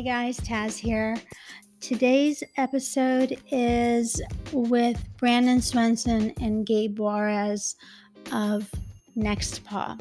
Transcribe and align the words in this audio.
Hey 0.00 0.06
guys, 0.06 0.38
Tazz 0.38 0.78
here. 0.78 1.14
Today's 1.82 2.42
episode 2.56 3.38
is 3.52 4.18
with 4.50 4.98
Brandon 5.18 5.60
Swenson 5.60 6.32
and 6.40 6.64
Gabe 6.64 6.98
Juarez 6.98 7.76
of 8.32 8.70
Next 9.14 9.62
Paw. 9.62 9.98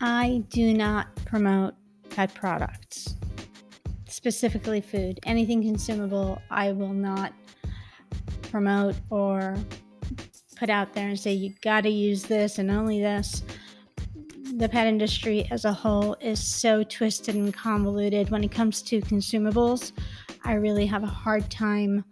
I 0.00 0.44
do 0.48 0.72
not 0.72 1.14
promote 1.26 1.74
pet 2.08 2.32
products, 2.32 3.16
specifically 4.08 4.80
food. 4.80 5.20
Anything 5.24 5.60
consumable, 5.60 6.40
I 6.50 6.72
will 6.72 6.94
not 6.94 7.34
promote 8.50 8.94
or 9.10 9.58
put 10.56 10.70
out 10.70 10.94
there 10.94 11.08
and 11.08 11.20
say 11.20 11.34
you 11.34 11.52
got 11.60 11.82
to 11.82 11.90
use 11.90 12.22
this 12.22 12.58
and 12.58 12.70
only 12.70 12.98
this 12.98 13.42
the 14.60 14.68
pet 14.68 14.86
industry 14.86 15.48
as 15.50 15.64
a 15.64 15.72
whole 15.72 16.14
is 16.20 16.38
so 16.38 16.82
twisted 16.82 17.34
and 17.34 17.54
convoluted 17.54 18.28
when 18.28 18.44
it 18.44 18.52
comes 18.52 18.82
to 18.82 19.00
consumables. 19.00 19.92
I 20.44 20.52
really 20.52 20.84
have 20.84 21.02
a 21.02 21.06
hard 21.06 21.50
time 21.50 22.04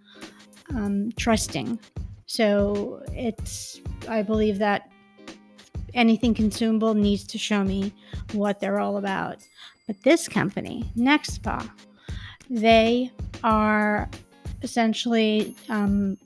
um, 0.70 1.12
trusting. 1.18 1.78
So 2.24 3.02
it's, 3.12 3.82
I 4.08 4.22
believe 4.22 4.58
that 4.60 4.90
anything 5.92 6.32
consumable 6.32 6.94
needs 6.94 7.24
to 7.24 7.38
show 7.38 7.62
me 7.62 7.92
what 8.32 8.60
they're 8.60 8.80
all 8.80 8.96
about. 8.96 9.46
But 9.86 10.02
this 10.02 10.26
company, 10.26 10.90
NextPaw, 10.96 11.70
they 12.48 13.12
are 13.44 14.08
essentially 14.62 15.54
um, 15.68 16.16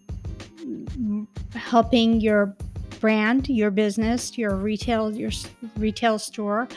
helping 1.52 2.20
your 2.20 2.54
brand, 3.02 3.48
your 3.48 3.72
business, 3.72 4.38
your 4.38 4.54
retail, 4.54 5.12
your 5.12 5.32
retail 5.76 6.20
store, 6.20 6.68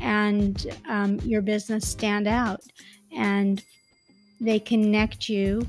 and 0.00 0.66
um, 0.88 1.20
your 1.20 1.42
business 1.42 1.86
stand 1.86 2.26
out. 2.26 2.62
And 3.14 3.62
they 4.40 4.58
connect 4.58 5.28
you, 5.28 5.66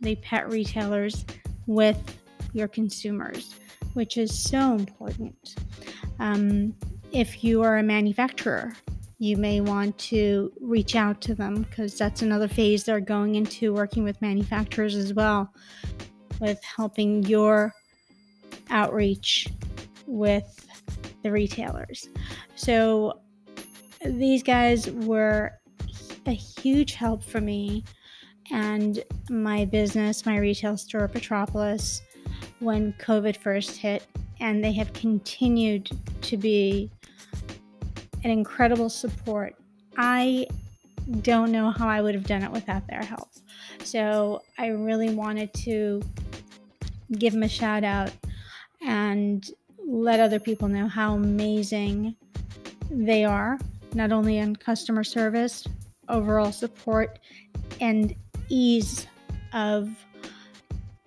the 0.00 0.16
pet 0.16 0.50
retailers, 0.50 1.24
with 1.68 2.18
your 2.52 2.66
consumers, 2.66 3.54
which 3.94 4.18
is 4.18 4.36
so 4.36 4.74
important. 4.74 5.54
Um, 6.18 6.74
if 7.12 7.44
you 7.44 7.62
are 7.62 7.78
a 7.78 7.82
manufacturer, 7.82 8.74
you 9.18 9.36
may 9.36 9.60
want 9.60 9.96
to 9.98 10.52
reach 10.60 10.96
out 10.96 11.20
to 11.22 11.34
them 11.34 11.62
because 11.62 11.96
that's 11.96 12.22
another 12.22 12.48
phase 12.48 12.82
they're 12.82 12.98
going 12.98 13.36
into 13.36 13.72
working 13.72 14.02
with 14.02 14.20
manufacturers 14.20 14.96
as 14.96 15.14
well 15.14 15.54
with 16.40 16.60
helping 16.64 17.22
your 17.22 17.72
outreach 18.70 19.48
with 20.06 20.66
the 21.22 21.30
retailers. 21.30 22.08
So 22.54 23.20
these 24.04 24.42
guys 24.42 24.90
were 24.90 25.52
a 26.26 26.32
huge 26.32 26.94
help 26.94 27.22
for 27.22 27.40
me 27.40 27.84
and 28.50 29.02
my 29.30 29.64
business, 29.64 30.26
my 30.26 30.38
retail 30.38 30.76
store, 30.76 31.08
Petropolis, 31.08 32.02
when 32.60 32.92
COVID 32.94 33.36
first 33.36 33.76
hit. 33.76 34.06
And 34.40 34.62
they 34.62 34.72
have 34.72 34.92
continued 34.92 35.90
to 36.22 36.36
be 36.36 36.90
an 38.24 38.30
incredible 38.30 38.90
support. 38.90 39.54
I 39.96 40.46
don't 41.22 41.52
know 41.52 41.70
how 41.70 41.88
I 41.88 42.02
would 42.02 42.14
have 42.14 42.26
done 42.26 42.42
it 42.42 42.50
without 42.50 42.86
their 42.86 43.02
help. 43.02 43.28
So 43.84 44.42
I 44.58 44.68
really 44.68 45.14
wanted 45.14 45.52
to 45.54 46.02
give 47.12 47.32
them 47.32 47.42
a 47.42 47.48
shout 47.48 47.84
out 47.84 48.10
and 48.84 49.50
let 49.86 50.20
other 50.20 50.38
people 50.38 50.68
know 50.68 50.86
how 50.88 51.14
amazing 51.14 52.14
they 52.90 53.24
are, 53.24 53.58
not 53.94 54.12
only 54.12 54.38
in 54.38 54.56
customer 54.56 55.04
service, 55.04 55.66
overall 56.08 56.52
support, 56.52 57.18
and 57.80 58.14
ease 58.48 59.06
of 59.52 59.90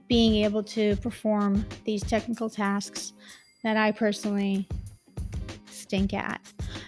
being 0.08 0.44
able 0.44 0.64
to 0.64 0.96
perform 0.98 1.66
these 1.86 2.02
technical 2.04 2.50
tasks 2.50 3.14
that 3.64 3.78
I 3.78 3.92
personally 3.92 4.68
stink 5.70 6.14
at. 6.14 6.42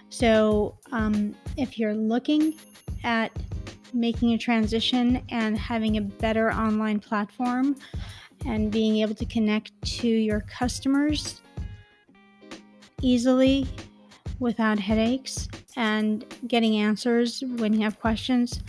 So, 0.09 0.77
um, 0.91 1.35
if 1.57 1.77
you're 1.77 1.95
looking 1.95 2.55
at 3.03 3.31
making 3.93 4.33
a 4.33 4.37
transition 4.37 5.21
and 5.29 5.57
having 5.57 5.97
a 5.97 6.01
better 6.01 6.51
online 6.51 6.99
platform, 6.99 7.75
and 8.45 8.71
being 8.71 8.97
able 8.97 9.15
to 9.15 9.25
connect 9.25 9.71
to 9.81 10.07
your 10.07 10.41
customers 10.41 11.41
easily 13.01 13.67
without 14.39 14.79
headaches 14.79 15.47
and 15.75 16.25
getting 16.47 16.77
answers 16.77 17.43
when 17.57 17.73
you 17.73 17.81
have 17.81 17.99
questions, 17.99 18.61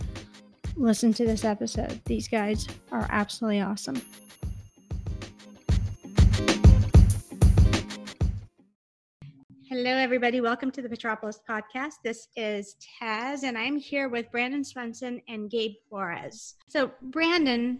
listen 0.75 1.13
to 1.13 1.25
this 1.25 1.43
episode. 1.43 1.99
These 2.05 2.27
guys 2.27 2.67
are 2.91 3.07
absolutely 3.09 3.61
awesome. 3.61 4.01
Hello, 9.67 9.91
everybody. 9.91 10.41
Welcome 10.41 10.69
to 10.71 10.81
the 10.81 10.89
Petropolis 10.89 11.39
podcast. 11.49 11.93
This 12.03 12.27
is 12.35 12.75
Tazz, 13.01 13.43
and 13.43 13.57
I'm 13.57 13.77
here 13.77 14.09
with 14.09 14.29
Brandon 14.29 14.65
Swenson 14.65 15.21
and 15.29 15.49
Gabe 15.49 15.75
Flores. 15.87 16.55
So, 16.67 16.91
Brandon 17.01 17.79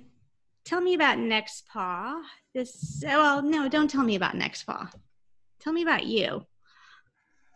tell 0.65 0.81
me 0.81 0.93
about 0.93 1.17
next 1.17 1.67
paw 1.67 2.21
This 2.53 3.03
well, 3.05 3.41
no, 3.41 3.67
don't 3.67 3.89
tell 3.89 4.03
me 4.03 4.15
about 4.15 4.35
next 4.35 4.63
paw 4.63 4.89
Tell 5.61 5.73
me 5.73 5.83
about 5.83 6.07
you. 6.07 6.43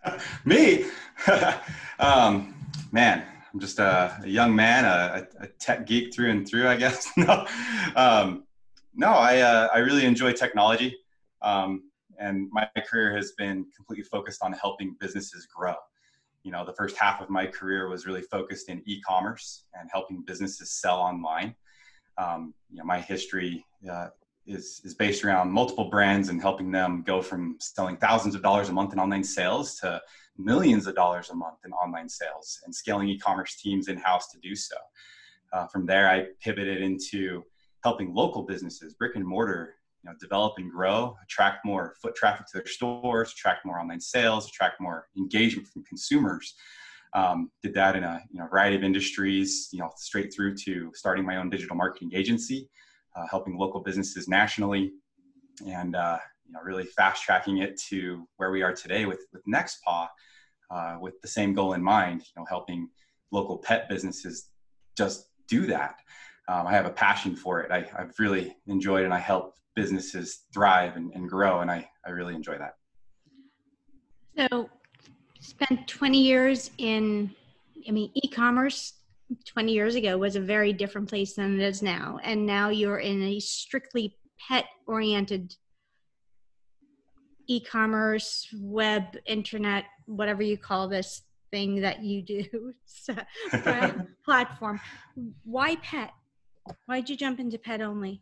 me, 0.45 0.85
um, 1.99 2.53
man, 2.91 3.23
I'm 3.51 3.59
just 3.59 3.79
a, 3.79 4.19
a 4.23 4.27
young 4.27 4.55
man, 4.55 4.85
a, 4.85 5.27
a, 5.39 5.47
tech 5.59 5.87
geek 5.87 6.13
through 6.13 6.29
and 6.29 6.47
through, 6.47 6.67
I 6.67 6.75
guess. 6.77 7.11
no, 7.17 7.47
um, 7.95 8.43
no, 8.93 9.07
I 9.07 9.39
uh, 9.39 9.69
I 9.73 9.79
really 9.79 10.05
enjoy 10.05 10.33
technology, 10.33 10.95
um, 11.41 11.89
and 12.19 12.47
my 12.51 12.69
career 12.87 13.15
has 13.15 13.31
been 13.39 13.65
completely 13.75 14.03
focused 14.03 14.43
on 14.43 14.53
helping 14.53 14.95
businesses 14.99 15.47
grow. 15.47 15.73
You 16.43 16.51
know, 16.51 16.63
the 16.63 16.73
first 16.73 16.95
half 16.97 17.21
of 17.21 17.29
my 17.31 17.47
career 17.47 17.89
was 17.89 18.05
really 18.05 18.21
focused 18.21 18.69
in 18.69 18.83
e-commerce 18.85 19.63
and 19.73 19.89
helping 19.91 20.21
businesses 20.27 20.69
sell 20.69 20.99
online 20.99 21.55
um, 22.17 22.53
you 22.71 22.77
know, 22.77 22.85
my 22.85 22.99
history 22.99 23.65
uh, 23.89 24.07
is, 24.47 24.81
is 24.83 24.93
based 24.93 25.23
around 25.23 25.51
multiple 25.51 25.89
brands 25.89 26.29
and 26.29 26.41
helping 26.41 26.71
them 26.71 27.03
go 27.05 27.21
from 27.21 27.57
selling 27.59 27.97
thousands 27.97 28.35
of 28.35 28.41
dollars 28.41 28.69
a 28.69 28.73
month 28.73 28.93
in 28.93 28.99
online 28.99 29.23
sales 29.23 29.75
to 29.79 30.01
millions 30.37 30.87
of 30.87 30.95
dollars 30.95 31.29
a 31.29 31.35
month 31.35 31.57
in 31.65 31.71
online 31.73 32.09
sales 32.09 32.61
and 32.65 32.73
scaling 32.73 33.07
e-commerce 33.07 33.55
teams 33.55 33.87
in-house 33.87 34.27
to 34.31 34.39
do 34.39 34.55
so. 34.55 34.75
Uh, 35.53 35.65
from 35.67 35.85
there, 35.85 36.09
I 36.09 36.27
pivoted 36.41 36.81
into 36.81 37.43
helping 37.83 38.13
local 38.13 38.43
businesses, 38.43 38.93
brick 38.93 39.15
and 39.15 39.25
mortar, 39.25 39.75
you 40.03 40.09
know, 40.09 40.15
develop 40.19 40.53
and 40.57 40.71
grow, 40.71 41.15
attract 41.23 41.65
more 41.65 41.95
foot 42.01 42.15
traffic 42.15 42.45
to 42.47 42.57
their 42.57 42.67
stores, 42.67 43.31
attract 43.31 43.65
more 43.65 43.79
online 43.79 44.01
sales, 44.01 44.47
attract 44.47 44.81
more 44.81 45.07
engagement 45.17 45.67
from 45.67 45.83
consumers. 45.83 46.55
Um, 47.15 47.49
did 47.63 47.73
that 47.75 47.95
in 47.95 48.03
a 48.03 48.21
you 48.29 48.39
know, 48.39 48.47
variety 48.47 48.75
of 48.75 48.83
industries, 48.83 49.69
you 49.71 49.79
know, 49.79 49.89
straight 49.95 50.33
through 50.33 50.55
to 50.65 50.91
starting 50.93 51.25
my 51.25 51.37
own 51.37 51.49
digital 51.49 51.75
marketing 51.75 52.11
agency, 52.13 52.69
uh, 53.15 53.25
helping 53.31 53.57
local 53.57 53.79
businesses 53.79 54.27
nationally, 54.27 54.91
and 55.65 55.95
uh, 55.95 56.19
you 56.45 56.51
know, 56.51 56.59
really 56.61 56.83
fast 56.83 57.23
tracking 57.23 57.59
it 57.59 57.79
to 57.89 58.27
where 58.35 58.51
we 58.51 58.61
are 58.61 58.73
today 58.73 59.05
with 59.05 59.21
with 59.31 59.41
NextPaw, 59.47 60.07
uh, 60.69 60.97
with 60.99 61.19
the 61.21 61.27
same 61.27 61.53
goal 61.53 61.73
in 61.73 61.81
mind. 61.81 62.21
You 62.21 62.41
know, 62.41 62.45
helping 62.49 62.89
local 63.31 63.57
pet 63.59 63.87
businesses 63.87 64.49
just 64.97 65.29
do 65.47 65.65
that. 65.67 65.95
Um, 66.47 66.67
I 66.67 66.73
have 66.73 66.85
a 66.85 66.91
passion 66.91 67.35
for 67.35 67.61
it. 67.61 67.71
I, 67.71 67.81
have 67.97 68.13
really 68.19 68.55
enjoyed, 68.67 69.05
and 69.05 69.13
I 69.13 69.19
help 69.19 69.55
businesses 69.75 70.43
thrive 70.53 70.95
and, 70.95 71.11
and 71.13 71.29
grow, 71.29 71.61
and 71.61 71.71
I, 71.71 71.89
I 72.05 72.11
really 72.11 72.35
enjoy 72.35 72.57
that. 72.57 72.75
So, 74.51 74.69
spent 75.45 75.87
20 75.87 76.17
years 76.17 76.71
in, 76.77 77.31
I 77.87 77.91
mean, 77.91 78.11
e 78.13 78.27
commerce 78.27 78.93
20 79.45 79.71
years 79.71 79.95
ago 79.95 80.17
was 80.17 80.35
a 80.35 80.39
very 80.39 80.73
different 80.73 81.09
place 81.09 81.33
than 81.35 81.59
it 81.59 81.63
is 81.63 81.81
now. 81.81 82.19
And 82.23 82.45
now 82.45 82.69
you're 82.69 82.99
in 82.99 83.21
a 83.21 83.39
strictly 83.39 84.17
pet 84.47 84.65
oriented 84.87 85.55
e 87.47 87.59
commerce, 87.59 88.47
web, 88.59 89.03
internet, 89.25 89.85
whatever 90.07 90.41
you 90.41 90.57
call 90.57 90.87
this 90.87 91.23
thing 91.51 91.81
that 91.81 92.03
you 92.03 92.21
do, 92.21 92.73
platform. 94.25 94.79
Why 95.43 95.75
pet? 95.77 96.11
Why'd 96.87 97.09
you 97.09 97.15
jump 97.15 97.39
into 97.39 97.59
pet 97.59 97.81
only? 97.81 98.21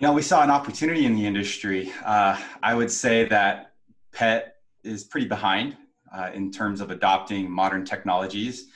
You 0.00 0.06
know, 0.06 0.12
we 0.12 0.22
saw 0.22 0.42
an 0.42 0.50
opportunity 0.50 1.04
in 1.04 1.14
the 1.14 1.26
industry. 1.26 1.92
Uh, 2.04 2.40
I 2.62 2.74
would 2.74 2.90
say 2.90 3.24
that 3.26 3.72
pet 4.12 4.54
is 4.84 5.04
pretty 5.04 5.26
behind 5.26 5.76
uh, 6.14 6.30
in 6.34 6.50
terms 6.50 6.80
of 6.80 6.90
adopting 6.90 7.50
modern 7.50 7.84
technologies 7.84 8.66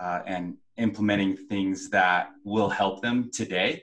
uh, 0.00 0.20
and 0.26 0.56
implementing 0.76 1.36
things 1.36 1.90
that 1.90 2.30
will 2.44 2.68
help 2.68 3.02
them 3.02 3.30
today. 3.32 3.82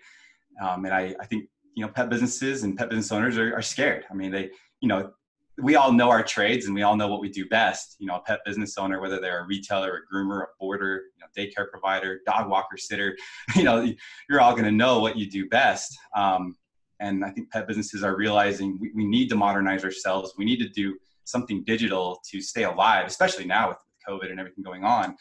Um, 0.62 0.86
and 0.86 0.94
I, 0.94 1.16
I, 1.20 1.26
think 1.26 1.46
you 1.76 1.86
know 1.86 1.92
pet 1.92 2.10
businesses 2.10 2.64
and 2.64 2.76
pet 2.76 2.90
business 2.90 3.12
owners 3.12 3.38
are, 3.38 3.56
are, 3.56 3.62
scared. 3.62 4.06
I 4.10 4.16
mean, 4.16 4.32
they 4.32 4.50
you 4.82 4.88
know 4.88 5.12
we 5.60 5.76
all 5.76 5.92
know 5.92 6.10
our 6.10 6.24
trades 6.24 6.66
and 6.66 6.76
we 6.76 6.84
all 6.84 6.96
know 6.96 7.08
what 7.08 7.22
we 7.22 7.30
do 7.30 7.48
best. 7.48 7.96
You 8.00 8.08
know, 8.08 8.16
a 8.16 8.22
pet 8.22 8.40
business 8.46 8.78
owner, 8.78 9.00
whether 9.00 9.20
they're 9.20 9.44
a 9.44 9.48
retailer, 9.48 10.02
a 10.02 10.16
groomer, 10.16 10.44
a 10.44 10.46
boarder, 10.60 11.04
you 11.16 11.22
know, 11.22 11.28
daycare 11.38 11.70
provider, 11.70 12.22
dog 12.26 12.50
walker, 12.50 12.78
sitter, 12.78 13.16
you 13.56 13.64
know, 13.64 13.92
you're 14.30 14.42
all 14.42 14.52
going 14.52 14.66
to 14.66 14.72
know 14.72 15.00
what 15.00 15.18
you 15.18 15.30
do 15.30 15.48
best. 15.50 15.98
Um, 16.16 16.56
and 17.00 17.24
I 17.24 17.30
think 17.30 17.52
pet 17.52 17.68
businesses 17.68 18.04
are 18.04 18.16
realizing 18.16 18.78
we, 18.80 18.92
we 18.96 19.06
need 19.06 19.30
to 19.30 19.36
modernize 19.36 19.84
ourselves. 19.84 20.34
We 20.38 20.46
need 20.46 20.58
to 20.60 20.70
do 20.70 20.98
something 21.28 21.64
digital 21.66 22.22
to 22.30 22.42
stay 22.42 22.64
alive, 22.64 23.06
especially 23.06 23.46
now 23.46 23.70
with 23.70 23.78
COVID 24.08 24.32
and 24.32 24.40
everything 24.40 24.64
going 24.64 24.84
on. 24.84 25.16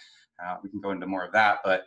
Uh, 0.45 0.57
we 0.63 0.71
can 0.71 0.81
go 0.81 0.91
into 0.91 1.07
more 1.07 1.25
of 1.25 1.33
that, 1.33 1.59
but 1.65 1.85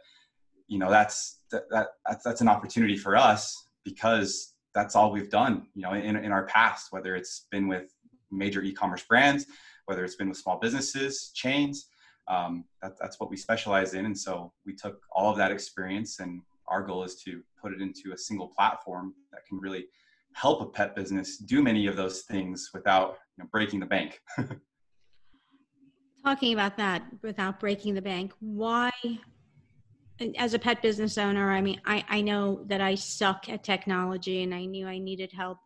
you 0.68 0.78
know, 0.78 0.90
that's 0.90 1.40
that, 1.52 1.64
that 1.72 1.88
that's, 2.24 2.42
an 2.42 2.48
opportunity 2.48 2.98
for 2.98 3.16
us 3.16 3.68
because 3.84 4.54
that's 4.76 4.96
all 4.96 5.12
we've 5.12 5.30
done, 5.32 5.66
you 5.74 5.82
know, 5.82 5.94
in, 5.94 6.16
in 6.16 6.32
our 6.32 6.46
past, 6.46 6.92
whether 6.92 7.16
it's 7.16 7.48
been 7.52 7.68
with 7.68 7.94
major 8.32 8.62
e-commerce 8.62 9.04
brands, 9.04 9.48
whether 9.86 10.06
it's 10.06 10.16
been 10.16 10.30
with 10.30 10.38
small 10.38 10.60
businesses, 10.60 11.32
chains. 11.34 11.88
Um, 12.28 12.66
that, 12.84 12.94
that's 13.02 13.20
what 13.20 13.32
we 13.32 13.38
specialize 13.38 13.96
in. 13.96 14.06
And 14.06 14.18
so 14.18 14.54
we 14.64 14.76
took 14.76 15.02
all 15.12 15.32
of 15.32 15.38
that 15.38 15.52
experience 15.52 16.20
and 16.20 16.42
our 16.68 16.84
goal 16.84 17.04
is 17.04 17.16
to 17.24 17.42
put 17.60 17.74
it 17.74 17.82
into 17.82 18.14
a 18.14 18.18
single 18.18 18.48
platform 18.48 19.16
that 19.32 19.46
can 19.48 19.60
really 19.60 19.88
help 20.34 20.62
a 20.62 20.66
pet 20.66 20.96
business 20.96 21.38
do 21.38 21.62
many 21.62 21.88
of 21.88 21.96
those 21.96 22.22
things 22.22 22.70
without 22.74 23.18
you 23.38 23.44
know, 23.44 23.50
breaking 23.52 23.80
the 23.80 23.86
bank. 23.86 24.22
Talking 26.26 26.54
about 26.54 26.78
that 26.78 27.04
without 27.22 27.60
breaking 27.60 27.94
the 27.94 28.02
bank, 28.02 28.34
why, 28.40 28.92
as 30.38 30.54
a 30.54 30.60
pet 30.60 30.82
business 30.82 31.18
owner, 31.18 31.52
I 31.52 31.62
mean, 31.62 31.80
I, 31.86 32.04
I 32.10 32.22
know 32.22 32.64
that 32.68 32.82
I 32.82 32.96
suck 32.96 33.48
at 33.50 33.64
technology 33.64 34.44
and 34.44 34.54
I 34.54 34.66
knew 34.66 34.86
I 34.88 35.00
needed 35.00 35.32
help 35.32 35.60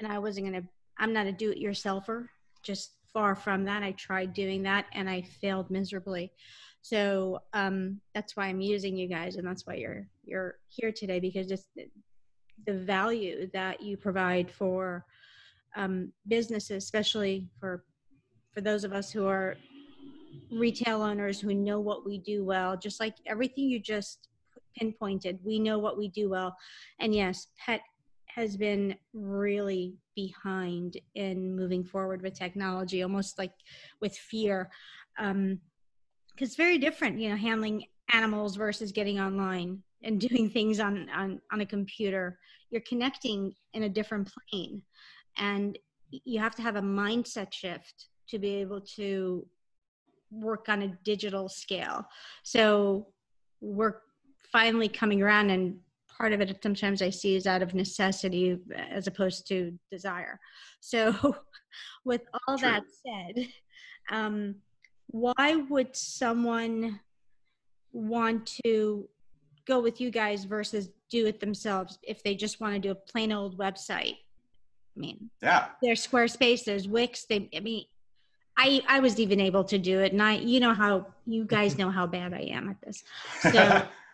and 0.00 0.10
I 0.10 0.18
wasn't 0.18 0.48
going 0.48 0.62
to 0.62 0.68
I'm 0.98 1.12
not 1.12 1.26
a 1.26 1.32
do 1.32 1.50
it 1.50 1.60
yourselfer, 1.60 2.28
just 2.62 2.92
far 3.12 3.34
from 3.34 3.64
that. 3.64 3.82
I 3.82 3.92
tried 3.92 4.32
doing 4.32 4.62
that 4.62 4.86
and 4.92 5.08
I 5.08 5.22
failed 5.22 5.70
miserably. 5.70 6.32
So 6.82 7.40
um, 7.52 8.00
that's 8.14 8.36
why 8.36 8.46
I'm 8.46 8.60
using 8.60 8.96
you 8.96 9.08
guys, 9.08 9.36
and 9.36 9.46
that's 9.46 9.66
why 9.66 9.74
you're 9.74 10.06
you're 10.24 10.56
here 10.68 10.92
today 10.92 11.18
because 11.18 11.50
it's 11.50 11.66
the, 12.66 12.74
value 12.74 13.48
that 13.52 13.82
you 13.82 13.96
provide 13.96 14.50
for 14.50 15.04
um, 15.76 16.12
businesses, 16.28 16.82
especially 16.82 17.48
for 17.58 17.84
for 18.52 18.60
those 18.60 18.84
of 18.84 18.92
us 18.92 19.10
who 19.10 19.26
are 19.26 19.56
retail 20.50 21.02
owners 21.02 21.40
who 21.40 21.52
know 21.52 21.80
what 21.80 22.06
we 22.06 22.18
do 22.18 22.44
well. 22.44 22.76
Just 22.76 23.00
like 23.00 23.16
everything 23.26 23.64
you 23.68 23.80
just 23.80 24.28
pinpointed, 24.78 25.40
we 25.42 25.58
know 25.58 25.78
what 25.78 25.98
we 25.98 26.08
do 26.08 26.28
well, 26.30 26.56
and 27.00 27.14
yes, 27.14 27.48
pet 27.58 27.80
has 28.26 28.56
been 28.56 28.96
really 29.12 29.94
behind 30.16 30.96
in 31.14 31.54
moving 31.54 31.84
forward 31.84 32.22
with 32.22 32.34
technology, 32.34 33.02
almost 33.02 33.38
like 33.38 33.52
with 34.00 34.16
fear. 34.16 34.70
Um, 35.18 35.60
because 36.34 36.48
it's 36.48 36.56
very 36.56 36.78
different, 36.78 37.20
you 37.20 37.28
know, 37.28 37.36
handling 37.36 37.84
animals 38.12 38.56
versus 38.56 38.92
getting 38.92 39.20
online 39.20 39.82
and 40.02 40.20
doing 40.28 40.50
things 40.50 40.80
on, 40.80 41.08
on, 41.10 41.40
on 41.52 41.60
a 41.60 41.66
computer. 41.66 42.38
You're 42.70 42.82
connecting 42.82 43.54
in 43.72 43.84
a 43.84 43.88
different 43.88 44.30
plane. 44.50 44.82
And 45.36 45.78
you 46.10 46.38
have 46.38 46.54
to 46.56 46.62
have 46.62 46.76
a 46.76 46.82
mindset 46.82 47.52
shift 47.52 48.08
to 48.28 48.38
be 48.38 48.54
able 48.56 48.80
to 48.80 49.46
work 50.30 50.68
on 50.68 50.82
a 50.82 50.88
digital 51.04 51.48
scale. 51.48 52.06
So 52.42 53.08
we're 53.60 53.96
finally 54.52 54.88
coming 54.88 55.22
around 55.22 55.50
and 55.50 55.76
part 56.16 56.32
of 56.32 56.40
it 56.40 56.62
sometimes 56.62 57.02
I 57.02 57.10
see 57.10 57.34
is 57.34 57.46
out 57.46 57.62
of 57.62 57.74
necessity 57.74 58.58
as 58.76 59.06
opposed 59.06 59.46
to 59.48 59.72
desire. 59.90 60.40
So, 60.80 61.36
with 62.04 62.20
all 62.46 62.58
True. 62.58 62.68
that 62.68 62.82
said, 63.06 63.48
um, 64.10 64.56
why 65.06 65.56
would 65.56 65.96
someone 65.96 67.00
want 67.94 68.60
to 68.64 69.08
go 69.66 69.80
with 69.80 70.00
you 70.00 70.10
guys 70.10 70.44
versus 70.44 70.90
do 71.08 71.26
it 71.26 71.40
themselves 71.40 71.98
if 72.02 72.22
they 72.22 72.34
just 72.34 72.60
want 72.60 72.74
to 72.74 72.78
do 72.78 72.90
a 72.90 72.94
plain 72.94 73.32
old 73.32 73.56
website? 73.56 74.16
I 74.96 75.00
mean, 75.00 75.30
yeah, 75.42 75.68
there's 75.82 76.06
Squarespace, 76.06 76.64
there's 76.64 76.86
Wix. 76.86 77.24
They, 77.24 77.48
I 77.56 77.60
mean, 77.60 77.86
I 78.56 78.82
I 78.86 79.00
was 79.00 79.18
even 79.18 79.40
able 79.40 79.64
to 79.64 79.78
do 79.78 80.00
it, 80.00 80.12
and 80.12 80.22
I, 80.22 80.34
you 80.34 80.60
know 80.60 80.74
how 80.74 81.06
you 81.26 81.44
guys 81.44 81.78
know 81.78 81.90
how 81.90 82.06
bad 82.06 82.34
I 82.34 82.42
am 82.42 82.68
at 82.68 82.80
this. 82.82 83.02
So 83.40 83.86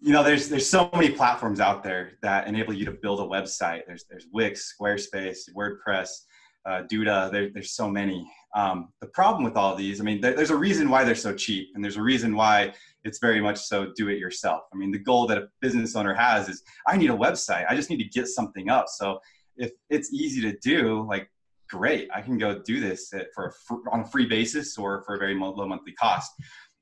you 0.00 0.12
know 0.12 0.22
there's 0.22 0.48
there's 0.48 0.68
so 0.68 0.90
many 0.94 1.10
platforms 1.10 1.60
out 1.60 1.82
there 1.82 2.12
that 2.22 2.46
enable 2.46 2.72
you 2.72 2.84
to 2.84 2.92
build 2.92 3.20
a 3.20 3.22
website 3.22 3.82
there's 3.86 4.04
there's 4.04 4.26
wix 4.32 4.74
squarespace 4.74 5.48
wordpress 5.54 6.22
uh, 6.66 6.82
duda 6.90 7.30
there, 7.30 7.50
there's 7.50 7.72
so 7.72 7.88
many 7.88 8.30
um, 8.56 8.88
the 9.00 9.06
problem 9.08 9.44
with 9.44 9.56
all 9.56 9.74
these 9.76 10.00
i 10.00 10.04
mean 10.04 10.20
there, 10.20 10.34
there's 10.34 10.50
a 10.50 10.56
reason 10.56 10.88
why 10.88 11.04
they're 11.04 11.14
so 11.14 11.34
cheap 11.34 11.68
and 11.74 11.84
there's 11.84 11.96
a 11.96 12.02
reason 12.02 12.34
why 12.34 12.72
it's 13.04 13.18
very 13.18 13.40
much 13.40 13.58
so 13.58 13.92
do 13.96 14.08
it 14.08 14.18
yourself 14.18 14.62
i 14.72 14.76
mean 14.76 14.90
the 14.90 14.98
goal 14.98 15.26
that 15.26 15.38
a 15.38 15.48
business 15.60 15.96
owner 15.96 16.14
has 16.14 16.48
is 16.48 16.62
i 16.86 16.96
need 16.96 17.10
a 17.10 17.16
website 17.16 17.64
i 17.68 17.74
just 17.74 17.90
need 17.90 17.98
to 17.98 18.08
get 18.08 18.26
something 18.26 18.68
up 18.68 18.86
so 18.88 19.18
if 19.56 19.70
it's 19.88 20.12
easy 20.12 20.40
to 20.40 20.56
do 20.58 21.06
like 21.08 21.30
great 21.68 22.08
i 22.14 22.20
can 22.20 22.36
go 22.36 22.58
do 22.58 22.80
this 22.80 23.12
for 23.34 23.54
on 23.92 24.00
a 24.00 24.06
free 24.06 24.26
basis 24.26 24.76
or 24.76 25.02
for 25.04 25.14
a 25.14 25.18
very 25.18 25.34
low 25.34 25.66
monthly 25.66 25.92
cost 25.92 26.32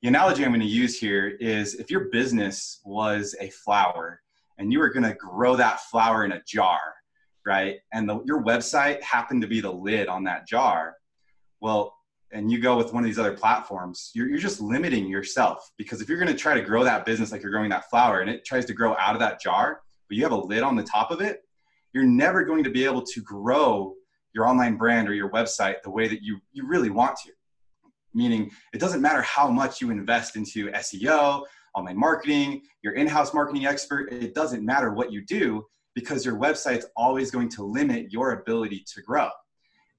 the 0.01 0.09
analogy 0.09 0.45
I'm 0.45 0.53
going 0.53 0.61
to 0.61 0.67
use 0.67 0.99
here 0.99 1.27
is 1.41 1.75
if 1.75 1.91
your 1.91 2.05
business 2.11 2.81
was 2.85 3.35
a 3.41 3.51
flower 3.51 4.21
and 4.57 4.73
you 4.73 4.79
were 4.79 4.91
going 4.91 5.03
to 5.03 5.15
grow 5.15 5.57
that 5.57 5.81
flower 5.81 6.25
in 6.25 6.33
a 6.33 6.43
jar, 6.47 6.79
right? 7.45 7.79
And 7.93 8.09
the, 8.09 8.23
your 8.25 8.45
website 8.45 9.03
happened 9.03 9.43
to 9.43 9.49
be 9.49 9.61
the 9.61 9.73
lid 9.73 10.07
on 10.07 10.23
that 10.25 10.47
jar. 10.47 10.95
Well, 11.61 11.97
and 12.33 12.51
you 12.51 12.61
go 12.61 12.77
with 12.77 12.93
one 12.93 13.03
of 13.03 13.09
these 13.09 13.19
other 13.19 13.33
platforms, 13.33 14.11
you're, 14.15 14.29
you're 14.29 14.39
just 14.39 14.61
limiting 14.61 15.09
yourself 15.09 15.71
because 15.79 16.01
if 16.01 16.09
you're 16.09 16.19
going 16.19 16.31
to 16.31 16.39
try 16.39 16.55
to 16.55 16.61
grow 16.61 16.85
that 16.85 17.07
business 17.07 17.33
like 17.33 17.43
you're 17.43 17.51
growing 17.51 17.71
that 17.71 17.89
flower 17.89 18.21
and 18.21 18.31
it 18.31 18.45
tries 18.45 18.65
to 18.67 18.75
grow 18.75 18.97
out 18.99 19.15
of 19.15 19.21
that 19.21 19.41
jar, 19.41 19.81
but 20.09 20.17
you 20.17 20.23
have 20.23 20.33
a 20.33 20.37
lid 20.37 20.63
on 20.63 20.77
the 20.77 20.83
top 20.83 21.11
of 21.11 21.21
it, 21.21 21.41
you're 21.93 22.05
never 22.05 22.45
going 22.45 22.65
to 22.65 22.71
be 22.71 22.85
able 22.85 23.03
to 23.03 23.21
grow 23.23 23.95
your 24.35 24.47
online 24.47 24.77
brand 24.77 25.09
or 25.09 25.15
your 25.15 25.31
website 25.31 25.77
the 25.83 25.91
way 25.91 26.07
that 26.07 26.23
you, 26.23 26.39
you 26.53 26.67
really 26.67 26.91
want 26.91 27.17
to 27.25 27.33
meaning 28.15 28.51
it 28.73 28.81
doesn't 28.81 29.01
matter 29.01 29.23
how 29.23 29.49
much 29.49 29.81
you 29.81 29.91
invest 29.91 30.37
into 30.37 30.71
SEO, 30.73 31.45
online 31.75 31.99
marketing, 31.99 32.63
your 32.83 32.95
in-house 32.95 33.33
marketing 33.35 33.67
expert, 33.67 34.13
it 34.13 34.35
doesn't 34.35 34.65
matter 34.65 34.93
what 34.93 35.13
you 35.13 35.25
do 35.25 35.65
because 35.95 36.25
your 36.25 36.37
website's 36.37 36.87
always 36.97 37.31
going 37.31 37.49
to 37.49 37.63
limit 37.63 38.13
your 38.13 38.33
ability 38.33 38.85
to 38.95 39.03
grow. 39.03 39.29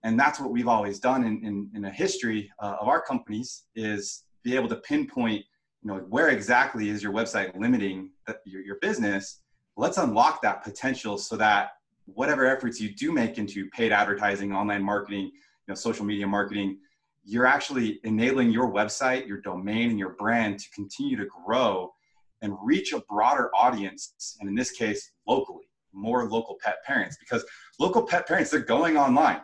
And 0.04 0.20
that's 0.20 0.40
what 0.40 0.52
we've 0.52 0.68
always 0.68 1.00
done 1.00 1.24
in, 1.24 1.44
in, 1.44 1.70
in 1.76 1.86
a 1.86 1.92
history 1.92 2.52
uh, 2.62 2.78
of 2.80 2.88
our 2.88 3.02
companies 3.02 3.66
is 3.76 4.24
be 4.44 4.56
able 4.56 4.70
to 4.70 4.78
pinpoint, 4.78 5.44
you 5.82 5.92
know, 5.92 5.98
where 6.10 6.30
exactly 6.30 6.90
is 6.90 7.04
your 7.04 7.12
website 7.12 7.58
limiting 7.60 8.12
the, 8.26 8.38
your, 8.46 8.62
your 8.62 8.78
business? 8.82 9.42
Let's 9.76 9.98
unlock 9.98 10.42
that 10.42 10.64
potential 10.64 11.18
so 11.18 11.36
that 11.38 11.72
whatever 12.06 12.46
efforts 12.46 12.80
you 12.80 12.94
do 12.96 13.12
make 13.12 13.38
into 13.38 13.70
paid 13.70 13.92
advertising, 13.92 14.54
online 14.54 14.84
marketing, 14.84 15.26
you 15.26 15.32
know, 15.68 15.76
social 15.76 16.06
media 16.06 16.28
marketing, 16.28 16.80
you're 17.24 17.46
actually 17.46 18.00
enabling 18.04 18.52
your 18.52 18.72
website, 18.72 19.28
your 19.28 19.42
domain, 19.42 19.90
and 19.90 20.00
your 20.00 20.16
brand 20.16 20.60
to 20.60 20.70
continue 20.72 21.18
to 21.18 21.26
grow 21.26 21.94
and 22.42 22.56
reach 22.64 22.94
a 22.94 23.02
broader 23.02 23.52
audience. 23.54 24.38
And 24.40 24.50
in 24.50 24.56
this 24.56 24.72
case, 24.72 25.12
locally, 25.28 25.66
more 25.94 26.30
local 26.30 26.58
pet 26.64 26.78
parents, 26.86 27.18
because 27.20 27.44
local 27.80 28.04
pet 28.04 28.28
parents, 28.28 28.50
they're 28.50 28.62
going 28.62 28.98
online, 28.98 29.42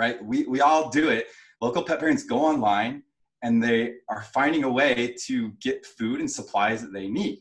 right? 0.00 0.24
We, 0.24 0.46
we 0.46 0.62
all 0.62 0.88
do 0.88 1.10
it. 1.10 1.26
Local 1.60 1.82
pet 1.82 2.00
parents 2.00 2.24
go 2.24 2.38
online 2.38 3.02
and 3.42 3.62
they 3.62 3.96
are 4.08 4.22
finding 4.22 4.64
a 4.64 4.68
way 4.70 5.14
to 5.26 5.50
get 5.60 5.84
food 5.84 6.20
and 6.20 6.30
supplies 6.30 6.80
that 6.80 6.94
they 6.94 7.06
need. 7.06 7.40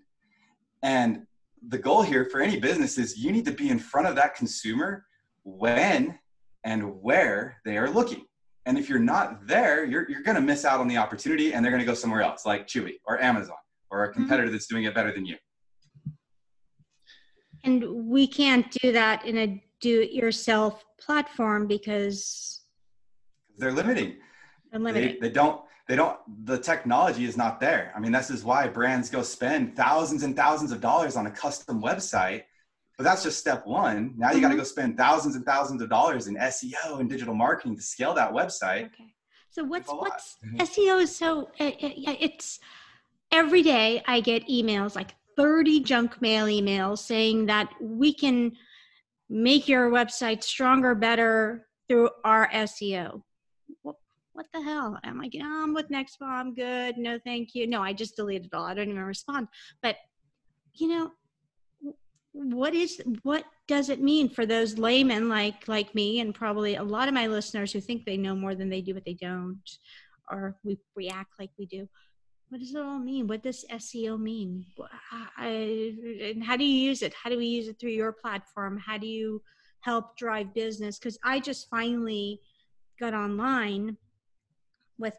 And 0.83 1.25
the 1.69 1.77
goal 1.77 2.01
here 2.01 2.25
for 2.25 2.41
any 2.41 2.59
business 2.59 2.97
is 2.97 3.17
you 3.17 3.31
need 3.31 3.45
to 3.45 3.53
be 3.53 3.69
in 3.69 3.79
front 3.79 4.07
of 4.07 4.15
that 4.17 4.35
consumer 4.35 5.05
when 5.43 6.19
and 6.65 7.01
where 7.01 7.61
they 7.63 7.77
are 7.77 7.89
looking. 7.89 8.25
And 8.65 8.77
if 8.77 8.89
you're 8.89 8.99
not 8.99 9.47
there, 9.47 9.85
you're, 9.85 10.09
you're 10.11 10.23
going 10.23 10.35
to 10.35 10.41
miss 10.41 10.65
out 10.65 10.81
on 10.81 10.89
the 10.89 10.97
opportunity 10.97 11.53
and 11.53 11.63
they're 11.63 11.71
going 11.71 11.81
to 11.81 11.87
go 11.87 11.93
somewhere 11.93 12.21
else, 12.21 12.45
like 12.45 12.67
Chewy 12.67 12.95
or 13.07 13.23
Amazon 13.23 13.55
or 13.89 14.03
a 14.03 14.09
mm-hmm. 14.09 14.19
competitor 14.19 14.49
that's 14.49 14.67
doing 14.67 14.83
it 14.83 14.93
better 14.93 15.13
than 15.13 15.25
you. 15.25 15.37
And 17.63 18.09
we 18.09 18.27
can't 18.27 18.69
do 18.81 18.91
that 18.91 19.25
in 19.25 19.37
a 19.37 19.63
do 19.81 20.01
it 20.01 20.11
yourself 20.11 20.83
platform 20.99 21.67
because 21.67 22.61
they're 23.57 23.71
limiting. 23.71 24.17
They're 24.71 24.79
limiting. 24.79 25.13
They, 25.13 25.27
they 25.27 25.33
don't, 25.33 25.61
they 25.87 25.95
don't, 25.95 26.17
the 26.45 26.57
technology 26.57 27.25
is 27.25 27.35
not 27.35 27.59
there. 27.59 27.91
I 27.95 27.99
mean, 27.99 28.11
this 28.11 28.29
is 28.29 28.43
why 28.43 28.67
brands 28.67 29.09
go 29.09 29.21
spend 29.21 29.75
thousands 29.75 30.23
and 30.23 30.35
thousands 30.35 30.71
of 30.71 30.81
dollars 30.81 31.15
on 31.15 31.25
a 31.25 31.31
custom 31.31 31.81
website 31.81 32.43
but 32.99 33.05
that's 33.05 33.23
just 33.23 33.39
step 33.39 33.65
one. 33.65 34.13
Now 34.17 34.27
you 34.27 34.33
mm-hmm. 34.33 34.41
got 34.41 34.49
to 34.49 34.57
go 34.57 34.63
spend 34.63 34.97
thousands 34.97 35.37
and 35.37 35.45
thousands 35.45 35.81
of 35.81 35.89
dollars 35.89 36.27
in 36.27 36.35
SEO 36.35 36.99
and 36.99 37.09
digital 37.09 37.33
marketing 37.33 37.77
to 37.77 37.81
scale 37.81 38.13
that 38.15 38.33
website. 38.33 38.87
Okay. 38.87 39.15
So 39.51 39.63
what's 39.63 39.89
what's. 39.89 40.35
SEO 40.57 41.01
is 41.01 41.15
so 41.15 41.49
it, 41.59 41.75
it, 41.81 42.17
it's 42.19 42.59
every 43.31 43.63
day 43.63 44.03
I 44.05 44.19
get 44.19 44.45
emails 44.49 44.97
like 44.97 45.11
30 45.37 45.79
junk 45.79 46.21
mail 46.21 46.47
emails 46.47 46.97
saying 46.97 47.45
that 47.45 47.69
we 47.79 48.13
can 48.13 48.51
make 49.29 49.67
your 49.67 49.91
website 49.91 50.43
stronger, 50.43 50.95
better, 50.95 51.67
through 51.87 52.09
our 52.23 52.49
SEO. 52.49 53.21
What, 53.81 53.95
the 54.53 54.61
hell? 54.61 54.97
I'm 55.03 55.17
like, 55.17 55.33
oh, 55.35 55.63
I'm 55.63 55.73
with 55.73 55.89
Nextpaw. 55.89 56.21
I'm 56.21 56.53
good. 56.53 56.97
No, 56.97 57.19
thank 57.25 57.55
you. 57.55 57.67
No, 57.67 57.81
I 57.81 57.91
just 57.91 58.15
deleted 58.15 58.45
it 58.45 58.53
all. 58.53 58.63
I 58.63 58.73
don't 58.73 58.89
even 58.89 59.03
respond. 59.03 59.49
But 59.81 59.97
you 60.75 60.87
know, 60.87 61.11
what 62.31 62.73
is 62.73 63.01
what 63.23 63.43
does 63.67 63.89
it 63.89 64.01
mean 64.01 64.29
for 64.29 64.45
those 64.45 64.77
laymen 64.77 65.27
like 65.27 65.67
like 65.67 65.93
me 65.95 66.19
and 66.19 66.33
probably 66.33 66.75
a 66.75 66.83
lot 66.83 67.07
of 67.07 67.13
my 67.13 67.27
listeners 67.27 67.71
who 67.71 67.81
think 67.81 68.05
they 68.05 68.17
know 68.17 68.35
more 68.35 68.55
than 68.55 68.69
they 68.69 68.81
do 68.81 68.93
but 68.93 69.03
they 69.03 69.15
don't 69.15 69.59
or 70.29 70.55
we 70.63 70.77
react 70.95 71.31
like 71.39 71.49
we 71.57 71.65
do 71.65 71.87
what 72.49 72.59
does 72.59 72.73
it 72.73 72.81
all 72.81 72.99
mean? 72.99 73.27
What 73.27 73.43
does 73.43 73.63
seo 73.71 74.19
mean? 74.19 74.65
I, 75.37 75.93
and 76.21 76.43
how 76.43 76.57
do 76.57 76.63
you 76.63 76.89
use 76.89 77.01
it? 77.01 77.13
How 77.13 77.29
do 77.29 77.37
we 77.37 77.45
use 77.45 77.67
it 77.67 77.79
through 77.79 77.91
your 77.91 78.11
platform? 78.11 78.77
How 78.77 78.97
do 78.97 79.07
you 79.07 79.41
help 79.81 80.17
drive 80.17 80.53
business? 80.53 80.97
Because 80.97 81.17
i 81.23 81.39
just 81.39 81.69
finally 81.69 82.41
got 82.99 83.13
online 83.13 83.97
with 84.97 85.17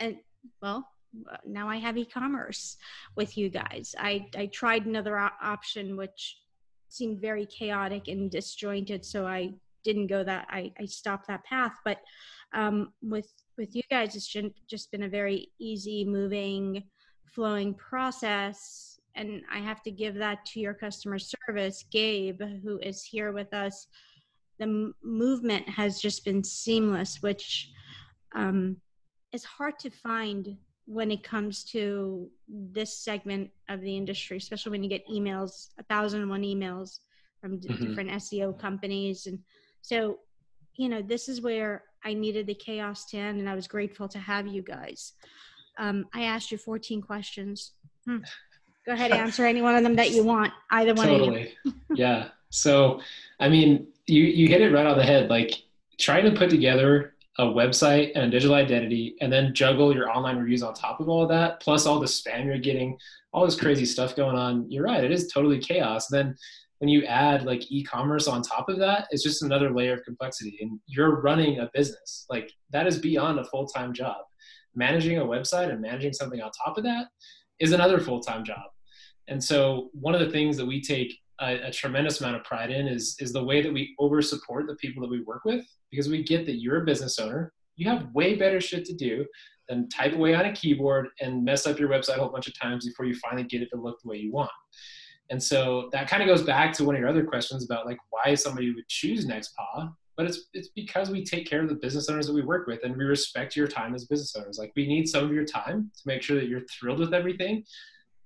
and 0.00 0.16
well 0.60 0.88
now 1.46 1.68
i 1.68 1.76
have 1.76 1.96
e-commerce 1.98 2.78
with 3.16 3.36
you 3.36 3.50
guys. 3.50 3.94
I 3.98 4.26
i 4.36 4.46
tried 4.46 4.86
another 4.86 5.18
option 5.18 5.96
which 5.96 6.38
seemed 6.88 7.20
very 7.20 7.46
chaotic 7.46 8.08
and 8.08 8.30
disjointed. 8.30 9.04
So 9.04 9.26
I 9.26 9.54
didn't 9.84 10.08
go 10.08 10.24
that. 10.24 10.46
I, 10.50 10.72
I 10.78 10.86
stopped 10.86 11.28
that 11.28 11.44
path. 11.44 11.74
But 11.84 11.98
um, 12.52 12.92
with 13.02 13.30
with 13.58 13.74
you 13.74 13.82
guys, 13.90 14.14
it's 14.16 14.34
just 14.68 14.90
been 14.90 15.04
a 15.04 15.08
very 15.08 15.48
easy, 15.58 16.04
moving, 16.04 16.84
flowing 17.26 17.74
process. 17.74 18.98
And 19.14 19.42
I 19.52 19.58
have 19.58 19.82
to 19.82 19.90
give 19.90 20.14
that 20.16 20.44
to 20.46 20.60
your 20.60 20.74
customer 20.74 21.18
service, 21.18 21.84
Gabe, 21.90 22.40
who 22.62 22.78
is 22.78 23.04
here 23.04 23.32
with 23.32 23.52
us. 23.52 23.86
The 24.58 24.92
movement 25.02 25.68
has 25.68 26.00
just 26.00 26.24
been 26.24 26.42
seamless, 26.42 27.18
which 27.20 27.70
um, 28.34 28.76
is 29.32 29.44
hard 29.44 29.78
to 29.80 29.90
find 29.90 30.56
when 30.86 31.10
it 31.10 31.22
comes 31.22 31.64
to 31.64 32.28
this 32.48 32.98
segment 32.98 33.50
of 33.68 33.80
the 33.80 33.96
industry, 33.96 34.36
especially 34.36 34.70
when 34.70 34.82
you 34.82 34.90
get 34.90 35.06
emails, 35.08 35.68
a 35.78 35.82
thousand 35.84 36.22
and 36.22 36.30
one 36.30 36.42
emails 36.42 36.98
from 37.40 37.58
mm-hmm. 37.58 37.86
different 37.86 38.10
SEO 38.10 38.58
companies. 38.58 39.26
And 39.26 39.38
so, 39.82 40.18
you 40.76 40.88
know, 40.88 41.02
this 41.02 41.28
is 41.28 41.40
where 41.40 41.84
I 42.04 42.14
needed 42.14 42.46
the 42.46 42.54
chaos 42.54 43.04
to 43.06 43.18
end, 43.18 43.38
and 43.38 43.48
I 43.48 43.54
was 43.54 43.68
grateful 43.68 44.08
to 44.08 44.18
have 44.18 44.46
you 44.46 44.62
guys. 44.62 45.12
Um, 45.78 46.06
I 46.14 46.22
asked 46.22 46.50
you 46.50 46.58
14 46.58 47.02
questions. 47.02 47.72
Hmm. 48.06 48.18
Go 48.86 48.92
ahead, 48.92 49.12
answer 49.12 49.44
any 49.44 49.62
one 49.62 49.76
of 49.76 49.82
them 49.82 49.94
that 49.96 50.10
you 50.10 50.24
want. 50.24 50.52
Either 50.70 50.94
one 50.94 51.06
totally. 51.06 51.54
yeah. 51.94 52.28
So, 52.50 53.00
I 53.38 53.48
mean, 53.48 53.86
you 54.06 54.24
you 54.24 54.48
hit 54.48 54.60
it 54.60 54.72
right 54.72 54.86
on 54.86 54.98
the 54.98 55.04
head. 55.04 55.30
Like 55.30 55.62
trying 56.00 56.24
to 56.24 56.36
put 56.36 56.50
together 56.50 57.14
a 57.38 57.44
website 57.44 58.12
and 58.14 58.24
a 58.24 58.30
digital 58.30 58.54
identity 58.54 59.14
and 59.20 59.32
then 59.32 59.54
juggle 59.54 59.94
your 59.94 60.10
online 60.10 60.36
reviews 60.36 60.62
on 60.62 60.74
top 60.74 61.00
of 61.00 61.08
all 61.08 61.22
of 61.22 61.30
that 61.30 61.60
plus 61.60 61.86
all 61.86 61.98
the 61.98 62.06
spam 62.06 62.44
you're 62.44 62.58
getting 62.58 62.98
all 63.32 63.46
this 63.46 63.58
crazy 63.58 63.86
stuff 63.86 64.14
going 64.14 64.36
on 64.36 64.70
you're 64.70 64.84
right 64.84 65.02
it 65.02 65.10
is 65.10 65.32
totally 65.32 65.58
chaos 65.58 66.08
then 66.08 66.36
when 66.82 66.88
you 66.88 67.04
add 67.04 67.44
like 67.44 67.70
e-commerce 67.70 68.26
on 68.26 68.42
top 68.42 68.68
of 68.68 68.76
that 68.76 69.06
it's 69.12 69.22
just 69.22 69.44
another 69.44 69.70
layer 69.70 69.94
of 69.94 70.02
complexity 70.02 70.58
and 70.60 70.80
you're 70.88 71.20
running 71.20 71.60
a 71.60 71.70
business. 71.72 72.26
Like 72.28 72.50
that 72.70 72.88
is 72.88 72.98
beyond 72.98 73.38
a 73.38 73.44
full-time 73.44 73.92
job. 73.92 74.16
Managing 74.74 75.18
a 75.18 75.24
website 75.24 75.70
and 75.70 75.80
managing 75.80 76.12
something 76.12 76.40
on 76.40 76.50
top 76.50 76.76
of 76.76 76.82
that 76.82 77.06
is 77.60 77.70
another 77.70 78.00
full-time 78.00 78.44
job. 78.44 78.64
And 79.28 79.42
so 79.42 79.90
one 79.92 80.12
of 80.12 80.20
the 80.20 80.30
things 80.30 80.56
that 80.56 80.66
we 80.66 80.82
take 80.82 81.16
a, 81.40 81.68
a, 81.68 81.70
tremendous 81.70 82.20
amount 82.20 82.34
of 82.34 82.42
pride 82.42 82.72
in 82.72 82.88
is 82.88 83.14
is 83.20 83.32
the 83.32 83.44
way 83.44 83.62
that 83.62 83.72
we 83.72 83.94
over 84.00 84.20
support 84.20 84.66
the 84.66 84.74
people 84.76 85.02
that 85.02 85.10
we 85.10 85.22
work 85.22 85.44
with 85.44 85.64
because 85.92 86.08
we 86.08 86.24
get 86.24 86.46
that 86.46 86.60
you're 86.60 86.82
a 86.82 86.84
business 86.84 87.20
owner. 87.20 87.52
You 87.76 87.88
have 87.90 88.12
way 88.12 88.34
better 88.34 88.60
shit 88.60 88.84
to 88.86 88.94
do 88.94 89.24
than 89.68 89.88
type 89.88 90.14
away 90.14 90.34
on 90.34 90.46
a 90.46 90.52
keyboard 90.52 91.10
and 91.20 91.44
mess 91.44 91.64
up 91.64 91.78
your 91.78 91.90
website 91.90 92.16
a 92.16 92.20
whole 92.20 92.32
bunch 92.32 92.48
of 92.48 92.58
times 92.58 92.86
before 92.86 93.06
you 93.06 93.14
finally 93.14 93.44
get 93.44 93.62
it 93.62 93.68
to 93.72 93.80
look 93.80 93.98
the 94.02 94.08
way 94.08 94.16
you 94.16 94.32
want 94.32 94.50
and 95.30 95.42
so 95.42 95.88
that 95.92 96.08
kind 96.08 96.22
of 96.22 96.28
goes 96.28 96.42
back 96.42 96.72
to 96.74 96.84
one 96.84 96.94
of 96.94 97.00
your 97.00 97.08
other 97.08 97.24
questions 97.24 97.64
about 97.64 97.86
like 97.86 97.98
why 98.10 98.34
somebody 98.34 98.74
would 98.74 98.86
choose 98.88 99.26
nextpaw 99.26 99.92
but 100.16 100.26
it's 100.26 100.48
it's 100.52 100.68
because 100.68 101.10
we 101.10 101.24
take 101.24 101.48
care 101.48 101.62
of 101.62 101.68
the 101.68 101.74
business 101.74 102.08
owners 102.10 102.26
that 102.26 102.34
we 102.34 102.42
work 102.42 102.66
with 102.66 102.80
and 102.84 102.94
we 102.96 103.04
respect 103.04 103.56
your 103.56 103.66
time 103.66 103.94
as 103.94 104.04
business 104.04 104.36
owners. 104.36 104.58
Like 104.58 104.70
we 104.76 104.86
need 104.86 105.08
some 105.08 105.24
of 105.24 105.32
your 105.32 105.46
time 105.46 105.90
to 105.96 106.02
make 106.04 106.22
sure 106.22 106.36
that 106.36 106.48
you're 106.48 106.66
thrilled 106.68 106.98
with 106.98 107.14
everything 107.14 107.64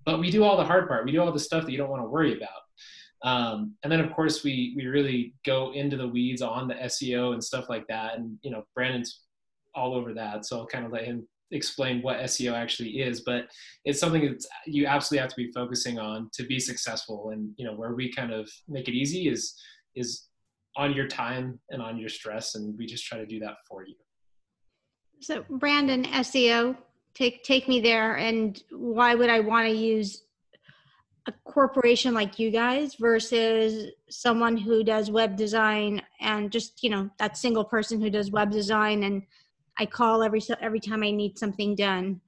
but 0.06 0.20
we 0.20 0.30
do 0.30 0.44
all 0.44 0.56
the 0.56 0.64
hard 0.64 0.88
part. 0.88 1.04
We 1.04 1.12
do 1.12 1.20
all 1.20 1.32
the 1.32 1.38
stuff 1.38 1.66
that 1.66 1.72
you 1.72 1.76
don't 1.76 1.90
want 1.90 2.02
to 2.02 2.08
worry 2.08 2.36
about. 2.36 2.62
Um, 3.22 3.74
and 3.82 3.92
then 3.92 4.00
of 4.00 4.12
course 4.12 4.44
we 4.44 4.72
we 4.76 4.86
really 4.86 5.34
go 5.44 5.72
into 5.72 5.96
the 5.96 6.06
weeds 6.06 6.40
on 6.40 6.68
the 6.68 6.74
SEO 6.74 7.34
and 7.34 7.42
stuff 7.42 7.68
like 7.68 7.86
that. 7.88 8.16
And 8.16 8.38
you 8.42 8.50
know, 8.50 8.64
Brandon's 8.74 9.24
all 9.74 9.94
over 9.94 10.14
that, 10.14 10.46
so 10.46 10.60
I'll 10.60 10.66
kind 10.66 10.86
of 10.86 10.92
let 10.92 11.04
him 11.04 11.26
explain 11.50 12.02
what 12.02 12.18
SEO 12.20 12.52
actually 12.52 13.00
is. 13.00 13.20
But 13.20 13.48
it's 13.84 14.00
something 14.00 14.22
that 14.26 14.44
you 14.66 14.86
absolutely 14.86 15.22
have 15.22 15.30
to 15.30 15.36
be 15.36 15.52
focusing 15.52 15.98
on 15.98 16.30
to 16.34 16.44
be 16.44 16.58
successful. 16.58 17.30
And 17.30 17.50
you 17.56 17.64
know, 17.64 17.74
where 17.74 17.94
we 17.94 18.12
kind 18.12 18.32
of 18.32 18.50
make 18.68 18.88
it 18.88 18.94
easy 18.94 19.28
is 19.28 19.54
is 19.94 20.26
on 20.76 20.92
your 20.92 21.08
time 21.08 21.58
and 21.70 21.80
on 21.80 21.98
your 21.98 22.08
stress, 22.08 22.54
and 22.54 22.76
we 22.78 22.86
just 22.86 23.06
try 23.06 23.18
to 23.18 23.26
do 23.26 23.40
that 23.40 23.56
for 23.68 23.86
you. 23.86 23.94
So, 25.20 25.44
Brandon, 25.48 26.04
SEO, 26.04 26.76
take 27.14 27.42
take 27.42 27.68
me 27.68 27.80
there. 27.80 28.16
And 28.16 28.62
why 28.70 29.14
would 29.14 29.30
I 29.30 29.40
want 29.40 29.68
to 29.68 29.74
use 29.74 30.22
a 31.26 31.32
corporation 31.44 32.14
like 32.14 32.38
you 32.38 32.50
guys 32.50 32.94
versus 32.94 33.90
someone 34.08 34.56
who 34.56 34.84
does 34.84 35.10
web 35.10 35.36
design 35.36 36.00
and 36.20 36.52
just 36.52 36.82
you 36.84 36.90
know 36.90 37.10
that 37.18 37.36
single 37.36 37.64
person 37.64 38.00
who 38.00 38.10
does 38.10 38.30
web 38.30 38.50
design 38.50 39.02
and 39.02 39.22
i 39.78 39.86
call 39.86 40.22
every 40.22 40.40
every 40.60 40.80
time 40.80 41.02
i 41.02 41.10
need 41.10 41.38
something 41.38 41.74
done. 41.74 42.20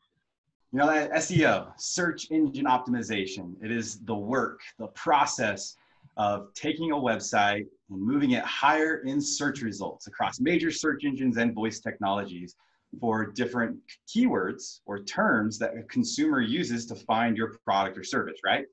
You 0.72 0.80
know 0.80 0.86
seo 0.86 1.72
search 1.78 2.30
engine 2.30 2.66
optimization. 2.66 3.54
It 3.62 3.70
is 3.70 4.00
the 4.00 4.14
work 4.14 4.60
the 4.78 4.88
process 4.88 5.76
of 6.18 6.52
taking 6.52 6.90
a 6.92 6.96
website 6.96 7.66
and 7.90 8.02
moving 8.02 8.32
it 8.32 8.42
higher 8.42 8.98
in 8.98 9.20
search 9.20 9.62
results 9.62 10.08
across 10.08 10.40
major 10.40 10.70
search 10.70 11.04
engines 11.04 11.36
and 11.36 11.54
voice 11.54 11.78
technologies 11.80 12.56
for 13.00 13.26
different 13.26 13.78
keywords 14.08 14.80
or 14.86 15.02
terms 15.04 15.58
that 15.58 15.76
a 15.76 15.82
consumer 15.84 16.40
uses 16.40 16.86
to 16.86 16.94
find 16.94 17.36
your 17.36 17.58
product 17.64 17.96
or 17.96 18.04
service 18.04 18.40
right? 18.44 18.66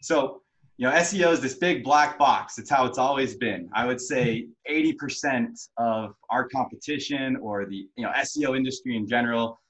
So, 0.00 0.42
you 0.82 0.88
know, 0.88 0.94
SEO 0.96 1.32
is 1.32 1.38
this 1.38 1.54
big 1.54 1.84
black 1.84 2.18
box. 2.18 2.58
It's 2.58 2.68
how 2.68 2.84
it's 2.86 2.98
always 2.98 3.36
been. 3.36 3.70
I 3.72 3.86
would 3.86 4.00
say 4.00 4.48
80% 4.68 5.68
of 5.76 6.12
our 6.28 6.48
competition 6.48 7.36
or 7.36 7.64
the, 7.66 7.86
you 7.94 8.04
know, 8.04 8.10
SEO 8.16 8.56
industry 8.56 8.96
in 8.96 9.06
general 9.06 9.60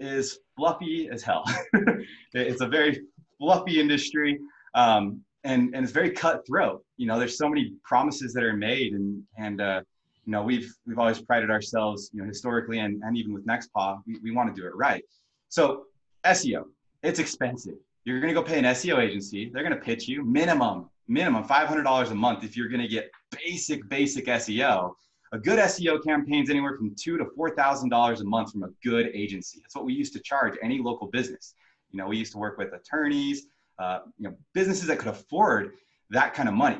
is 0.00 0.40
fluffy 0.56 1.08
as 1.08 1.22
hell. 1.22 1.44
it's 2.34 2.62
a 2.62 2.66
very 2.66 3.00
fluffy 3.38 3.78
industry. 3.80 4.40
Um, 4.74 5.20
and, 5.44 5.72
and 5.72 5.84
it's 5.84 5.92
very 5.92 6.10
cutthroat. 6.10 6.84
You 6.96 7.06
know, 7.06 7.16
there's 7.16 7.38
so 7.38 7.48
many 7.48 7.74
promises 7.84 8.32
that 8.32 8.42
are 8.42 8.56
made 8.56 8.92
and, 8.92 9.22
and, 9.38 9.60
uh, 9.60 9.82
you 10.24 10.32
know, 10.32 10.42
we've, 10.42 10.74
we've 10.84 10.98
always 10.98 11.20
prided 11.20 11.48
ourselves, 11.48 12.10
you 12.12 12.20
know, 12.20 12.26
historically 12.26 12.80
and, 12.80 13.00
and 13.04 13.16
even 13.16 13.32
with 13.32 13.46
Nextpaw, 13.46 14.00
we, 14.04 14.18
we 14.20 14.30
want 14.32 14.52
to 14.52 14.60
do 14.60 14.66
it 14.66 14.74
right. 14.74 15.04
So 15.48 15.84
SEO, 16.24 16.64
it's 17.04 17.20
expensive 17.20 17.76
you're 18.06 18.20
going 18.20 18.32
to 18.32 18.40
go 18.40 18.46
pay 18.46 18.58
an 18.58 18.64
SEO 18.66 18.98
agency. 18.98 19.50
They're 19.52 19.64
going 19.64 19.74
to 19.74 19.80
pitch 19.80 20.06
you 20.06 20.24
minimum, 20.24 20.88
minimum 21.08 21.44
$500 21.44 22.10
a 22.10 22.14
month 22.14 22.44
if 22.44 22.56
you're 22.56 22.68
going 22.68 22.80
to 22.80 22.88
get 22.88 23.10
basic, 23.44 23.88
basic 23.88 24.26
SEO. 24.26 24.92
A 25.32 25.38
good 25.38 25.58
SEO 25.58 26.02
campaign 26.04 26.44
is 26.44 26.50
anywhere 26.50 26.76
from 26.76 26.94
two 26.94 27.18
to 27.18 27.24
four 27.34 27.50
thousand 27.50 27.88
dollars 27.88 28.20
a 28.20 28.24
month 28.24 28.52
from 28.52 28.62
a 28.62 28.68
good 28.84 29.10
agency. 29.12 29.58
That's 29.60 29.74
what 29.74 29.84
we 29.84 29.92
used 29.92 30.12
to 30.12 30.20
charge 30.20 30.54
any 30.62 30.78
local 30.78 31.08
business. 31.08 31.54
You 31.90 31.98
know, 31.98 32.06
we 32.06 32.16
used 32.16 32.30
to 32.32 32.38
work 32.38 32.58
with 32.58 32.72
attorneys, 32.72 33.48
uh, 33.80 34.00
you 34.18 34.28
know, 34.28 34.36
businesses 34.54 34.86
that 34.86 35.00
could 35.00 35.08
afford 35.08 35.72
that 36.10 36.32
kind 36.32 36.48
of 36.48 36.54
money. 36.54 36.78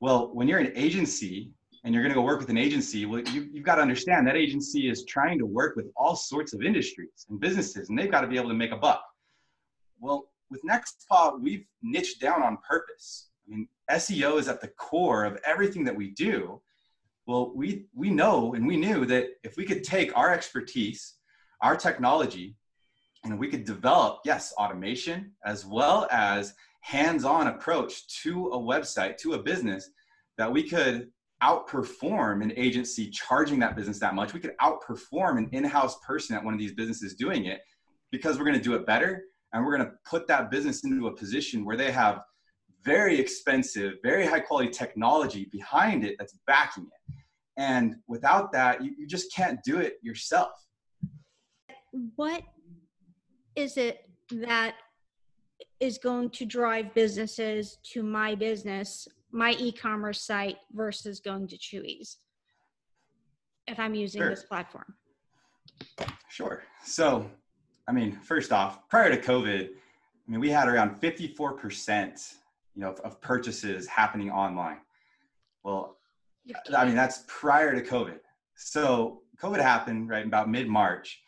Well, 0.00 0.34
when 0.34 0.48
you're 0.48 0.58
an 0.58 0.72
agency 0.74 1.50
and 1.84 1.92
you're 1.92 2.02
going 2.02 2.14
to 2.14 2.18
go 2.18 2.24
work 2.24 2.40
with 2.40 2.48
an 2.48 2.56
agency, 2.56 3.04
well, 3.04 3.20
you, 3.20 3.46
you've 3.52 3.64
got 3.64 3.74
to 3.74 3.82
understand 3.82 4.26
that 4.26 4.36
agency 4.36 4.88
is 4.88 5.04
trying 5.04 5.38
to 5.38 5.44
work 5.44 5.76
with 5.76 5.86
all 5.94 6.16
sorts 6.16 6.54
of 6.54 6.62
industries 6.62 7.26
and 7.28 7.38
businesses, 7.38 7.90
and 7.90 7.98
they've 7.98 8.10
got 8.10 8.22
to 8.22 8.26
be 8.26 8.38
able 8.38 8.48
to 8.48 8.54
make 8.54 8.72
a 8.72 8.76
buck. 8.76 9.04
Well, 10.00 10.31
with 10.52 10.62
Nextpaw, 10.62 11.40
we've 11.40 11.64
niched 11.82 12.20
down 12.20 12.42
on 12.42 12.58
purpose. 12.58 13.30
I 13.46 13.50
mean, 13.50 13.68
SEO 13.90 14.38
is 14.38 14.48
at 14.48 14.60
the 14.60 14.68
core 14.68 15.24
of 15.24 15.38
everything 15.44 15.84
that 15.84 15.96
we 15.96 16.10
do. 16.10 16.60
Well, 17.26 17.52
we, 17.54 17.86
we 17.94 18.10
know 18.10 18.54
and 18.54 18.66
we 18.66 18.76
knew 18.76 19.06
that 19.06 19.28
if 19.42 19.56
we 19.56 19.64
could 19.64 19.82
take 19.82 20.16
our 20.16 20.32
expertise, 20.32 21.14
our 21.60 21.76
technology, 21.76 22.56
and 23.24 23.38
we 23.38 23.48
could 23.48 23.64
develop, 23.64 24.20
yes, 24.24 24.52
automation 24.58 25.32
as 25.44 25.64
well 25.64 26.08
as 26.10 26.54
hands-on 26.80 27.46
approach 27.46 28.22
to 28.22 28.48
a 28.48 28.58
website, 28.58 29.16
to 29.18 29.34
a 29.34 29.42
business, 29.42 29.90
that 30.36 30.52
we 30.52 30.68
could 30.68 31.08
outperform 31.42 32.42
an 32.42 32.52
agency 32.56 33.10
charging 33.10 33.58
that 33.60 33.76
business 33.76 33.98
that 34.00 34.14
much. 34.14 34.32
We 34.32 34.40
could 34.40 34.56
outperform 34.60 35.38
an 35.38 35.48
in-house 35.52 35.98
person 36.06 36.36
at 36.36 36.44
one 36.44 36.54
of 36.54 36.60
these 36.60 36.72
businesses 36.72 37.14
doing 37.14 37.46
it 37.46 37.60
because 38.10 38.38
we're 38.38 38.44
going 38.44 38.58
to 38.58 38.62
do 38.62 38.74
it 38.74 38.86
better 38.86 39.24
and 39.52 39.64
we're 39.64 39.76
going 39.76 39.88
to 39.88 39.94
put 40.08 40.26
that 40.28 40.50
business 40.50 40.84
into 40.84 41.06
a 41.08 41.12
position 41.14 41.64
where 41.64 41.76
they 41.76 41.90
have 41.90 42.22
very 42.84 43.18
expensive, 43.18 43.94
very 44.02 44.26
high 44.26 44.40
quality 44.40 44.70
technology 44.70 45.48
behind 45.52 46.04
it 46.04 46.16
that's 46.18 46.36
backing 46.46 46.84
it. 46.84 47.14
And 47.56 47.96
without 48.08 48.50
that, 48.52 48.82
you, 48.82 48.92
you 48.98 49.06
just 49.06 49.32
can't 49.34 49.60
do 49.64 49.78
it 49.78 49.98
yourself. 50.02 50.52
What 52.16 52.42
is 53.54 53.76
it 53.76 54.08
that 54.32 54.74
is 55.80 55.98
going 55.98 56.30
to 56.30 56.46
drive 56.46 56.94
businesses 56.94 57.78
to 57.92 58.02
my 58.02 58.34
business, 58.34 59.06
my 59.30 59.52
e-commerce 59.58 60.22
site 60.22 60.56
versus 60.72 61.20
going 61.20 61.46
to 61.48 61.58
Chewy's 61.58 62.18
if 63.66 63.78
I'm 63.78 63.94
using 63.94 64.22
Sure. 64.22 64.30
this 64.30 64.44
platform? 64.44 64.94
Sure. 66.28 66.64
So, 66.84 67.30
I 67.88 67.92
mean, 67.92 68.12
first 68.12 68.52
off, 68.52 68.88
prior 68.88 69.10
to 69.10 69.20
COVID, 69.20 69.68
I 69.68 70.30
mean, 70.30 70.40
we 70.40 70.50
had 70.50 70.68
around 70.68 71.00
54%, 71.00 72.34
you 72.74 72.82
know, 72.82 72.90
of, 72.90 73.00
of 73.00 73.20
purchases 73.20 73.86
happening 73.86 74.30
online. 74.30 74.78
Well, 75.64 75.98
I 76.76 76.84
mean, 76.84 76.94
that's 76.94 77.24
prior 77.26 77.74
to 77.74 77.82
COVID. 77.82 78.18
So 78.56 79.22
COVID 79.40 79.60
happened 79.60 80.08
right 80.08 80.26
about 80.26 80.48
mid-March, 80.48 81.20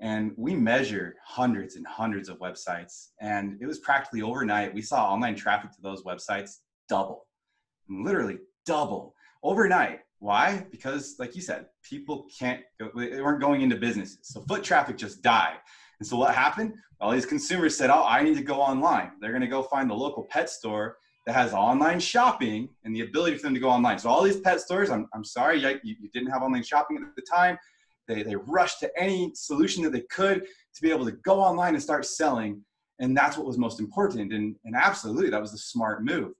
and 0.00 0.32
we 0.36 0.54
measured 0.54 1.14
hundreds 1.24 1.76
and 1.76 1.86
hundreds 1.86 2.28
of 2.28 2.38
websites, 2.38 3.08
and 3.20 3.58
it 3.60 3.66
was 3.66 3.78
practically 3.78 4.22
overnight. 4.22 4.74
We 4.74 4.82
saw 4.82 5.12
online 5.12 5.34
traffic 5.36 5.72
to 5.72 5.82
those 5.82 6.02
websites 6.02 6.58
double, 6.88 7.26
literally 7.88 8.38
double 8.66 9.14
overnight. 9.42 10.00
Why? 10.18 10.66
Because, 10.70 11.16
like 11.18 11.34
you 11.34 11.42
said, 11.42 11.66
people 11.82 12.26
can't 12.38 12.60
go, 12.78 12.90
they 12.94 13.20
weren't 13.22 13.40
going 13.40 13.62
into 13.62 13.76
businesses. 13.76 14.18
So 14.22 14.42
foot 14.42 14.62
traffic 14.62 14.96
just 14.98 15.22
died. 15.22 15.56
And 16.00 16.08
so 16.08 16.16
what 16.16 16.34
happened? 16.34 16.74
All 17.00 17.12
these 17.12 17.26
consumers 17.26 17.76
said, 17.76 17.90
Oh, 17.90 18.04
I 18.04 18.22
need 18.22 18.36
to 18.36 18.42
go 18.42 18.60
online. 18.60 19.12
They're 19.20 19.30
going 19.30 19.42
to 19.42 19.46
go 19.46 19.62
find 19.62 19.88
the 19.88 19.94
local 19.94 20.24
pet 20.24 20.50
store 20.50 20.96
that 21.26 21.34
has 21.34 21.52
online 21.52 22.00
shopping 22.00 22.68
and 22.84 22.94
the 22.94 23.02
ability 23.02 23.36
for 23.36 23.42
them 23.44 23.54
to 23.54 23.60
go 23.60 23.68
online. 23.68 23.98
So 23.98 24.08
all 24.08 24.22
these 24.22 24.40
pet 24.40 24.60
stores, 24.60 24.90
I'm, 24.90 25.06
I'm 25.14 25.24
sorry, 25.24 25.60
you, 25.60 25.78
you 25.82 26.08
didn't 26.12 26.30
have 26.30 26.42
online 26.42 26.62
shopping 26.62 26.96
at 26.96 27.14
the 27.14 27.22
time. 27.22 27.58
They, 28.08 28.22
they 28.22 28.34
rushed 28.34 28.80
to 28.80 28.90
any 28.98 29.32
solution 29.34 29.82
that 29.84 29.92
they 29.92 30.02
could 30.10 30.42
to 30.42 30.82
be 30.82 30.90
able 30.90 31.04
to 31.04 31.12
go 31.12 31.40
online 31.40 31.74
and 31.74 31.82
start 31.82 32.06
selling. 32.06 32.62
And 32.98 33.16
that's 33.16 33.36
what 33.36 33.46
was 33.46 33.58
most 33.58 33.80
important. 33.80 34.32
And, 34.32 34.56
and 34.64 34.74
absolutely, 34.74 35.30
that 35.30 35.40
was 35.40 35.52
the 35.52 35.58
smart 35.58 36.02
move. 36.02 36.32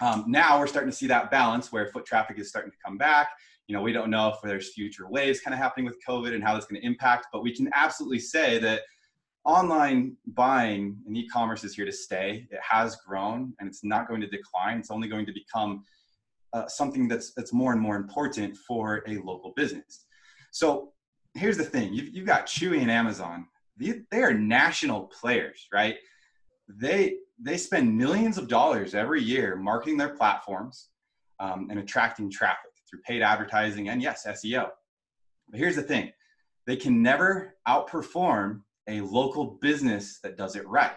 Um, 0.00 0.24
now 0.26 0.58
we're 0.58 0.66
starting 0.66 0.90
to 0.90 0.96
see 0.96 1.06
that 1.08 1.30
balance 1.30 1.72
where 1.72 1.86
foot 1.86 2.04
traffic 2.04 2.38
is 2.38 2.48
starting 2.48 2.70
to 2.70 2.78
come 2.84 2.98
back. 2.98 3.30
You 3.68 3.76
know, 3.76 3.82
we 3.82 3.92
don't 3.92 4.10
know 4.10 4.28
if 4.28 4.36
there's 4.42 4.72
future 4.72 5.08
waves 5.08 5.40
kind 5.40 5.54
of 5.54 5.60
happening 5.60 5.86
with 5.86 5.96
COVID 6.06 6.34
and 6.34 6.42
how 6.42 6.54
that's 6.54 6.66
going 6.66 6.80
to 6.80 6.86
impact, 6.86 7.28
but 7.32 7.42
we 7.42 7.54
can 7.54 7.70
absolutely 7.74 8.18
say 8.18 8.58
that 8.58 8.82
online 9.44 10.16
buying 10.26 10.96
and 11.06 11.16
e-commerce 11.16 11.64
is 11.64 11.74
here 11.74 11.84
to 11.84 11.92
stay. 11.92 12.46
It 12.50 12.60
has 12.68 12.96
grown 12.96 13.54
and 13.58 13.68
it's 13.68 13.84
not 13.84 14.08
going 14.08 14.20
to 14.20 14.26
decline. 14.26 14.78
It's 14.78 14.90
only 14.90 15.08
going 15.08 15.26
to 15.26 15.32
become 15.32 15.84
uh, 16.52 16.68
something 16.68 17.08
that's 17.08 17.32
that's 17.34 17.52
more 17.52 17.72
and 17.72 17.80
more 17.80 17.96
important 17.96 18.56
for 18.56 19.02
a 19.08 19.16
local 19.18 19.52
business. 19.56 20.04
So 20.50 20.92
here's 21.34 21.56
the 21.56 21.64
thing: 21.64 21.94
you've, 21.94 22.14
you've 22.14 22.26
got 22.26 22.46
Chewy 22.46 22.82
and 22.82 22.90
Amazon. 22.90 23.46
They, 23.78 24.02
they 24.10 24.22
are 24.22 24.34
national 24.34 25.04
players, 25.04 25.66
right? 25.72 25.96
They 26.68 27.16
they 27.40 27.56
spend 27.56 27.96
millions 27.96 28.38
of 28.38 28.48
dollars 28.48 28.94
every 28.94 29.22
year 29.22 29.56
marketing 29.56 29.96
their 29.96 30.10
platforms 30.10 30.88
um, 31.40 31.68
and 31.70 31.78
attracting 31.78 32.30
traffic 32.30 32.70
through 32.92 33.00
paid 33.02 33.22
advertising 33.22 33.88
and 33.88 34.02
yes, 34.02 34.26
SEO. 34.26 34.68
But 35.48 35.58
here's 35.58 35.76
the 35.76 35.82
thing: 35.82 36.12
they 36.66 36.76
can 36.76 37.02
never 37.02 37.56
outperform 37.66 38.60
a 38.88 39.00
local 39.00 39.58
business 39.60 40.20
that 40.22 40.36
does 40.36 40.56
it 40.56 40.66
right 40.68 40.92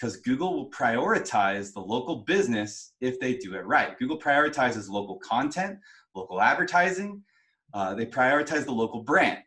because 0.00 0.16
Google 0.16 0.54
will 0.54 0.70
prioritize 0.70 1.72
the 1.74 1.80
local 1.80 2.16
business 2.16 2.94
if 3.00 3.20
they 3.20 3.34
do 3.34 3.54
it 3.54 3.66
right. 3.66 3.98
Google 3.98 4.18
prioritizes 4.18 4.88
local 4.88 5.18
content, 5.18 5.78
local 6.14 6.40
advertising, 6.40 7.22
uh, 7.74 7.94
they 7.94 8.06
prioritize 8.06 8.64
the 8.64 8.72
local 8.72 9.02
brand. 9.02 9.42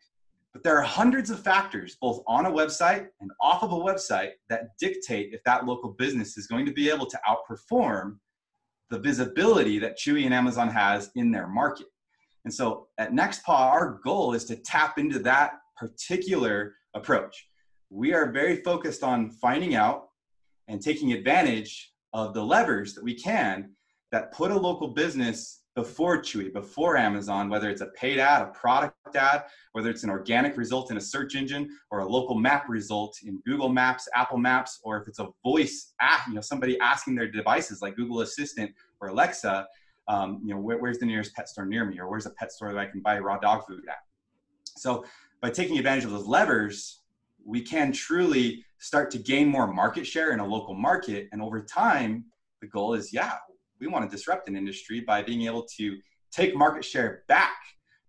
But 0.52 0.62
there 0.62 0.78
are 0.78 0.82
hundreds 0.82 1.30
of 1.30 1.40
factors, 1.40 1.96
both 2.00 2.22
on 2.28 2.46
a 2.46 2.50
website 2.50 3.08
and 3.20 3.30
off 3.40 3.64
of 3.64 3.72
a 3.72 3.76
website, 3.76 4.30
that 4.48 4.78
dictate 4.78 5.34
if 5.34 5.42
that 5.42 5.66
local 5.66 5.90
business 5.90 6.36
is 6.36 6.46
going 6.46 6.64
to 6.66 6.72
be 6.72 6.88
able 6.88 7.06
to 7.06 7.20
outperform 7.28 8.18
the 8.94 9.00
visibility 9.00 9.78
that 9.80 9.98
Chewy 9.98 10.24
and 10.24 10.34
Amazon 10.34 10.68
has 10.68 11.10
in 11.14 11.30
their 11.30 11.48
market. 11.48 11.86
And 12.44 12.52
so 12.52 12.88
at 12.98 13.12
NextPaw, 13.12 13.48
our 13.48 14.00
goal 14.04 14.34
is 14.34 14.44
to 14.46 14.56
tap 14.56 14.98
into 14.98 15.18
that 15.20 15.54
particular 15.76 16.74
approach 16.94 17.46
we 17.94 18.12
are 18.12 18.32
very 18.32 18.56
focused 18.56 19.04
on 19.04 19.30
finding 19.30 19.76
out 19.76 20.08
and 20.66 20.82
taking 20.82 21.12
advantage 21.12 21.92
of 22.12 22.34
the 22.34 22.42
levers 22.42 22.94
that 22.94 23.04
we 23.04 23.14
can 23.14 23.70
that 24.10 24.32
put 24.32 24.50
a 24.50 24.58
local 24.58 24.88
business 24.88 25.62
before 25.76 26.20
Chewy, 26.20 26.52
before 26.52 26.96
Amazon, 26.96 27.48
whether 27.48 27.70
it's 27.70 27.82
a 27.82 27.86
paid 27.86 28.18
ad, 28.18 28.42
a 28.42 28.46
product 28.46 28.93
whether 29.72 29.90
it's 29.90 30.04
an 30.04 30.10
organic 30.10 30.56
result 30.56 30.90
in 30.90 30.96
a 30.96 31.00
search 31.00 31.34
engine 31.34 31.68
or 31.90 32.00
a 32.00 32.06
local 32.06 32.34
map 32.34 32.68
result 32.68 33.16
in 33.24 33.40
Google 33.46 33.68
Maps, 33.68 34.08
Apple 34.14 34.38
Maps, 34.38 34.80
or 34.82 35.00
if 35.00 35.08
it's 35.08 35.18
a 35.18 35.28
voice 35.42 35.94
app, 36.00 36.26
you 36.28 36.34
know, 36.34 36.40
somebody 36.40 36.78
asking 36.80 37.14
their 37.14 37.30
devices 37.30 37.82
like 37.82 37.96
Google 37.96 38.20
Assistant 38.20 38.70
or 39.00 39.08
Alexa, 39.08 39.66
um, 40.08 40.40
you 40.44 40.54
know, 40.54 40.60
where, 40.60 40.78
where's 40.78 40.98
the 40.98 41.06
nearest 41.06 41.34
pet 41.34 41.48
store 41.48 41.66
near 41.66 41.84
me, 41.84 41.98
or 41.98 42.08
where's 42.08 42.26
a 42.26 42.30
pet 42.30 42.52
store 42.52 42.72
that 42.72 42.78
I 42.78 42.86
can 42.86 43.00
buy 43.00 43.18
raw 43.18 43.38
dog 43.38 43.66
food 43.66 43.82
at? 43.88 43.98
So 44.76 45.04
by 45.40 45.50
taking 45.50 45.78
advantage 45.78 46.04
of 46.04 46.10
those 46.10 46.26
levers, 46.26 47.00
we 47.44 47.60
can 47.60 47.92
truly 47.92 48.64
start 48.78 49.10
to 49.12 49.18
gain 49.18 49.48
more 49.48 49.66
market 49.66 50.06
share 50.06 50.32
in 50.32 50.40
a 50.40 50.46
local 50.46 50.74
market. 50.74 51.28
And 51.32 51.40
over 51.40 51.62
time, 51.62 52.24
the 52.60 52.66
goal 52.66 52.94
is, 52.94 53.12
yeah, 53.12 53.34
we 53.80 53.86
want 53.86 54.08
to 54.08 54.14
disrupt 54.14 54.48
an 54.48 54.56
industry 54.56 55.00
by 55.00 55.22
being 55.22 55.42
able 55.42 55.66
to 55.76 55.98
take 56.32 56.56
market 56.56 56.84
share 56.84 57.22
back 57.28 57.56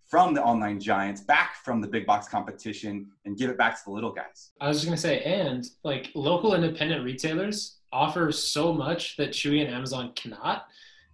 from 0.07 0.33
the 0.33 0.43
online 0.43 0.79
giants, 0.79 1.21
back 1.21 1.55
from 1.63 1.81
the 1.81 1.87
big 1.87 2.05
box 2.05 2.27
competition, 2.27 3.07
and 3.25 3.37
give 3.37 3.49
it 3.49 3.57
back 3.57 3.77
to 3.77 3.81
the 3.85 3.91
little 3.91 4.11
guys. 4.11 4.51
I 4.61 4.67
was 4.67 4.77
just 4.77 4.85
gonna 4.85 4.97
say, 4.97 5.21
and 5.21 5.65
like 5.83 6.11
local 6.15 6.53
independent 6.53 7.03
retailers 7.03 7.77
offer 7.91 8.31
so 8.31 8.73
much 8.73 9.17
that 9.17 9.31
Chewy 9.31 9.61
and 9.65 9.73
Amazon 9.73 10.11
cannot. 10.15 10.67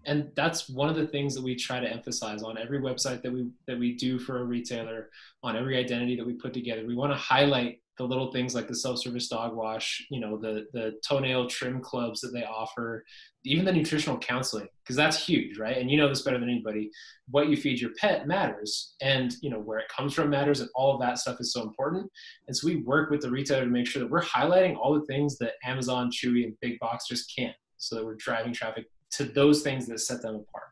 And 0.06 0.32
that's 0.36 0.67
one 0.67 0.89
of 0.89 0.95
the 0.95 1.06
things 1.06 1.36
that 1.36 1.43
we 1.43 1.56
try 1.56 1.80
to 1.80 1.88
emphasize 1.88 2.41
on 2.41 2.58
every 2.58 2.80
website 2.80 3.21
that 3.21 3.32
we 3.32 3.47
that 3.67 3.77
we 3.77 3.93
do 3.93 4.17
for 4.17 4.41
a 4.41 4.43
retailer, 4.43 5.10
on 5.43 5.56
every 5.56 5.77
identity 5.77 6.15
that 6.15 6.25
we 6.25 6.34
put 6.34 6.54
together. 6.54 6.86
We 6.86 6.95
want 6.95 7.12
to 7.12 7.17
highlight 7.17 7.81
the 7.97 8.04
little 8.04 8.32
things 8.32 8.56
like 8.56 8.67
the 8.67 8.75
self-service 8.75 9.27
dog 9.27 9.56
wash, 9.56 10.06
you 10.10 10.19
know, 10.19 10.38
the 10.38 10.65
the 10.73 10.93
toenail 11.08 11.47
trim 11.47 11.82
clubs 11.82 12.21
that 12.21 12.32
they 12.32 12.43
offer, 12.43 13.04
even 13.43 13.65
the 13.65 13.73
nutritional 13.73 14.17
counseling, 14.17 14.67
because 14.84 14.95
that's 14.95 15.23
huge, 15.23 15.58
right? 15.60 15.77
And 15.77 15.91
you 15.91 15.97
know 15.97 16.08
this 16.08 16.21
better 16.21 16.39
than 16.39 16.49
anybody. 16.49 16.89
What 17.30 17.49
you 17.49 17.58
feed 17.58 17.80
your 17.80 17.91
pet 17.99 18.27
matters, 18.27 18.95
and 19.01 19.36
you 19.41 19.49
know 19.49 19.60
where 19.60 19.80
it 19.80 19.89
comes 19.89 20.13
from 20.13 20.30
matters, 20.30 20.62
and 20.62 20.69
all 20.73 20.93
of 20.93 21.01
that 21.01 21.19
stuff 21.19 21.39
is 21.39 21.54
so 21.54 21.62
important. 21.63 22.10
And 22.47 22.56
so 22.56 22.67
we 22.67 22.77
work 22.77 23.12
with 23.12 23.21
the 23.21 23.30
retailer 23.30 23.65
to 23.65 23.69
make 23.69 23.88
sure 23.88 24.01
that 24.01 24.10
we're 24.10 24.23
highlighting 24.23 24.77
all 24.77 24.93
the 24.93 25.06
things 25.06 25.38
that 25.39 25.54
Amazon, 25.63 26.10
Chewy, 26.10 26.45
and 26.45 26.60
Big 26.62 26.80
Box 26.80 27.08
just 27.08 27.34
can't, 27.36 27.56
so 27.77 27.95
that 27.95 28.06
we're 28.06 28.15
driving 28.15 28.54
traffic 28.54 28.86
to 29.12 29.25
those 29.25 29.62
things 29.62 29.86
that 29.88 29.99
set 29.99 30.21
them 30.21 30.36
apart. 30.36 30.69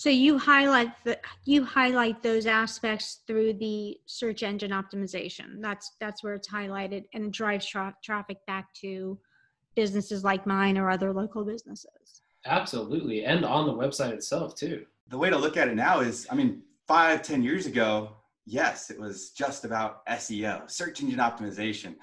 So 0.00 0.08
you 0.08 0.38
highlight 0.38 0.92
the 1.04 1.18
you 1.44 1.62
highlight 1.62 2.22
those 2.22 2.46
aspects 2.46 3.18
through 3.26 3.52
the 3.52 4.00
search 4.06 4.42
engine 4.42 4.70
optimization. 4.70 5.60
That's 5.60 5.92
that's 6.00 6.24
where 6.24 6.32
it's 6.32 6.48
highlighted 6.48 7.04
and 7.12 7.26
it 7.26 7.32
drives 7.32 7.66
tra- 7.66 7.94
traffic 8.02 8.38
back 8.46 8.72
to 8.76 9.18
businesses 9.74 10.24
like 10.24 10.46
mine 10.46 10.78
or 10.78 10.88
other 10.88 11.12
local 11.12 11.44
businesses. 11.44 12.22
Absolutely, 12.46 13.26
and 13.26 13.44
on 13.44 13.66
the 13.66 13.74
website 13.74 14.12
itself 14.12 14.54
too. 14.54 14.86
The 15.08 15.18
way 15.18 15.28
to 15.28 15.36
look 15.36 15.58
at 15.58 15.68
it 15.68 15.74
now 15.74 16.00
is, 16.00 16.26
I 16.30 16.34
mean, 16.34 16.62
five, 16.88 17.20
ten 17.20 17.42
years 17.42 17.66
ago, 17.66 18.16
yes, 18.46 18.88
it 18.88 18.98
was 18.98 19.32
just 19.32 19.66
about 19.66 20.06
SEO, 20.06 20.70
search 20.70 21.02
engine 21.02 21.18
optimization. 21.18 21.94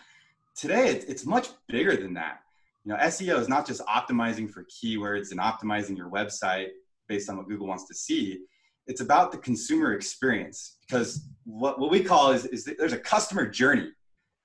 Today, 0.55 0.89
it's, 0.89 1.05
it's 1.05 1.25
much 1.25 1.47
bigger 1.67 1.97
than 1.97 2.13
that. 2.13 2.41
You 2.86 2.91
know, 2.91 2.99
SEO 2.99 3.39
is 3.39 3.49
not 3.49 3.65
just 3.65 3.81
optimizing 3.88 4.47
for 4.47 4.65
keywords 4.65 5.31
and 5.31 5.39
optimizing 5.39 5.97
your 5.97 6.12
website 6.12 6.67
based 7.08 7.30
on 7.30 7.38
what 7.38 7.48
Google 7.48 7.67
wants 7.67 7.88
to 7.88 7.93
see. 7.93 8.39
It's 8.88 9.02
about 9.02 9.32
the 9.32 9.38
consumer 9.38 9.93
experience 9.93 10.78
because 10.88 11.28
what, 11.43 11.80
what 11.80 11.91
we 11.91 12.04
call 12.04 12.32
is, 12.32 12.46
is 12.46 12.63
there's 12.78 12.93
a 12.93 13.00
customer 13.00 13.48
journey. 13.48 13.89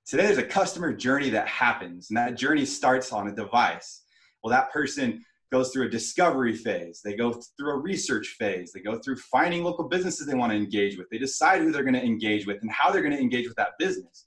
Today, 0.04 0.26
there's 0.26 0.38
a 0.38 0.42
customer 0.42 0.92
journey 0.92 1.30
that 1.30 1.46
happens, 1.46 2.10
and 2.10 2.16
that 2.16 2.36
journey 2.36 2.64
starts 2.64 3.12
on 3.12 3.28
a 3.28 3.34
device. 3.34 4.02
Well, 4.42 4.50
that 4.50 4.72
person 4.72 5.24
goes 5.52 5.70
through 5.70 5.86
a 5.86 5.90
discovery 5.90 6.56
phase, 6.56 7.02
they 7.04 7.14
go 7.14 7.32
through 7.56 7.72
a 7.72 7.76
research 7.76 8.36
phase, 8.38 8.72
they 8.72 8.80
go 8.80 8.98
through 8.98 9.16
finding 9.16 9.62
local 9.62 9.86
businesses 9.86 10.26
they 10.26 10.34
want 10.34 10.50
to 10.50 10.56
engage 10.56 10.96
with, 10.96 11.08
they 11.10 11.18
decide 11.18 11.60
who 11.60 11.70
they're 11.70 11.84
going 11.84 11.92
to 11.94 12.02
engage 12.02 12.46
with 12.46 12.58
and 12.62 12.70
how 12.72 12.90
they're 12.90 13.02
going 13.02 13.14
to 13.14 13.20
engage 13.20 13.46
with 13.46 13.56
that 13.56 13.78
business. 13.78 14.26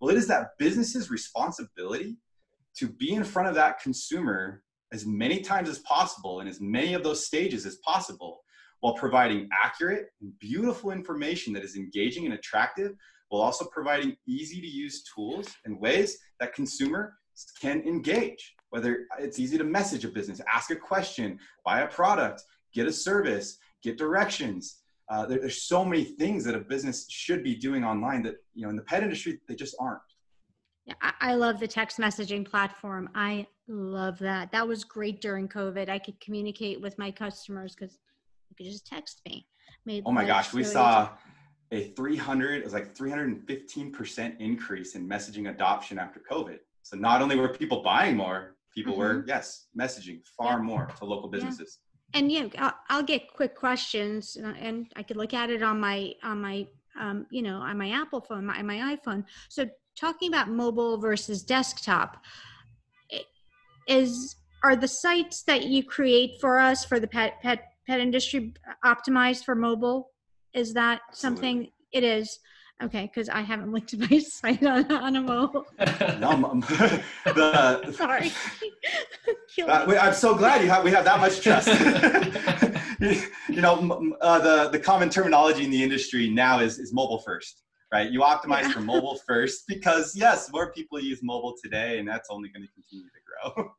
Well, 0.00 0.10
it 0.10 0.18
is 0.18 0.26
that 0.26 0.58
business's 0.58 1.10
responsibility 1.10 2.16
to 2.76 2.88
be 2.88 3.12
in 3.12 3.22
front 3.24 3.48
of 3.48 3.54
that 3.54 3.80
consumer 3.80 4.62
as 4.94 5.04
many 5.04 5.40
times 5.40 5.68
as 5.68 5.80
possible 5.80 6.40
in 6.40 6.46
as 6.46 6.60
many 6.60 6.94
of 6.94 7.02
those 7.02 7.26
stages 7.26 7.66
as 7.66 7.76
possible 7.90 8.32
while 8.80 8.94
providing 8.94 9.48
accurate 9.64 10.06
and 10.20 10.32
beautiful 10.38 10.92
information 10.92 11.52
that 11.52 11.64
is 11.64 11.74
engaging 11.74 12.24
and 12.26 12.34
attractive 12.34 12.92
while 13.28 13.42
also 13.42 13.64
providing 13.78 14.16
easy 14.28 14.60
to 14.60 14.70
use 14.84 15.02
tools 15.12 15.46
and 15.64 15.80
ways 15.80 16.16
that 16.38 16.54
consumer 16.54 17.02
can 17.60 17.82
engage 17.82 18.54
whether 18.70 18.90
it's 19.18 19.38
easy 19.44 19.58
to 19.58 19.64
message 19.64 20.04
a 20.04 20.08
business 20.18 20.40
ask 20.56 20.70
a 20.70 20.76
question 20.76 21.28
buy 21.64 21.80
a 21.80 21.88
product 21.88 22.38
get 22.72 22.86
a 22.86 22.92
service 23.08 23.48
get 23.82 23.98
directions 23.98 24.64
Uh, 25.12 25.26
there, 25.28 25.40
there's 25.42 25.62
so 25.74 25.80
many 25.84 26.04
things 26.20 26.40
that 26.46 26.54
a 26.54 26.64
business 26.74 26.98
should 27.22 27.42
be 27.50 27.54
doing 27.66 27.82
online 27.92 28.20
that 28.26 28.36
you 28.56 28.62
know 28.62 28.70
in 28.72 28.76
the 28.80 28.86
pet 28.90 29.02
industry 29.06 29.32
they 29.48 29.56
just 29.64 29.74
aren't. 29.84 30.08
Yeah, 30.88 30.94
I 31.28 31.32
love 31.44 31.56
the 31.64 31.70
text 31.78 31.94
messaging 32.04 32.44
platform. 32.52 33.04
I 33.14 33.46
love 33.68 34.18
that. 34.18 34.52
That 34.52 34.66
was 34.66 34.84
great 34.84 35.20
during 35.20 35.48
COVID. 35.48 35.88
I 35.88 35.98
could 35.98 36.20
communicate 36.20 36.80
with 36.80 36.98
my 36.98 37.10
customers 37.10 37.74
because 37.74 37.98
you 38.50 38.56
could 38.56 38.66
just 38.66 38.86
text 38.86 39.20
me. 39.26 39.46
Made 39.86 40.04
oh 40.06 40.12
my 40.12 40.24
gosh, 40.24 40.52
we 40.52 40.64
saw 40.64 41.10
a 41.70 41.88
300, 41.88 42.60
it 42.60 42.64
was 42.64 42.72
like 42.72 42.94
315% 42.94 44.40
increase 44.40 44.94
in 44.94 45.08
messaging 45.08 45.50
adoption 45.50 45.98
after 45.98 46.20
COVID. 46.30 46.58
So 46.82 46.96
not 46.96 47.22
only 47.22 47.36
were 47.36 47.48
people 47.48 47.82
buying 47.82 48.16
more, 48.16 48.56
people 48.72 48.92
mm-hmm. 48.92 49.00
were, 49.00 49.24
yes, 49.26 49.66
messaging 49.78 50.20
far 50.38 50.58
yeah. 50.58 50.64
more 50.64 50.88
to 50.98 51.04
local 51.04 51.28
businesses. 51.28 51.78
Yeah. 52.14 52.18
And 52.20 52.32
yeah, 52.32 52.46
I'll, 52.58 52.74
I'll, 52.90 53.02
get 53.02 53.32
quick 53.32 53.56
questions 53.56 54.36
uh, 54.42 54.52
and 54.58 54.86
I 54.94 55.02
could 55.02 55.16
look 55.16 55.34
at 55.34 55.50
it 55.50 55.62
on 55.62 55.80
my, 55.80 56.12
on 56.22 56.40
my, 56.40 56.66
um, 56.98 57.26
you 57.30 57.42
know, 57.42 57.56
on 57.56 57.76
my 57.76 57.90
Apple 57.90 58.20
phone, 58.20 58.46
my, 58.46 58.62
my 58.62 58.96
iPhone. 58.96 59.24
So 59.48 59.66
talking 59.98 60.28
about 60.28 60.48
mobile 60.48 60.98
versus 60.98 61.42
desktop, 61.42 62.22
is, 63.86 64.36
are 64.62 64.76
the 64.76 64.88
sites 64.88 65.42
that 65.42 65.64
you 65.64 65.84
create 65.84 66.40
for 66.40 66.58
us 66.58 66.84
for 66.84 66.98
the 66.98 67.06
pet, 67.06 67.40
pet, 67.42 67.60
pet 67.86 68.00
industry 68.00 68.52
optimized 68.84 69.44
for 69.44 69.54
mobile? 69.54 70.10
Is 70.52 70.74
that 70.74 71.00
Absolutely. 71.08 71.36
something 71.36 71.70
it 71.92 72.04
is? 72.04 72.38
Okay, 72.82 73.02
because 73.02 73.28
I 73.28 73.40
haven't 73.40 73.72
looked 73.72 73.94
at 73.94 74.10
my 74.10 74.18
site 74.18 74.64
on, 74.64 74.90
on 74.90 75.16
a 75.16 75.20
mobile. 75.20 75.66
no, 75.78 76.60
the, 77.24 77.92
Sorry. 77.96 78.32
uh, 79.66 79.84
we, 79.86 79.96
I'm 79.96 80.12
so 80.12 80.34
glad 80.34 80.62
you 80.62 80.68
have 80.68 80.84
we 80.84 80.90
have 80.90 81.04
that 81.04 81.20
much 81.20 81.40
trust. 81.40 81.68
you, 83.48 83.60
know, 83.60 84.14
uh, 84.20 84.38
the 84.38 84.70
the 84.70 84.78
common 84.78 85.08
terminology 85.08 85.64
in 85.64 85.70
the 85.70 85.82
industry 85.82 86.28
now 86.30 86.58
is 86.58 86.78
is 86.78 86.92
mobile 86.92 87.20
first, 87.20 87.62
right? 87.94 88.10
You 88.10 88.20
optimize 88.20 88.62
yeah. 88.62 88.72
for 88.72 88.80
mobile 88.80 89.16
first 89.26 89.68
because 89.68 90.16
yes, 90.16 90.50
more 90.52 90.72
people 90.72 90.98
use 91.00 91.20
mobile 91.22 91.54
today, 91.62 92.00
and 92.00 92.08
that's 92.08 92.28
only 92.28 92.48
going 92.48 92.66
to 92.66 92.72
continue 92.72 93.06
to 93.06 93.54
grow. 93.54 93.70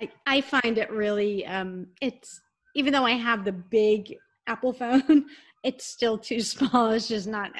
I, 0.00 0.10
I 0.26 0.40
find 0.42 0.78
it 0.78 0.90
really 0.92 1.44
um, 1.46 1.86
it's 2.02 2.40
even 2.76 2.92
though 2.92 3.06
I 3.06 3.12
have 3.12 3.44
the 3.44 3.52
big 3.52 4.14
Apple 4.46 4.74
phone, 4.74 5.24
it's 5.64 5.86
still 5.86 6.18
too 6.18 6.40
small. 6.40 6.90
It's 6.90 7.08
just 7.08 7.26
not. 7.26 7.50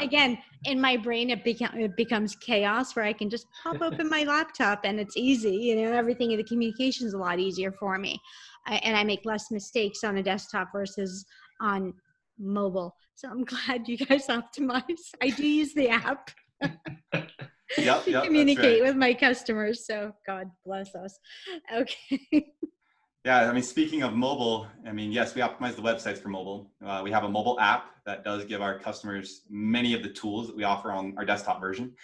again, 0.00 0.38
in 0.66 0.80
my 0.80 0.96
brain, 0.96 1.30
it, 1.30 1.44
beca- 1.44 1.74
it 1.74 1.96
becomes 1.96 2.36
chaos 2.36 2.94
where 2.94 3.04
I 3.04 3.12
can 3.12 3.28
just 3.28 3.46
pop 3.62 3.80
open 3.80 4.08
my 4.08 4.22
laptop 4.22 4.82
and 4.84 5.00
it's 5.00 5.16
easy. 5.16 5.56
You 5.56 5.76
know, 5.76 5.92
everything 5.92 6.30
in 6.30 6.36
the 6.36 6.44
communication 6.44 7.06
is 7.06 7.14
a 7.14 7.18
lot 7.18 7.40
easier 7.40 7.72
for 7.72 7.98
me, 7.98 8.20
I, 8.66 8.76
and 8.76 8.96
I 8.96 9.02
make 9.02 9.24
less 9.24 9.50
mistakes 9.50 10.04
on 10.04 10.18
a 10.18 10.22
desktop 10.22 10.68
versus 10.72 11.24
on 11.60 11.94
mobile. 12.38 12.96
So 13.14 13.28
I'm 13.28 13.44
glad 13.44 13.88
you 13.88 13.96
guys 13.96 14.26
optimize. 14.26 15.10
I 15.22 15.30
do 15.30 15.46
use 15.46 15.74
the 15.74 15.88
app. 15.88 16.30
yep, 16.62 17.26
yep, 18.06 18.24
communicate 18.24 18.80
right. 18.80 18.88
with 18.88 18.96
my 18.96 19.14
customers. 19.14 19.86
So 19.86 20.12
God 20.26 20.50
bless 20.64 20.94
us. 20.94 21.18
Okay. 21.74 22.46
Yeah, 23.24 23.48
I 23.48 23.52
mean, 23.54 23.62
speaking 23.62 24.02
of 24.02 24.12
mobile, 24.12 24.66
I 24.86 24.92
mean, 24.92 25.10
yes, 25.10 25.34
we 25.34 25.40
optimize 25.40 25.76
the 25.76 25.82
websites 25.82 26.18
for 26.18 26.28
mobile. 26.28 26.70
Uh, 26.84 27.00
we 27.02 27.10
have 27.10 27.24
a 27.24 27.28
mobile 27.28 27.58
app 27.58 27.86
that 28.04 28.22
does 28.22 28.44
give 28.44 28.60
our 28.60 28.78
customers 28.78 29.42
many 29.48 29.94
of 29.94 30.02
the 30.02 30.10
tools 30.10 30.46
that 30.48 30.54
we 30.54 30.64
offer 30.64 30.92
on 30.92 31.14
our 31.16 31.24
desktop 31.24 31.58
version. 31.58 31.94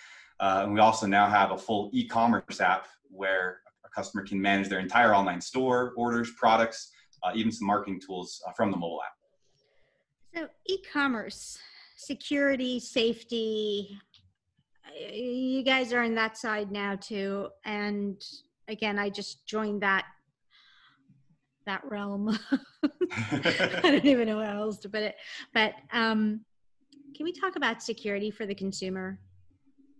Uh, 0.40 0.62
and 0.64 0.72
we 0.72 0.80
also 0.80 1.06
now 1.06 1.28
have 1.28 1.50
a 1.50 1.58
full 1.58 1.90
e-commerce 1.92 2.62
app 2.62 2.86
where 3.10 3.58
a 3.84 3.88
customer 3.90 4.24
can 4.24 4.40
manage 4.40 4.70
their 4.70 4.78
entire 4.78 5.14
online 5.14 5.42
store, 5.42 5.92
orders, 5.94 6.30
products, 6.38 6.90
uh, 7.22 7.32
even 7.34 7.52
some 7.52 7.66
marketing 7.66 8.00
tools 8.00 8.42
uh, 8.48 8.52
from 8.52 8.70
the 8.70 8.76
mobile 8.78 9.00
app. 9.06 9.12
So 10.34 10.48
e-commerce, 10.66 11.58
security, 11.96 12.78
safety, 12.78 13.98
you 15.12 15.62
guys 15.62 15.92
are 15.92 16.02
in 16.02 16.14
that 16.14 16.36
side 16.36 16.70
now 16.70 16.96
too. 16.96 17.48
And 17.64 18.22
again, 18.68 18.98
I 18.98 19.10
just 19.10 19.46
joined 19.46 19.82
that 19.82 20.04
that 21.66 21.82
realm. 21.84 22.36
I 23.12 23.80
don't 23.82 24.06
even 24.06 24.26
know 24.26 24.42
how 24.42 24.62
else 24.62 24.78
to 24.78 24.88
put 24.88 25.02
it. 25.02 25.16
But 25.52 25.74
um, 25.92 26.40
can 27.14 27.24
we 27.24 27.32
talk 27.32 27.56
about 27.56 27.82
security 27.82 28.30
for 28.30 28.46
the 28.46 28.54
consumer 28.54 29.20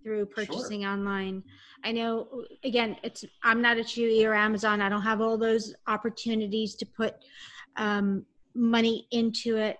through 0.02 0.26
purchasing 0.26 0.82
sure. 0.82 0.90
online? 0.90 1.42
I 1.84 1.92
know, 1.92 2.44
again, 2.64 2.96
it's 3.02 3.24
I'm 3.42 3.60
not 3.60 3.78
a 3.78 3.82
Chewy 3.82 4.24
or 4.26 4.34
Amazon. 4.34 4.80
I 4.80 4.88
don't 4.88 5.02
have 5.02 5.20
all 5.20 5.36
those 5.36 5.74
opportunities 5.86 6.74
to 6.76 6.86
put 6.86 7.14
um, 7.76 8.24
money 8.54 9.06
into 9.10 9.56
it. 9.56 9.76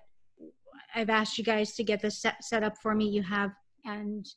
I've 0.95 1.09
asked 1.09 1.37
you 1.37 1.43
guys 1.43 1.75
to 1.75 1.83
get 1.83 2.01
this 2.01 2.21
set, 2.21 2.43
set 2.43 2.63
up 2.63 2.77
for 2.81 2.93
me. 2.93 3.07
You 3.09 3.23
have, 3.23 3.51
and 3.85 4.27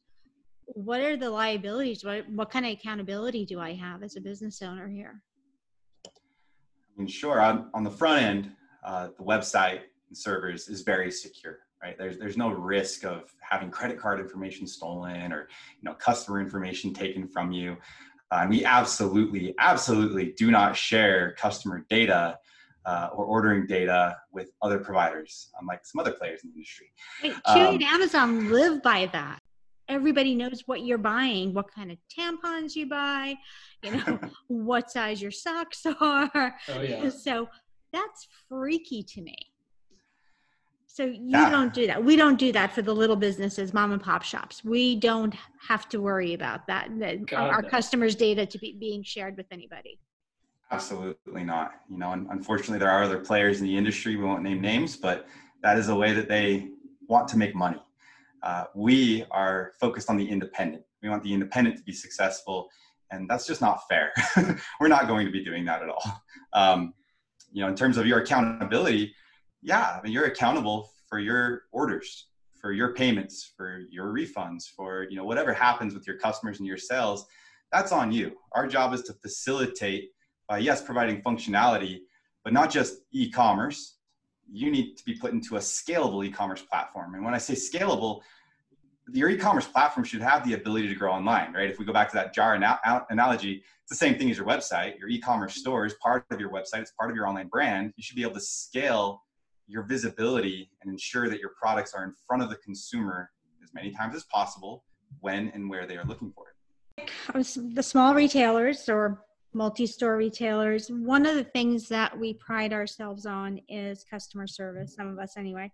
what 0.67 1.01
are 1.01 1.17
the 1.17 1.31
liabilities? 1.31 2.05
What 2.05 2.29
what 2.31 2.51
kind 2.51 2.65
of 2.65 2.73
accountability 2.73 3.45
do 3.45 3.61
I 3.61 3.75
have 3.75 4.03
as 4.03 4.17
a 4.17 4.21
business 4.21 4.63
owner 4.63 4.89
here? 4.89 5.23
I 6.07 6.11
mean, 6.97 7.09
sure, 7.09 7.41
on, 7.41 7.71
on 7.75 7.83
the 7.83 7.91
front 7.91 8.23
end, 8.23 8.53
uh, 8.85 9.09
the 9.19 9.25
website 9.25 9.81
and 10.09 10.17
servers 10.17 10.69
is 10.69 10.83
very 10.83 11.11
secure, 11.11 11.59
right? 11.83 11.99
There's, 11.99 12.19
there's 12.19 12.37
no 12.37 12.51
risk 12.51 13.05
of 13.05 13.35
having 13.41 13.71
credit 13.71 13.99
card 13.99 14.21
information 14.21 14.67
stolen 14.67 15.33
or, 15.33 15.49
you 15.81 15.83
know, 15.83 15.95
customer 15.95 16.41
information 16.41 16.95
taken 16.95 17.27
from 17.27 17.51
you. 17.51 17.77
Uh, 18.31 18.39
and 18.43 18.51
we 18.51 18.65
absolutely, 18.65 19.55
absolutely 19.59 20.35
do 20.37 20.51
not 20.51 20.77
share 20.77 21.35
customer 21.37 21.85
data 21.91 22.39
uh, 22.87 23.09
or 23.13 23.25
ordering 23.25 23.67
data 23.67 24.17
with 24.33 24.51
other 24.63 24.79
providers, 24.79 25.51
unlike 25.61 25.85
some 25.85 26.01
other 26.01 26.13
players 26.13 26.41
in 26.45 26.51
the 26.51 26.57
industry. 26.57 26.93
Wait, 27.23 27.33
Chewy 27.47 27.69
um, 27.69 27.75
and 27.75 27.83
Amazon 27.83 28.51
live 28.51 28.83
by 28.83 29.07
that 29.13 29.41
everybody 29.89 30.35
knows 30.35 30.63
what 30.67 30.85
you're 30.85 30.99
buying, 30.99 31.53
what 31.53 31.73
kind 31.73 31.91
of 31.91 31.99
tampons 32.17 32.75
you 32.75 32.89
buy, 32.89 33.35
you 33.83 33.93
know, 33.93 34.19
what 34.49 34.91
size 34.91 35.21
your 35.21 35.31
socks 35.31 35.85
are. 36.01 36.57
Oh, 36.69 36.81
yeah. 36.81 37.09
So 37.11 37.49
that's 37.93 38.27
freaky 38.49 39.03
to 39.03 39.23
me. 39.23 39.37
So 40.87 41.05
you 41.05 41.23
yeah. 41.25 41.51
don't 41.51 41.75
do 41.75 41.89
that. 41.89 42.05
We 42.05 42.15
don't 42.15 42.39
do 42.39 42.53
that 42.53 42.73
for 42.73 42.81
the 42.81 42.95
little 42.95 43.17
businesses, 43.17 43.75
mom 43.75 43.91
and 43.91 44.01
pop 44.01 44.23
shops. 44.23 44.65
We 44.65 44.95
don't 44.95 45.35
have 45.69 45.89
to 45.89 46.01
worry 46.01 46.35
about 46.35 46.69
that. 46.69 46.89
our, 47.33 47.49
our 47.49 47.63
customers' 47.63 48.15
data 48.15 48.47
to 48.47 48.59
be 48.59 48.77
being 48.79 49.03
shared 49.03 49.37
with 49.37 49.47
anybody. 49.51 49.99
Absolutely 50.71 51.45
not. 51.45 51.73
You 51.89 51.99
know, 51.99 52.13
unfortunately, 52.13 52.79
there 52.79 52.91
are 52.91 53.05
other 53.05 53.19
players 53.19 53.61
in 53.61 53.67
the 53.67 53.77
industry. 53.77 54.17
We 54.17 54.25
won't 54.25 54.43
name 54.43 54.61
names, 54.61 54.97
but 54.97 55.27
that 55.63 55.79
is 55.79 55.89
a 55.89 55.95
way 55.95 56.13
that 56.13 56.29
they 56.29 56.69
want 57.09 57.29
to 57.29 57.39
make 57.39 57.55
money 57.55 57.81
uh, 58.45 58.65
we 58.75 59.25
are 59.31 59.73
focused 59.81 60.11
on 60.11 60.17
the 60.19 60.29
independent. 60.29 60.85
We 61.03 61.09
want 61.09 61.23
the 61.23 61.33
independent 61.33 61.79
to 61.79 61.83
be 61.83 61.93
successful, 61.93 62.69
and 63.11 63.29
that's 63.29 63.47
just 63.47 63.63
not 63.63 63.81
fair. 63.89 64.13
We're 64.81 64.89
not 64.89 65.09
going 65.09 65.25
to 65.25 65.33
be 65.33 65.43
doing 65.43 65.65
that 65.65 65.83
at 65.83 65.89
all. 65.89 66.23
Um, 66.53 66.93
you 67.53 67.63
know, 67.63 67.69
in 67.69 67.75
terms 67.75 67.97
of 67.97 68.07
your 68.07 68.19
accountability, 68.19 69.15
yeah, 69.63 69.97
I 69.99 70.03
mean, 70.03 70.13
you're 70.13 70.27
accountable 70.27 70.91
for 71.09 71.19
your 71.19 71.63
orders, 71.73 72.27
for 72.61 72.73
your 72.73 72.93
payments, 72.93 73.53
for 73.57 73.81
your 73.91 74.13
refunds, 74.13 74.65
for 74.69 75.07
you 75.09 75.17
know 75.17 75.25
whatever 75.25 75.55
happens 75.55 75.95
with 75.95 76.07
your 76.07 76.19
customers 76.19 76.59
and 76.59 76.67
your 76.67 76.77
sales. 76.77 77.27
That's 77.73 77.93
on 77.93 78.13
you. 78.13 78.37
Our 78.53 78.67
job 78.67 78.93
is 78.93 79.03
to 79.05 79.15
facilitate 79.15 80.11
by 80.49 80.59
yes, 80.59 80.83
providing 80.83 81.23
functionality, 81.23 82.01
but 82.45 82.53
not 82.53 82.71
just 82.71 82.99
e-commerce, 83.13 83.97
you 84.53 84.71
need 84.71 84.97
to 84.97 85.05
be 85.05 85.15
put 85.15 85.33
into 85.33 85.57
a 85.57 85.59
scalable 85.59 86.25
e-commerce 86.25 86.63
platform. 86.63 87.15
And 87.15 87.25
when 87.25 87.35
I 87.35 87.39
say 87.39 87.55
scalable, 87.55 88.21
your 89.13 89.31
e-commerce 89.31 89.67
platform 89.67 90.05
should 90.05 90.21
have 90.21 90.47
the 90.47 90.55
ability 90.55 90.89
to 90.89 90.95
grow 90.95 91.13
online, 91.13 91.53
right? 91.53 91.71
If 91.71 91.79
we 91.79 91.85
go 91.85 91.93
back 91.93 92.11
to 92.11 92.15
that 92.17 92.35
jar 92.35 92.55
analogy, 93.11 93.63
it's 93.83 93.91
the 93.91 93.97
same 93.97 94.17
thing 94.19 94.31
as 94.31 94.37
your 94.37 94.47
website. 94.47 94.99
Your 94.99 95.09
e-commerce 95.09 95.57
store 95.57 95.87
is 95.87 95.95
part 96.03 96.25
of 96.31 96.41
your 96.41 96.51
website. 96.51 96.81
It's 96.81 96.93
part 96.93 97.11
of 97.11 97.17
your 97.17 97.27
online 97.27 97.49
brand. 97.49 97.93
You 97.97 98.03
should 98.03 98.17
be 98.17 98.23
able 98.23 98.35
to 98.35 98.41
scale 98.41 99.23
your 99.67 99.83
visibility 99.83 100.71
and 100.83 100.91
ensure 100.91 101.29
that 101.31 101.39
your 101.39 101.53
products 101.59 101.95
are 101.95 102.05
in 102.05 102.13
front 102.27 102.43
of 102.43 102.51
the 102.51 102.57
consumer 102.57 103.31
as 103.63 103.73
many 103.73 103.91
times 103.91 104.15
as 104.15 104.25
possible 104.25 104.85
when 105.21 105.49
and 105.55 105.71
where 105.71 105.87
they 105.87 105.97
are 105.97 106.05
looking 106.05 106.33
for 106.35 106.47
it. 106.49 107.75
The 107.75 107.83
small 107.83 108.15
retailers 108.15 108.89
or 108.89 109.23
multi-store 109.55 110.17
retailers 110.17 110.89
one 110.89 111.25
of 111.27 111.35
the 111.37 111.45
things 111.45 111.89
that 111.89 112.17
we 112.19 112.35
pride 112.35 112.73
ourselves 112.73 113.27
on 113.27 113.61
is 113.69 114.05
customer 114.11 114.47
service 114.47 114.95
some 114.97 115.09
of 115.09 115.19
us 115.19 115.37
anyway 115.37 115.71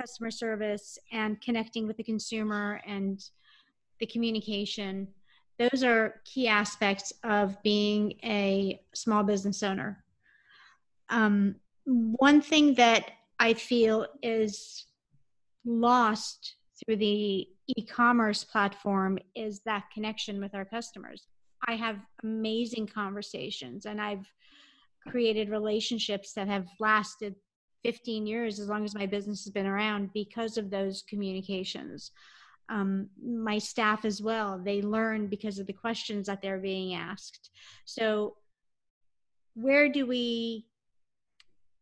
customer 0.00 0.30
service 0.30 0.98
and 1.12 1.40
connecting 1.40 1.86
with 1.86 1.96
the 1.96 2.02
consumer 2.02 2.80
and 2.86 3.22
the 4.00 4.06
communication. 4.06 5.08
Those 5.58 5.84
are 5.84 6.20
key 6.24 6.48
aspects 6.48 7.12
of 7.22 7.62
being 7.62 8.14
a 8.24 8.80
small 8.94 9.22
business 9.22 9.62
owner. 9.62 10.04
Um, 11.08 11.56
one 11.86 12.40
thing 12.40 12.74
that 12.74 13.10
i 13.38 13.52
feel 13.52 14.06
is 14.22 14.86
lost 15.66 16.54
through 16.78 16.96
the 16.96 17.46
e-commerce 17.66 18.42
platform 18.42 19.18
is 19.34 19.60
that 19.66 19.84
connection 19.92 20.40
with 20.40 20.54
our 20.54 20.64
customers 20.64 21.26
I 21.66 21.76
have 21.76 21.96
amazing 22.22 22.86
conversations 22.86 23.86
and 23.86 24.00
I've 24.00 24.26
created 25.08 25.50
relationships 25.50 26.32
that 26.32 26.48
have 26.48 26.66
lasted 26.80 27.34
15 27.84 28.26
years, 28.26 28.58
as 28.58 28.68
long 28.68 28.84
as 28.84 28.94
my 28.94 29.06
business 29.06 29.44
has 29.44 29.52
been 29.52 29.66
around, 29.66 30.12
because 30.12 30.56
of 30.56 30.70
those 30.70 31.02
communications. 31.02 32.12
Um, 32.70 33.08
my 33.22 33.58
staff 33.58 34.06
as 34.06 34.22
well, 34.22 34.58
they 34.58 34.80
learn 34.80 35.26
because 35.26 35.58
of 35.58 35.66
the 35.66 35.74
questions 35.74 36.26
that 36.26 36.40
they're 36.40 36.58
being 36.58 36.94
asked. 36.94 37.50
So, 37.84 38.36
where 39.52 39.90
do 39.90 40.06
we, 40.06 40.66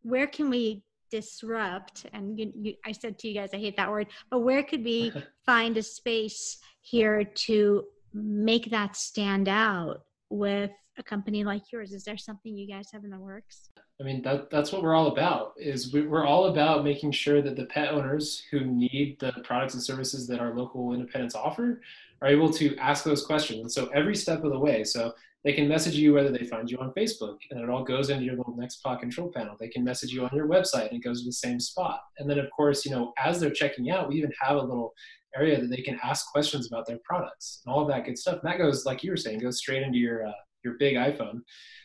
where 0.02 0.26
can 0.26 0.50
we 0.50 0.82
disrupt? 1.10 2.06
And 2.12 2.38
you, 2.38 2.52
you, 2.56 2.74
I 2.84 2.90
said 2.90 3.16
to 3.20 3.28
you 3.28 3.34
guys, 3.34 3.50
I 3.54 3.58
hate 3.58 3.76
that 3.76 3.90
word, 3.90 4.08
but 4.28 4.40
where 4.40 4.64
could 4.64 4.84
we 4.84 5.12
find 5.46 5.76
a 5.76 5.82
space 5.82 6.58
here 6.80 7.22
to 7.22 7.84
make 8.14 8.70
that 8.70 8.96
stand 8.96 9.48
out 9.48 10.02
with 10.30 10.70
a 10.98 11.02
company 11.02 11.44
like 11.44 11.72
yours? 11.72 11.92
Is 11.92 12.04
there 12.04 12.16
something 12.16 12.56
you 12.56 12.66
guys 12.66 12.90
have 12.92 13.04
in 13.04 13.10
the 13.10 13.18
works? 13.18 13.70
I 14.00 14.04
mean, 14.04 14.22
that, 14.22 14.50
that's 14.50 14.72
what 14.72 14.82
we're 14.82 14.94
all 14.94 15.08
about 15.08 15.52
is 15.56 15.92
we, 15.92 16.06
we're 16.06 16.26
all 16.26 16.46
about 16.46 16.84
making 16.84 17.12
sure 17.12 17.40
that 17.42 17.56
the 17.56 17.66
pet 17.66 17.90
owners 17.90 18.42
who 18.50 18.60
need 18.60 19.16
the 19.20 19.32
products 19.44 19.74
and 19.74 19.82
services 19.82 20.26
that 20.26 20.40
our 20.40 20.54
local 20.54 20.92
independents 20.92 21.34
offer 21.34 21.80
are 22.20 22.28
able 22.28 22.52
to 22.54 22.76
ask 22.78 23.04
those 23.04 23.24
questions. 23.24 23.60
And 23.60 23.72
so 23.72 23.86
every 23.94 24.16
step 24.16 24.42
of 24.44 24.50
the 24.50 24.58
way, 24.58 24.84
so 24.84 25.12
they 25.44 25.52
can 25.52 25.68
message 25.68 25.94
you 25.94 26.14
whether 26.14 26.30
they 26.30 26.44
find 26.44 26.70
you 26.70 26.78
on 26.78 26.92
Facebook 26.92 27.36
and 27.50 27.60
it 27.60 27.68
all 27.68 27.82
goes 27.84 28.10
into 28.10 28.24
your 28.24 28.36
little 28.36 28.56
Nextpaw 28.56 29.00
control 29.00 29.30
panel. 29.34 29.56
They 29.58 29.68
can 29.68 29.84
message 29.84 30.12
you 30.12 30.24
on 30.24 30.30
your 30.32 30.46
website 30.46 30.88
and 30.88 30.98
it 30.98 31.04
goes 31.04 31.22
to 31.22 31.26
the 31.26 31.32
same 31.32 31.58
spot. 31.58 32.00
And 32.18 32.30
then 32.30 32.38
of 32.38 32.50
course, 32.50 32.84
you 32.84 32.92
know, 32.92 33.12
as 33.22 33.40
they're 33.40 33.50
checking 33.50 33.90
out, 33.90 34.08
we 34.08 34.16
even 34.16 34.32
have 34.40 34.56
a 34.56 34.62
little 34.62 34.94
area 35.36 35.60
that 35.60 35.70
they 35.70 35.82
can 35.82 35.98
ask 36.02 36.30
questions 36.30 36.66
about 36.66 36.86
their 36.86 36.98
products 37.04 37.62
and 37.64 37.72
all 37.72 37.82
of 37.82 37.88
that 37.88 38.04
good 38.04 38.18
stuff. 38.18 38.40
And 38.42 38.50
that 38.50 38.58
goes, 38.58 38.84
like 38.84 39.02
you 39.02 39.10
were 39.10 39.16
saying, 39.16 39.38
goes 39.40 39.58
straight 39.58 39.82
into 39.82 39.98
your 39.98 40.26
uh, 40.26 40.32
your 40.64 40.74
big 40.74 40.94
iPhone, 40.94 41.40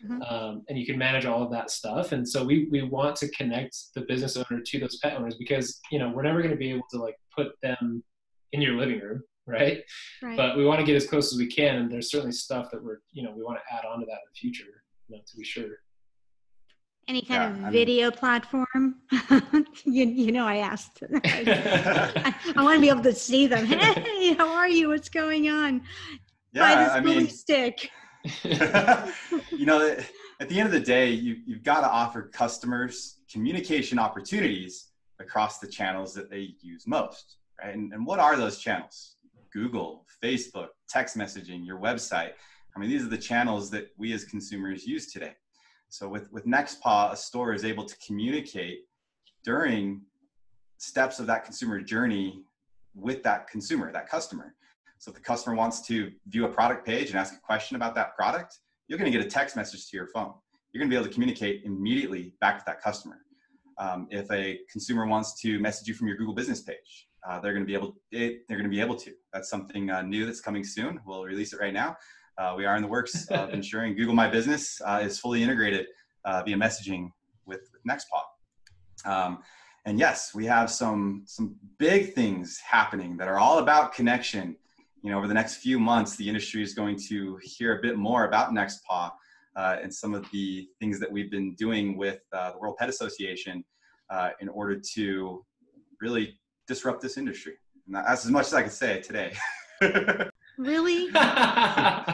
mm-hmm. 0.05 0.21
um, 0.21 0.63
and 0.69 0.77
you 0.77 0.85
can 0.85 0.97
manage 0.97 1.25
all 1.25 1.41
of 1.41 1.51
that 1.51 1.71
stuff. 1.71 2.11
And 2.11 2.27
so 2.27 2.43
we 2.43 2.67
we 2.71 2.83
want 2.83 3.15
to 3.17 3.29
connect 3.29 3.75
the 3.95 4.01
business 4.01 4.37
owner 4.37 4.61
to 4.63 4.79
those 4.79 4.97
pet 4.97 5.17
owners 5.17 5.35
because 5.35 5.79
you 5.91 5.99
know 5.99 6.09
we're 6.09 6.23
never 6.23 6.41
going 6.41 6.51
to 6.51 6.57
be 6.57 6.71
able 6.71 6.85
to 6.91 6.97
like 6.97 7.15
put 7.35 7.53
them 7.61 8.03
in 8.51 8.61
your 8.61 8.75
living 8.75 8.99
room, 8.99 9.23
right? 9.47 9.81
right? 10.21 10.37
But 10.37 10.57
we 10.57 10.65
want 10.65 10.79
to 10.79 10.85
get 10.85 10.95
as 10.95 11.07
close 11.07 11.33
as 11.33 11.39
we 11.39 11.47
can. 11.47 11.77
And 11.77 11.91
there's 11.91 12.11
certainly 12.11 12.33
stuff 12.33 12.69
that 12.71 12.83
we're 12.83 12.99
you 13.13 13.23
know 13.23 13.31
we 13.35 13.43
want 13.43 13.57
to 13.57 13.75
add 13.75 13.85
on 13.85 13.99
to 13.99 14.05
that 14.05 14.11
in 14.11 14.27
the 14.31 14.39
future, 14.39 14.83
you 15.07 15.15
know, 15.15 15.21
to 15.25 15.37
be 15.37 15.43
sure. 15.43 15.79
Any 17.07 17.21
kind 17.21 17.41
yeah, 17.41 17.59
of 17.59 17.65
I 17.65 17.71
video 17.71 18.09
mean, 18.09 18.17
platform? 18.17 18.95
you, 19.85 20.05
you 20.05 20.31
know, 20.33 20.45
I 20.45 20.57
asked. 20.57 21.01
I, 21.23 22.35
I, 22.53 22.63
want 22.63 22.75
to 22.75 22.81
be 22.81 22.89
able 22.89 23.03
to 23.03 23.13
see 23.13 23.47
them. 23.47 23.65
Hey, 23.65 24.33
how 24.33 24.49
are 24.49 24.67
you? 24.67 24.89
What's 24.89 25.07
going 25.07 25.49
on? 25.49 25.81
Yeah, 26.51 26.89
I 26.91 26.99
mean, 26.99 27.29
stick. 27.29 27.89
you 28.43 29.65
know, 29.65 29.95
at 30.41 30.49
the 30.49 30.59
end 30.59 30.67
of 30.67 30.73
the 30.73 30.81
day, 30.81 31.11
you, 31.11 31.37
you've 31.45 31.63
got 31.63 31.81
to 31.81 31.89
offer 31.89 32.23
customers 32.23 33.19
communication 33.31 33.99
opportunities 33.99 34.87
across 35.19 35.59
the 35.59 35.67
channels 35.67 36.13
that 36.13 36.29
they 36.29 36.55
use 36.61 36.85
most, 36.87 37.37
right? 37.63 37.73
And, 37.73 37.93
and 37.93 38.05
what 38.05 38.19
are 38.19 38.35
those 38.35 38.59
channels? 38.59 39.15
Google, 39.53 40.05
Facebook, 40.21 40.69
text 40.89 41.17
messaging, 41.17 41.65
your 41.65 41.79
website. 41.79 42.31
I 42.75 42.79
mean, 42.79 42.89
these 42.89 43.03
are 43.03 43.09
the 43.09 43.17
channels 43.17 43.69
that 43.71 43.91
we 43.97 44.11
as 44.11 44.25
consumers 44.25 44.85
use 44.85 45.11
today. 45.11 45.33
So 45.89 46.07
with, 46.07 46.31
with 46.31 46.45
Nextpaw, 46.45 47.13
a 47.13 47.15
store 47.15 47.53
is 47.53 47.63
able 47.63 47.85
to 47.85 47.95
communicate 48.05 48.79
during 49.43 50.01
steps 50.77 51.19
of 51.19 51.27
that 51.27 51.45
consumer 51.45 51.79
journey 51.81 52.43
with 52.93 53.23
that 53.23 53.47
consumer, 53.47 53.91
that 53.91 54.09
customer. 54.09 54.55
So 54.99 55.11
if 55.11 55.15
the 55.15 55.21
customer 55.21 55.55
wants 55.55 55.81
to 55.87 56.11
view 56.27 56.45
a 56.45 56.49
product 56.49 56.85
page 56.85 57.09
and 57.09 57.19
ask 57.19 57.33
a 57.33 57.39
question 57.39 57.75
about 57.75 57.95
that 57.95 58.15
product, 58.15 58.59
you're 58.87 58.97
going 58.97 59.11
to 59.11 59.17
get 59.17 59.25
a 59.25 59.29
text 59.29 59.55
message 59.55 59.89
to 59.89 59.97
your 59.97 60.07
phone. 60.07 60.33
You're 60.71 60.79
going 60.81 60.89
to 60.89 60.93
be 60.93 60.97
able 60.97 61.07
to 61.07 61.13
communicate 61.13 61.63
immediately 61.65 62.33
back 62.41 62.57
to 62.59 62.63
that 62.67 62.81
customer. 62.81 63.17
Um, 63.77 64.07
if 64.09 64.29
a 64.31 64.59
consumer 64.71 65.05
wants 65.05 65.39
to 65.41 65.59
message 65.59 65.87
you 65.87 65.93
from 65.93 66.07
your 66.07 66.17
Google 66.17 66.33
Business 66.33 66.61
page, 66.61 67.07
uh, 67.27 67.39
they're 67.39 67.53
going 67.53 67.63
to 67.63 67.67
be 67.67 67.73
able. 67.73 67.95
They're 68.11 68.39
going 68.49 68.63
to 68.63 68.69
be 68.69 68.81
able 68.81 68.95
to. 68.95 69.11
That's 69.33 69.49
something 69.49 69.89
uh, 69.89 70.01
new 70.01 70.25
that's 70.25 70.41
coming 70.41 70.63
soon. 70.63 70.99
We'll 71.05 71.23
release 71.23 71.53
it 71.53 71.59
right 71.59 71.73
now. 71.73 71.95
Uh, 72.37 72.53
we 72.55 72.65
are 72.65 72.75
in 72.75 72.81
the 72.81 72.87
works 72.87 73.27
of 73.27 73.49
ensuring 73.53 73.95
Google 73.95 74.13
My 74.13 74.29
Business 74.29 74.79
uh, 74.85 74.99
is 75.01 75.19
fully 75.19 75.41
integrated 75.41 75.87
uh, 76.25 76.43
via 76.43 76.55
messaging 76.55 77.09
with, 77.45 77.61
with 77.71 77.81
Nextpaw. 77.89 79.09
Um, 79.11 79.39
and 79.85 79.97
yes, 79.97 80.33
we 80.35 80.45
have 80.45 80.69
some 80.69 81.23
some 81.25 81.55
big 81.79 82.13
things 82.13 82.59
happening 82.59 83.15
that 83.17 83.27
are 83.27 83.39
all 83.39 83.59
about 83.59 83.93
connection 83.93 84.57
you 85.07 85.11
know, 85.11 85.17
over 85.17 85.27
the 85.27 85.33
next 85.33 85.57
few 85.57 85.79
months, 85.79 86.15
the 86.15 86.27
industry 86.27 86.61
is 86.61 86.73
going 86.73 86.97
to 87.07 87.39
hear 87.41 87.77
a 87.77 87.81
bit 87.81 87.97
more 87.97 88.25
about 88.25 88.51
Nextpaw 88.51 89.11
uh, 89.55 89.77
and 89.81 89.93
some 89.93 90.13
of 90.13 90.25
the 90.31 90.67
things 90.79 90.99
that 90.99 91.11
we've 91.11 91.31
been 91.31 91.55
doing 91.55 91.97
with 91.97 92.19
uh, 92.33 92.51
the 92.51 92.57
World 92.57 92.75
Pet 92.77 92.89
Association 92.89 93.63
uh, 94.09 94.31
in 94.41 94.49
order 94.49 94.79
to 94.95 95.45
really 96.01 96.37
disrupt 96.67 97.01
this 97.01 97.17
industry. 97.17 97.53
And 97.85 97.95
that's 97.95 98.25
as 98.25 98.31
much 98.31 98.47
as 98.47 98.53
I 98.53 98.61
can 98.63 98.71
say 98.71 99.01
today. 99.01 99.33
really? 100.57 101.09
that 101.11 102.09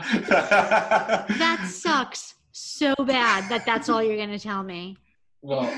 sucks 1.70 2.36
so 2.52 2.94
bad 2.96 3.50
that 3.50 3.66
that's 3.66 3.90
all 3.90 4.04
you're 4.04 4.18
going 4.18 4.32
to 4.32 4.40
tell 4.40 4.64
me. 4.64 4.98
Well, 5.42 5.70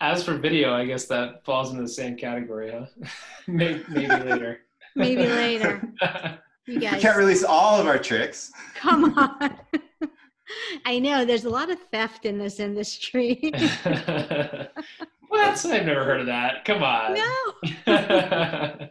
as 0.00 0.24
for 0.24 0.34
video, 0.34 0.72
I 0.72 0.84
guess 0.84 1.06
that 1.06 1.44
falls 1.44 1.70
into 1.70 1.82
the 1.82 1.88
same 1.88 2.16
category, 2.16 2.70
huh? 2.70 2.86
maybe, 3.46 3.84
maybe 3.88 4.08
later. 4.08 4.60
Maybe 4.94 5.26
later. 5.26 5.82
You 6.66 6.80
guys. 6.80 6.94
We 6.94 7.00
can't 7.00 7.16
release 7.16 7.44
all 7.44 7.80
of 7.80 7.86
our 7.86 7.98
tricks. 7.98 8.52
Come 8.74 9.14
on. 9.18 9.58
I 10.84 10.98
know 10.98 11.24
there's 11.24 11.44
a 11.44 11.50
lot 11.50 11.70
of 11.70 11.78
theft 11.90 12.26
in 12.26 12.38
this 12.38 12.60
industry. 12.60 13.38
what? 15.28 15.64
I've 15.64 15.86
never 15.86 16.04
heard 16.04 16.20
of 16.20 16.26
that. 16.26 16.64
Come 16.64 16.82
on. 16.82 17.14
No. 17.86 18.88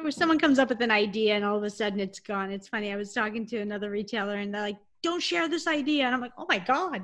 Where 0.00 0.10
someone 0.10 0.38
comes 0.38 0.58
up 0.58 0.68
with 0.68 0.80
an 0.80 0.90
idea 0.90 1.34
and 1.34 1.44
all 1.44 1.56
of 1.56 1.62
a 1.62 1.70
sudden 1.70 2.00
it's 2.00 2.20
gone. 2.20 2.50
It's 2.50 2.68
funny. 2.68 2.92
I 2.92 2.96
was 2.96 3.12
talking 3.12 3.46
to 3.46 3.58
another 3.58 3.90
retailer 3.90 4.36
and 4.36 4.54
they're 4.54 4.62
like, 4.62 4.78
"Don't 5.02 5.22
share 5.22 5.48
this 5.48 5.66
idea," 5.66 6.06
and 6.06 6.14
I'm 6.14 6.20
like, 6.20 6.32
"Oh 6.38 6.46
my 6.48 6.58
god, 6.58 7.02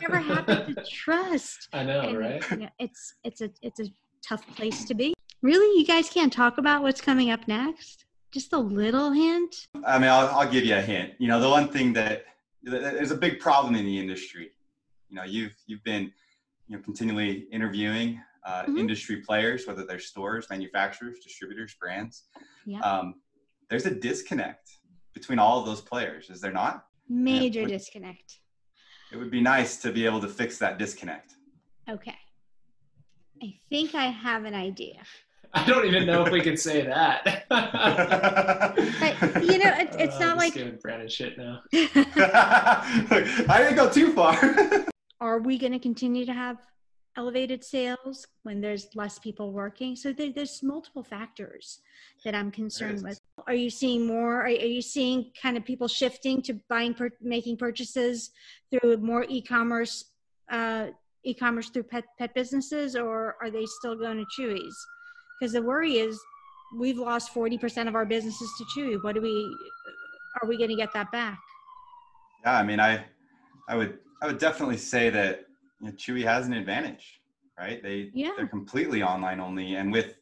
never 0.00 0.16
happened 0.16 0.76
to 0.76 0.84
trust." 0.90 1.68
I 1.72 1.84
know, 1.84 2.00
and, 2.00 2.18
right? 2.18 2.50
You 2.50 2.56
know, 2.58 2.68
it's 2.78 3.14
it's 3.24 3.40
a 3.40 3.50
it's 3.62 3.80
a 3.80 3.86
tough 4.22 4.46
place 4.56 4.84
to 4.86 4.94
be. 4.94 5.14
Really? 5.42 5.78
You 5.78 5.86
guys 5.86 6.08
can't 6.08 6.32
talk 6.32 6.58
about 6.58 6.82
what's 6.82 7.00
coming 7.00 7.30
up 7.30 7.46
next? 7.46 8.04
Just 8.32 8.52
a 8.52 8.58
little 8.58 9.12
hint? 9.12 9.68
I 9.84 9.98
mean, 9.98 10.08
I'll, 10.08 10.28
I'll 10.28 10.50
give 10.50 10.64
you 10.64 10.76
a 10.76 10.80
hint. 10.80 11.14
You 11.18 11.28
know, 11.28 11.40
the 11.40 11.48
one 11.48 11.68
thing 11.68 11.92
that 11.94 12.24
there's 12.62 13.10
a 13.10 13.16
big 13.16 13.38
problem 13.38 13.74
in 13.74 13.84
the 13.84 13.98
industry. 13.98 14.50
You 15.08 15.16
know, 15.16 15.24
you've 15.24 15.54
you've 15.66 15.84
been 15.84 16.12
you 16.68 16.76
know 16.76 16.82
continually 16.82 17.46
interviewing 17.52 18.20
uh, 18.48 18.62
mm-hmm. 18.62 18.78
industry 18.78 19.16
players, 19.16 19.66
whether 19.66 19.84
they're 19.84 19.98
stores, 19.98 20.46
manufacturers, 20.48 21.18
distributors, 21.18 21.74
brands. 21.78 22.24
Yeah. 22.64 22.80
Um, 22.80 23.16
there's 23.68 23.84
a 23.84 23.90
disconnect 23.90 24.70
between 25.12 25.38
all 25.38 25.60
of 25.60 25.66
those 25.66 25.82
players, 25.82 26.30
is 26.30 26.40
there 26.40 26.52
not? 26.52 26.86
Major 27.08 27.66
disconnect. 27.66 28.38
It 29.12 29.16
would 29.16 29.30
be 29.30 29.42
nice 29.42 29.76
to 29.82 29.92
be 29.92 30.06
able 30.06 30.20
to 30.20 30.28
fix 30.28 30.56
that 30.58 30.78
disconnect. 30.78 31.34
Okay. 31.90 32.16
I 33.42 33.58
think 33.68 33.94
I 33.94 34.06
have 34.06 34.44
an 34.44 34.54
idea. 34.54 35.02
I 35.52 35.66
don't 35.66 35.86
even 35.86 36.06
know 36.06 36.24
if 36.24 36.32
we 36.32 36.40
could 36.40 36.58
say 36.58 36.86
that. 36.86 37.44
but, 37.48 39.42
you 39.42 39.58
know, 39.58 39.72
it, 39.78 39.94
it's 39.98 40.16
uh, 40.16 40.20
not 40.20 40.36
like 40.38 40.54
giving 40.54 40.76
Brandon 40.76 41.08
shit 41.08 41.38
now. 41.38 41.60
I 41.72 43.58
didn't 43.58 43.76
go 43.76 43.90
too 43.90 44.12
far. 44.12 44.86
Are 45.20 45.38
we 45.38 45.58
going 45.58 45.72
to 45.72 45.78
continue 45.78 46.26
to 46.26 46.32
have 46.32 46.58
elevated 47.18 47.62
sales 47.62 48.26
when 48.44 48.60
there's 48.60 48.88
less 48.94 49.18
people 49.18 49.52
working? 49.52 49.96
So 49.96 50.12
there, 50.12 50.32
there's 50.32 50.62
multiple 50.62 51.02
factors 51.02 51.80
that 52.24 52.34
I'm 52.34 52.50
concerned 52.50 53.02
with. 53.02 53.20
Are 53.46 53.54
you 53.54 53.68
seeing 53.68 54.06
more? 54.06 54.42
Are, 54.42 54.46
are, 54.46 54.72
you 54.76 54.80
seeing 54.80 55.32
kind 55.42 55.56
of 55.56 55.64
people 55.64 55.88
shifting 55.88 56.40
to 56.42 56.54
buying, 56.70 56.94
per, 56.94 57.10
making 57.20 57.56
purchases 57.58 58.30
through 58.70 58.96
more 58.98 59.26
e-commerce? 59.28 60.06
Uh, 60.50 60.86
e-commerce 61.24 61.68
through 61.68 61.82
pet 61.82 62.04
pet 62.18 62.32
businesses, 62.32 62.96
or 62.96 63.36
are 63.42 63.50
they 63.50 63.66
still 63.66 63.94
going 63.94 64.16
to 64.16 64.40
Chewy's? 64.40 64.86
because 65.38 65.52
the 65.52 65.62
worry 65.62 65.94
is 65.94 66.20
we've 66.76 66.98
lost 66.98 67.32
40% 67.34 67.88
of 67.88 67.94
our 67.94 68.04
businesses 68.04 68.50
to 68.58 68.64
Chewy. 68.64 69.02
What 69.02 69.14
do 69.14 69.20
we, 69.22 69.56
are 70.42 70.48
we 70.48 70.56
going 70.56 70.70
to 70.70 70.76
get 70.76 70.92
that 70.92 71.10
back? 71.12 71.38
Yeah, 72.44 72.58
I 72.58 72.62
mean, 72.62 72.80
I, 72.80 73.04
I 73.68 73.76
would, 73.76 73.98
I 74.22 74.26
would 74.26 74.38
definitely 74.38 74.76
say 74.76 75.10
that 75.10 75.44
you 75.80 75.88
know, 75.88 75.92
Chewy 75.92 76.24
has 76.24 76.46
an 76.46 76.52
advantage, 76.52 77.20
right? 77.58 77.82
They, 77.82 78.10
yeah. 78.12 78.32
they're 78.36 78.46
completely 78.46 79.02
online 79.02 79.40
only. 79.40 79.74
And 79.76 79.92
with 79.92 80.14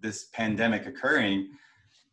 this 0.00 0.26
pandemic 0.32 0.86
occurring, 0.86 1.50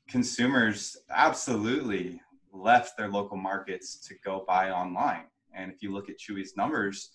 consumers 0.08 0.97
absolutely 1.10 2.21
left 2.51 2.97
their 2.97 3.10
local 3.10 3.38
markets 3.38 3.97
to 4.08 4.15
go 4.23 4.45
buy 4.47 4.71
online. 4.71 5.25
And 5.53 5.71
if 5.71 5.82
you 5.82 5.91
look 5.91 6.10
at 6.10 6.17
Chewy's 6.17 6.56
numbers, 6.56 7.10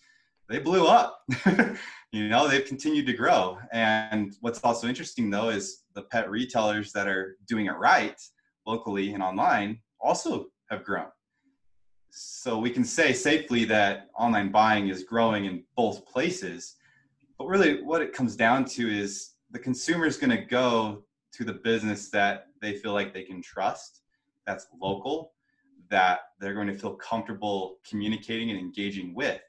they 0.49 0.59
blew 0.59 0.87
up. 0.87 1.23
you 2.13 2.29
know, 2.29 2.49
they've 2.49 2.65
continued 2.65 3.07
to 3.07 3.13
grow. 3.13 3.59
And 3.73 4.35
what's 4.41 4.61
also 4.61 4.89
interesting 4.89 5.31
though 5.31 5.51
is 5.51 5.85
the 5.95 6.03
pet 6.03 6.31
retailers 6.31 6.93
that 6.93 7.07
are 7.07 7.37
doing 7.47 7.67
it 7.67 7.73
right 7.73 8.21
locally 8.67 9.13
and 9.13 9.23
online 9.23 9.81
also 10.01 10.47
have 10.71 10.85
grown. 10.85 11.09
So 12.11 12.59
we 12.59 12.71
can 12.71 12.85
say 12.85 13.13
safely 13.13 13.65
that 13.67 14.09
online 14.19 14.51
buying 14.51 14.89
is 14.89 15.05
growing 15.05 15.45
in 15.45 15.63
both 15.77 16.07
places. 16.07 16.77
but 17.39 17.47
really, 17.47 17.83
what 17.83 18.03
it 18.03 18.13
comes 18.13 18.35
down 18.35 18.65
to 18.65 18.89
is 18.89 19.35
the 19.51 19.59
consumer 19.59 20.07
is 20.07 20.17
going 20.17 20.37
to 20.37 20.45
go 20.45 21.05
to 21.33 21.45
the 21.45 21.53
business 21.53 22.11
that 22.11 22.47
they 22.61 22.75
feel 22.75 22.93
like 22.93 23.15
they 23.15 23.23
can 23.23 23.41
trust, 23.41 24.01
that's 24.47 24.67
local, 24.81 25.33
that 25.91 26.21
they're 26.41 26.55
going 26.55 26.67
to 26.67 26.75
feel 26.75 26.95
comfortable 26.95 27.79
communicating 27.89 28.51
and 28.51 28.59
engaging 28.59 29.15
with. 29.15 29.41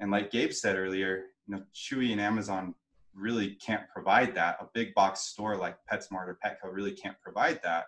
And 0.00 0.10
like 0.10 0.30
Gabe 0.30 0.52
said 0.52 0.76
earlier, 0.76 1.26
you 1.46 1.56
know, 1.56 1.62
Chewy 1.74 2.12
and 2.12 2.20
Amazon 2.20 2.74
really 3.14 3.54
can't 3.54 3.88
provide 3.92 4.34
that. 4.34 4.56
A 4.60 4.66
big 4.72 4.94
box 4.94 5.20
store 5.20 5.56
like 5.56 5.76
PetSmart 5.90 6.28
or 6.28 6.38
Petco 6.44 6.72
really 6.72 6.92
can't 6.92 7.20
provide 7.20 7.60
that. 7.62 7.86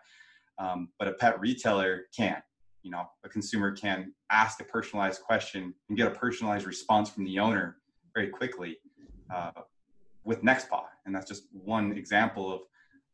Um, 0.59 0.91
but 0.99 1.09
a 1.09 1.13
pet 1.13 1.41
retailer 1.41 2.03
can. 2.17 2.43
You 2.83 2.91
know, 2.91 3.05
a 3.25 3.29
consumer 3.29 3.73
can 3.73 4.13
ask 4.31 4.61
a 4.61 4.65
personalized 4.65 5.23
question 5.23 5.75
and 5.89 5.97
get 5.97 6.09
a 6.09 6.11
personalized 6.11 6.67
response 6.67 7.11
from 7.11 7.25
the 7.25 7.39
owner 7.39 7.77
very 8.15 8.29
quickly 8.29 8.79
uh, 9.33 9.53
with 10.25 10.43
Nextpaw. 10.43 10.85
And 11.07 11.15
that's 11.15 11.29
just 11.29 11.45
one 11.53 11.93
example 11.93 12.53
of, 12.53 12.61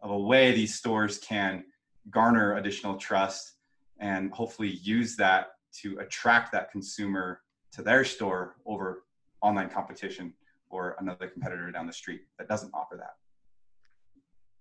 of 0.02 0.10
a 0.10 0.18
way 0.18 0.52
these 0.52 0.74
stores 0.74 1.18
can 1.18 1.64
garner 2.10 2.56
additional 2.56 2.96
trust 2.96 3.54
and 4.00 4.32
hopefully 4.32 4.70
use 4.82 5.16
that 5.16 5.48
to 5.82 5.98
attract 5.98 6.52
that 6.52 6.70
consumer 6.70 7.40
to 7.72 7.82
their 7.82 8.04
store 8.04 8.56
over 8.66 9.04
online 9.42 9.68
competition 9.68 10.32
or 10.70 10.96
another 11.00 11.28
competitor 11.28 11.70
down 11.70 11.86
the 11.86 11.92
street 11.92 12.22
that 12.38 12.48
doesn't 12.48 12.70
offer 12.74 12.96
that. 12.96 13.14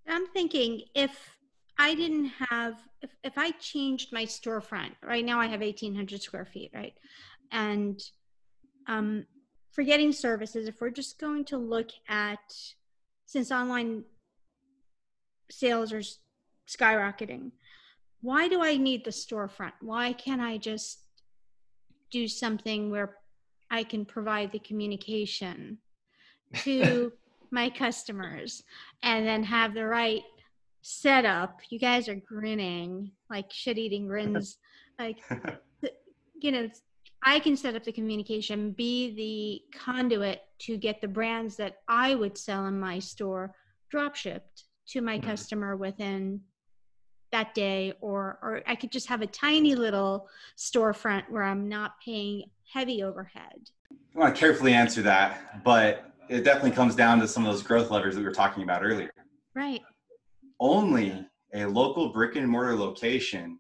I'm 0.07 0.27
thinking 0.27 0.83
if 0.95 1.36
I 1.79 1.93
didn't 1.95 2.31
have, 2.49 2.75
if, 3.01 3.11
if 3.23 3.37
I 3.37 3.51
changed 3.51 4.11
my 4.11 4.25
storefront, 4.25 4.91
right 5.03 5.23
now 5.23 5.39
I 5.39 5.47
have 5.47 5.61
1,800 5.61 6.21
square 6.21 6.45
feet, 6.45 6.71
right? 6.73 6.93
And 7.51 8.01
um, 8.87 9.25
forgetting 9.71 10.11
services, 10.11 10.67
if 10.67 10.81
we're 10.81 10.89
just 10.89 11.19
going 11.19 11.45
to 11.45 11.57
look 11.57 11.89
at, 12.07 12.39
since 13.25 13.51
online 13.51 14.03
sales 15.51 15.93
are 15.93 16.01
skyrocketing, 16.67 17.51
why 18.21 18.47
do 18.47 18.63
I 18.63 18.77
need 18.77 19.05
the 19.05 19.11
storefront? 19.11 19.73
Why 19.81 20.13
can't 20.13 20.41
I 20.41 20.57
just 20.57 20.99
do 22.09 22.27
something 22.27 22.89
where 22.89 23.17
I 23.69 23.83
can 23.83 24.05
provide 24.05 24.51
the 24.51 24.59
communication 24.59 25.77
to 26.55 27.13
my 27.51 27.69
customers 27.69 28.63
and 29.03 29.27
then 29.27 29.43
have 29.43 29.73
the 29.73 29.85
right 29.85 30.23
setup. 30.87 31.59
You 31.69 31.79
guys 31.79 32.07
are 32.07 32.15
grinning 32.15 33.11
like 33.29 33.51
shit 33.51 33.77
eating 33.77 34.07
grins. 34.07 34.57
like, 34.99 35.17
you 36.39 36.51
know, 36.51 36.69
I 37.23 37.39
can 37.39 37.57
set 37.57 37.75
up 37.75 37.83
the 37.83 37.91
communication, 37.91 38.71
be 38.71 39.13
the 39.13 39.77
conduit 39.77 40.43
to 40.59 40.77
get 40.77 41.01
the 41.01 41.07
brands 41.07 41.57
that 41.57 41.79
I 41.89 42.15
would 42.15 42.37
sell 42.37 42.67
in 42.67 42.79
my 42.79 42.99
store 42.99 43.53
drop 43.89 44.15
shipped 44.15 44.63
to 44.89 45.01
my 45.01 45.17
mm-hmm. 45.17 45.29
customer 45.29 45.75
within 45.75 46.39
that 47.33 47.53
day 47.53 47.91
or 47.99 48.39
or 48.41 48.61
I 48.65 48.75
could 48.75 48.91
just 48.91 49.09
have 49.09 49.21
a 49.21 49.27
tiny 49.27 49.75
little 49.75 50.29
storefront 50.57 51.29
where 51.29 51.43
I'm 51.43 51.67
not 51.67 51.95
paying 52.03 52.43
heavy 52.71 53.03
overhead. 53.03 53.69
I 54.15 54.19
want 54.19 54.33
to 54.33 54.39
carefully 54.39 54.71
answer 54.71 55.01
that, 55.01 55.63
but 55.65 56.13
it 56.29 56.45
definitely 56.45 56.71
comes 56.71 56.95
down 56.95 57.19
to 57.19 57.27
some 57.27 57.45
of 57.45 57.51
those 57.51 57.61
growth 57.61 57.91
levers 57.91 58.15
that 58.15 58.21
we 58.21 58.25
were 58.25 58.33
talking 58.33 58.63
about 58.63 58.85
earlier. 58.85 59.11
Right. 59.53 59.81
Only 60.59 61.25
a 61.53 61.65
local 61.65 62.09
brick 62.09 62.35
and 62.35 62.47
mortar 62.47 62.75
location 62.75 63.59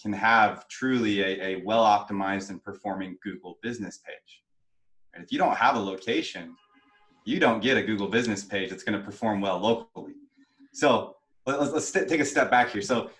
can 0.00 0.12
have 0.12 0.66
truly 0.68 1.20
a, 1.20 1.56
a 1.56 1.62
well 1.64 1.84
optimized 1.84 2.50
and 2.50 2.62
performing 2.62 3.18
Google 3.22 3.58
business 3.62 3.98
page. 3.98 4.42
And 5.12 5.22
if 5.22 5.32
you 5.32 5.38
don't 5.38 5.56
have 5.56 5.76
a 5.76 5.80
location, 5.80 6.56
you 7.24 7.38
don't 7.38 7.60
get 7.60 7.76
a 7.76 7.82
Google 7.82 8.08
business 8.08 8.44
page 8.44 8.70
that's 8.70 8.82
going 8.82 8.98
to 8.98 9.04
perform 9.04 9.40
well 9.40 9.58
locally. 9.58 10.14
So 10.72 11.16
let's, 11.46 11.72
let's 11.72 11.90
take 11.90 12.20
a 12.20 12.24
step 12.24 12.50
back 12.50 12.70
here. 12.70 12.82
So 12.82 13.10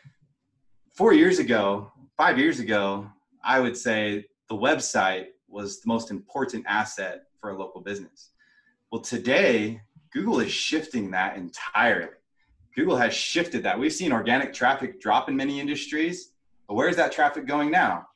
four 0.95 1.13
years 1.13 1.39
ago, 1.39 1.93
five 2.17 2.39
years 2.39 2.61
ago, 2.61 3.11
I 3.45 3.61
would 3.61 3.77
say 3.77 4.27
the 4.49 4.57
website 4.57 5.27
was 5.49 5.81
the 5.81 5.89
most 5.89 6.11
important 6.11 6.65
asset 6.67 7.25
for 7.41 7.51
a 7.51 7.59
local 7.59 7.81
business. 7.81 8.31
Well, 8.91 9.01
today, 9.01 9.81
Google 10.13 10.41
is 10.41 10.53
shifting 10.53 11.11
that 11.11 11.37
entirely. 11.37 12.20
Google 12.77 12.97
has 12.97 13.13
shifted 13.15 13.63
that. 13.65 13.79
We've 13.79 13.93
seen 13.93 14.13
organic 14.13 14.53
traffic 14.53 15.01
drop 15.01 15.29
in 15.29 15.37
many 15.37 15.61
industries, 15.61 16.33
but 16.69 16.75
where 16.75 16.89
is 16.89 16.97
that 16.97 17.13
traffic 17.13 17.47
going 17.47 17.71
now? 17.71 18.07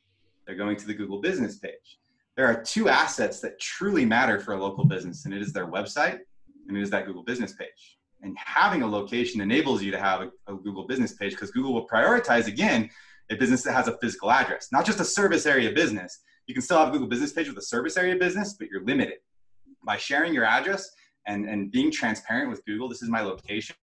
They're 0.47 0.57
going 0.57 0.77
to 0.77 0.87
the 0.87 0.95
Google 0.95 1.21
business 1.21 1.59
page. 1.59 1.99
There 2.37 2.47
are 2.47 2.63
two 2.63 2.89
assets 2.89 3.41
that 3.41 3.59
truly 3.61 4.05
matter 4.05 4.41
for 4.41 4.55
a 4.55 4.61
local 4.61 4.85
business, 4.85 5.25
and 5.25 5.35
it 5.35 5.43
is 5.43 5.53
their 5.53 5.67
website 5.67 6.21
and 6.69 6.77
it 6.77 6.83
is 6.83 6.91
that 6.91 7.07
Google 7.07 7.23
business 7.23 7.53
page. 7.53 7.99
And 8.23 8.37
having 8.39 8.83
a 8.83 8.87
location 8.87 9.41
enables 9.41 9.83
you 9.83 9.91
to 9.91 9.99
have 9.99 10.23
a, 10.23 10.53
a 10.53 10.57
Google 10.57 10.87
business 10.87 11.13
page 11.13 11.33
because 11.33 11.51
Google 11.51 11.75
will 11.75 11.87
prioritize, 11.87 12.47
again, 12.47 12.89
a 13.31 13.37
business 13.37 13.63
that 13.63 13.73
has 13.73 13.89
a 13.89 13.99
physical 13.99 14.31
address, 14.31 14.69
not 14.73 14.87
just 14.87 15.01
a 15.01 15.05
service 15.05 15.47
area 15.47 15.73
business. 15.73 16.21
You 16.47 16.55
can 16.55 16.63
still 16.63 16.79
have 16.79 16.89
a 16.89 16.93
Google 16.93 17.09
business 17.09 17.33
page 17.33 17.49
with 17.49 17.59
a 17.59 17.63
service 17.63 17.97
area 17.97 18.17
business, 18.17 18.55
but 18.59 18.69
you're 18.69 18.85
limited 18.85 19.19
by 19.85 19.97
sharing 19.97 20.33
your 20.33 20.45
address 20.45 20.91
and, 21.27 21.49
and 21.49 21.71
being 21.71 21.91
transparent 21.91 22.51
with 22.51 22.65
Google, 22.65 22.89
this 22.89 23.03
is 23.03 23.09
my 23.09 23.21
location, 23.21 23.77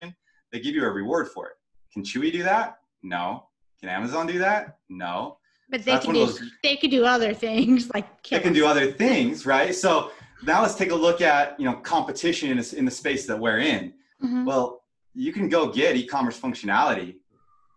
they 0.52 0.60
give 0.60 0.74
you 0.74 0.84
a 0.84 0.90
reward 0.90 1.28
for 1.28 1.46
it. 1.48 1.54
Can 1.92 2.02
Chewy 2.02 2.32
do 2.32 2.42
that? 2.42 2.78
No. 3.02 3.46
Can 3.80 3.88
Amazon 3.88 4.26
do 4.26 4.38
that? 4.38 4.78
No. 4.88 5.38
But 5.70 5.84
they 5.84 5.92
so 5.92 6.00
can 6.00 6.14
do 6.14 6.26
those, 6.26 6.42
they 6.62 6.76
could 6.76 6.90
do 6.90 7.04
other 7.04 7.32
things 7.32 7.90
like 7.94 8.22
they 8.28 8.40
can 8.40 8.52
do 8.52 8.66
other 8.66 8.90
things, 8.90 9.46
right? 9.46 9.74
So 9.74 10.10
now 10.44 10.62
let's 10.62 10.74
take 10.74 10.90
a 10.90 10.94
look 10.94 11.20
at 11.20 11.58
you 11.58 11.66
know 11.66 11.76
competition 11.76 12.50
in 12.50 12.84
the 12.84 12.90
space 12.90 13.26
that 13.26 13.38
we're 13.38 13.58
in. 13.58 13.92
Mm-hmm. 14.22 14.44
Well, 14.44 14.82
you 15.14 15.32
can 15.32 15.48
go 15.48 15.68
get 15.68 15.96
e-commerce 15.96 16.38
functionality 16.38 17.16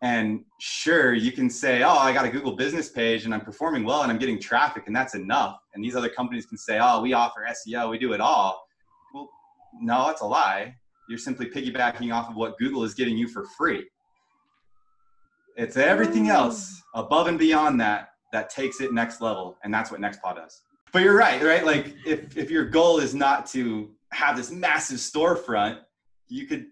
and 0.03 0.43
sure, 0.59 1.13
you 1.13 1.31
can 1.31 1.49
say, 1.49 1.81
oh, 1.81 1.97
I 1.97 2.11
got 2.11 2.25
a 2.25 2.29
Google 2.29 2.57
business 2.57 2.89
page 2.89 3.23
and 3.23 3.33
I'm 3.33 3.39
performing 3.39 3.85
well 3.85 4.03
and 4.03 4.11
I'm 4.11 4.17
getting 4.17 4.37
traffic 4.37 4.83
and 4.87 4.93
that's 4.93 5.15
enough. 5.15 5.59
And 5.73 5.81
these 5.81 5.95
other 5.95 6.09
companies 6.09 6.45
can 6.45 6.57
say, 6.57 6.77
oh, 6.81 7.01
we 7.01 7.13
offer 7.13 7.47
SEO, 7.49 7.89
we 7.89 7.97
do 7.97 8.11
it 8.11 8.19
all. 8.19 8.67
Well, 9.13 9.29
no, 9.79 10.07
that's 10.07 10.19
a 10.19 10.25
lie. 10.25 10.75
You're 11.09 11.19
simply 11.19 11.47
piggybacking 11.47 12.13
off 12.13 12.29
of 12.29 12.35
what 12.35 12.57
Google 12.57 12.83
is 12.83 12.93
getting 12.93 13.17
you 13.17 13.27
for 13.27 13.45
free. 13.57 13.85
It's 15.55 15.77
everything 15.77 16.31
oh. 16.31 16.35
else 16.35 16.81
above 16.95 17.27
and 17.27 17.37
beyond 17.37 17.79
that 17.81 18.09
that 18.31 18.49
takes 18.49 18.81
it 18.81 18.93
next 18.93 19.21
level. 19.21 19.57
And 19.63 19.73
that's 19.73 19.91
what 19.91 19.99
Nextpaw 19.99 20.35
does. 20.35 20.61
But 20.91 21.01
you're 21.03 21.17
right, 21.17 21.41
right? 21.41 21.65
Like 21.65 21.95
if, 22.05 22.37
if 22.37 22.51
your 22.51 22.65
goal 22.65 22.99
is 22.99 23.13
not 23.13 23.45
to 23.47 23.91
have 24.11 24.37
this 24.37 24.51
massive 24.51 24.97
storefront, 24.97 25.79
you 26.29 26.47
could 26.47 26.67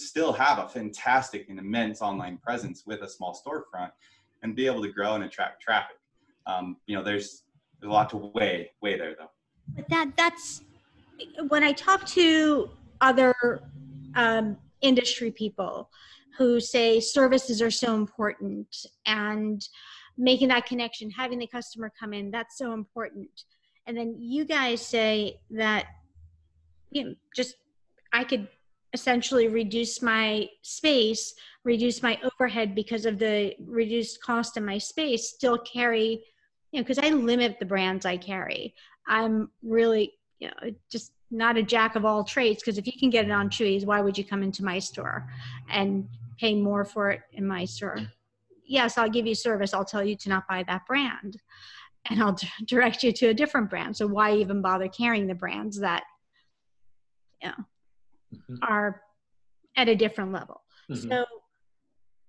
still 0.00 0.32
have 0.32 0.58
a 0.58 0.68
fantastic 0.68 1.48
and 1.48 1.58
immense 1.58 2.02
online 2.02 2.38
presence 2.38 2.84
with 2.86 3.02
a 3.02 3.08
small 3.08 3.38
storefront 3.46 3.90
and 4.42 4.54
be 4.54 4.66
able 4.66 4.82
to 4.82 4.90
grow 4.90 5.14
and 5.14 5.24
attract 5.24 5.62
traffic. 5.62 5.96
Um, 6.46 6.76
you 6.86 6.96
know, 6.96 7.02
there's, 7.02 7.44
there's 7.80 7.90
a 7.90 7.92
lot 7.92 8.10
to 8.10 8.16
weigh, 8.34 8.70
weigh 8.82 8.98
there 8.98 9.14
though. 9.18 9.30
But 9.74 9.88
that, 9.88 10.10
that's 10.16 10.62
when 11.48 11.62
I 11.62 11.72
talk 11.72 12.06
to 12.08 12.70
other 13.00 13.62
um, 14.14 14.56
industry 14.80 15.30
people 15.30 15.90
who 16.36 16.60
say 16.60 17.00
services 17.00 17.62
are 17.62 17.70
so 17.70 17.94
important 17.94 18.68
and 19.06 19.68
making 20.18 20.48
that 20.48 20.66
connection, 20.66 21.10
having 21.10 21.38
the 21.38 21.46
customer 21.46 21.92
come 21.98 22.12
in, 22.12 22.30
that's 22.30 22.58
so 22.58 22.72
important. 22.72 23.30
And 23.86 23.96
then 23.96 24.16
you 24.18 24.44
guys 24.44 24.84
say 24.84 25.40
that 25.50 25.86
you 26.90 27.04
know, 27.04 27.14
just 27.34 27.56
I 28.12 28.24
could 28.24 28.48
essentially 28.92 29.48
reduce 29.48 30.00
my 30.00 30.48
space, 30.62 31.34
reduce 31.64 32.02
my 32.02 32.18
overhead 32.24 32.74
because 32.74 33.04
of 33.04 33.18
the 33.18 33.54
reduced 33.66 34.22
cost 34.22 34.56
in 34.56 34.64
my 34.64 34.78
space, 34.78 35.28
still 35.28 35.58
carry, 35.58 36.22
you 36.72 36.80
know, 36.80 36.82
because 36.82 36.98
I 36.98 37.10
limit 37.10 37.58
the 37.58 37.66
brands 37.66 38.06
I 38.06 38.16
carry. 38.16 38.74
I'm 39.06 39.50
really, 39.62 40.14
you 40.38 40.48
know, 40.48 40.70
just 40.90 41.12
not 41.30 41.56
a 41.56 41.62
jack 41.62 41.96
of 41.96 42.04
all 42.04 42.24
trades 42.24 42.62
because 42.62 42.78
if 42.78 42.86
you 42.86 42.92
can 42.98 43.10
get 43.10 43.24
it 43.24 43.30
on 43.30 43.50
Chewy's, 43.50 43.84
why 43.84 44.00
would 44.00 44.16
you 44.16 44.24
come 44.24 44.42
into 44.42 44.64
my 44.64 44.78
store 44.78 45.28
and 45.68 46.08
pay 46.38 46.54
more 46.54 46.84
for 46.84 47.10
it 47.10 47.22
in 47.32 47.46
my 47.46 47.64
store? 47.64 47.98
Yes, 48.64 48.98
I'll 48.98 49.10
give 49.10 49.26
you 49.26 49.34
service. 49.34 49.74
I'll 49.74 49.84
tell 49.84 50.04
you 50.04 50.16
to 50.16 50.28
not 50.28 50.48
buy 50.48 50.62
that 50.64 50.86
brand 50.86 51.36
and 52.08 52.22
I'll 52.22 52.32
d- 52.32 52.48
direct 52.64 53.02
you 53.02 53.12
to 53.12 53.28
a 53.28 53.34
different 53.34 53.70
brand. 53.70 53.96
So 53.96 54.06
why 54.06 54.34
even 54.34 54.62
bother 54.62 54.88
carrying 54.88 55.26
the 55.26 55.34
brands 55.34 55.80
that, 55.80 56.04
you 57.42 57.48
know, 57.48 57.64
mm-hmm. 58.34 58.54
are 58.62 59.02
at 59.76 59.88
a 59.88 59.94
different 59.94 60.32
level. 60.32 60.62
Mm-hmm. 60.90 61.08
So 61.08 61.24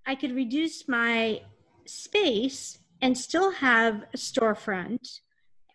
I 0.06 0.16
could 0.16 0.36
reduce 0.36 0.88
my 0.88 1.42
space 1.86 2.80
and 3.02 3.18
still 3.18 3.52
have 3.52 4.04
a 4.14 4.18
storefront 4.18 5.20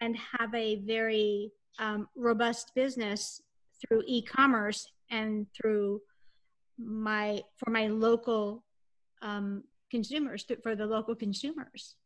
and 0.01 0.17
have 0.39 0.53
a 0.55 0.77
very 0.85 1.53
um, 1.79 2.09
robust 2.17 2.73
business 2.75 3.41
through 3.81 4.03
e-commerce 4.07 4.87
and 5.11 5.47
through 5.57 6.01
my 6.79 7.41
for 7.57 7.71
my 7.71 7.87
local 7.87 8.65
um, 9.23 9.63
consumers 9.91 10.45
for 10.63 10.75
the 10.75 10.87
local 10.87 11.15
consumers 11.15 11.97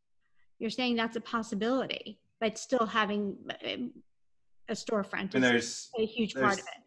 you're 0.59 0.71
saying 0.71 0.97
that's 0.97 1.17
a 1.17 1.21
possibility 1.21 2.19
but 2.41 2.59
still 2.59 2.87
having 2.87 3.37
um, 3.65 3.93
a 4.69 4.73
storefront 4.73 5.35
and 5.35 5.45
there's 5.45 5.91
a 5.99 6.05
huge 6.05 6.35
there's, 6.35 6.45
part 6.45 6.59
of 6.59 6.67
it 6.67 6.87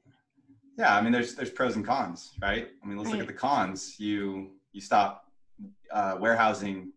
Yeah, 0.80 0.96
I 0.96 1.02
mean, 1.02 1.12
there's 1.12 1.36
there's 1.36 1.50
pros 1.50 1.76
and 1.76 1.86
cons, 1.86 2.32
right? 2.42 2.70
I 2.82 2.88
mean, 2.88 2.98
let's 2.98 3.10
right. 3.10 3.20
look 3.20 3.28
at 3.28 3.28
the 3.28 3.40
cons. 3.40 4.00
You 4.00 4.52
you 4.72 4.80
stop 4.80 5.26
uh, 5.92 6.16
warehousing 6.22 6.94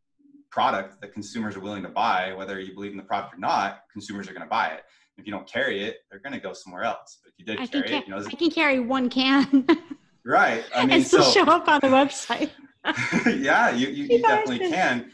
product 0.51 1.01
that 1.01 1.13
consumers 1.13 1.57
are 1.57 1.61
willing 1.61 1.83
to 1.83 1.89
buy, 1.89 2.33
whether 2.35 2.61
you 2.61 2.75
believe 2.75 2.93
in 2.93 2.97
the 2.97 3.03
product 3.03 3.35
or 3.35 3.39
not. 3.39 3.83
Consumers 3.93 4.29
are 4.29 4.35
going 4.35 4.45
to 4.45 4.49
buy 4.49 4.69
it. 4.69 4.83
If 5.19 5.27
you 5.27 5.33
don't 5.33 5.47
carry 5.47 5.85
it, 5.85 5.99
they're 6.11 6.21
going 6.21 6.33
to 6.33 6.41
go 6.41 6.53
somewhere 6.53 6.85
else. 6.85 7.19
But 7.23 7.33
if 7.33 7.39
you 7.39 7.45
did 7.45 7.61
I 7.61 7.67
carry 7.67 7.97
it, 7.97 8.07
you 8.07 8.15
know, 8.15 8.19
I 8.19 8.31
can 8.31 8.51
carry 8.51 8.81
one 8.81 9.11
can. 9.11 9.67
right. 10.25 10.65
I 10.75 10.81
mean, 10.87 10.97
and 10.97 11.07
still 11.07 11.23
so, 11.23 11.45
show 11.45 11.51
up 11.51 11.69
on 11.69 11.81
the 11.81 11.89
website. 11.89 12.51
yeah, 13.41 13.71
you, 13.71 13.89
you, 13.89 14.05
you 14.05 14.23
definitely 14.23 14.71
can. 14.71 15.11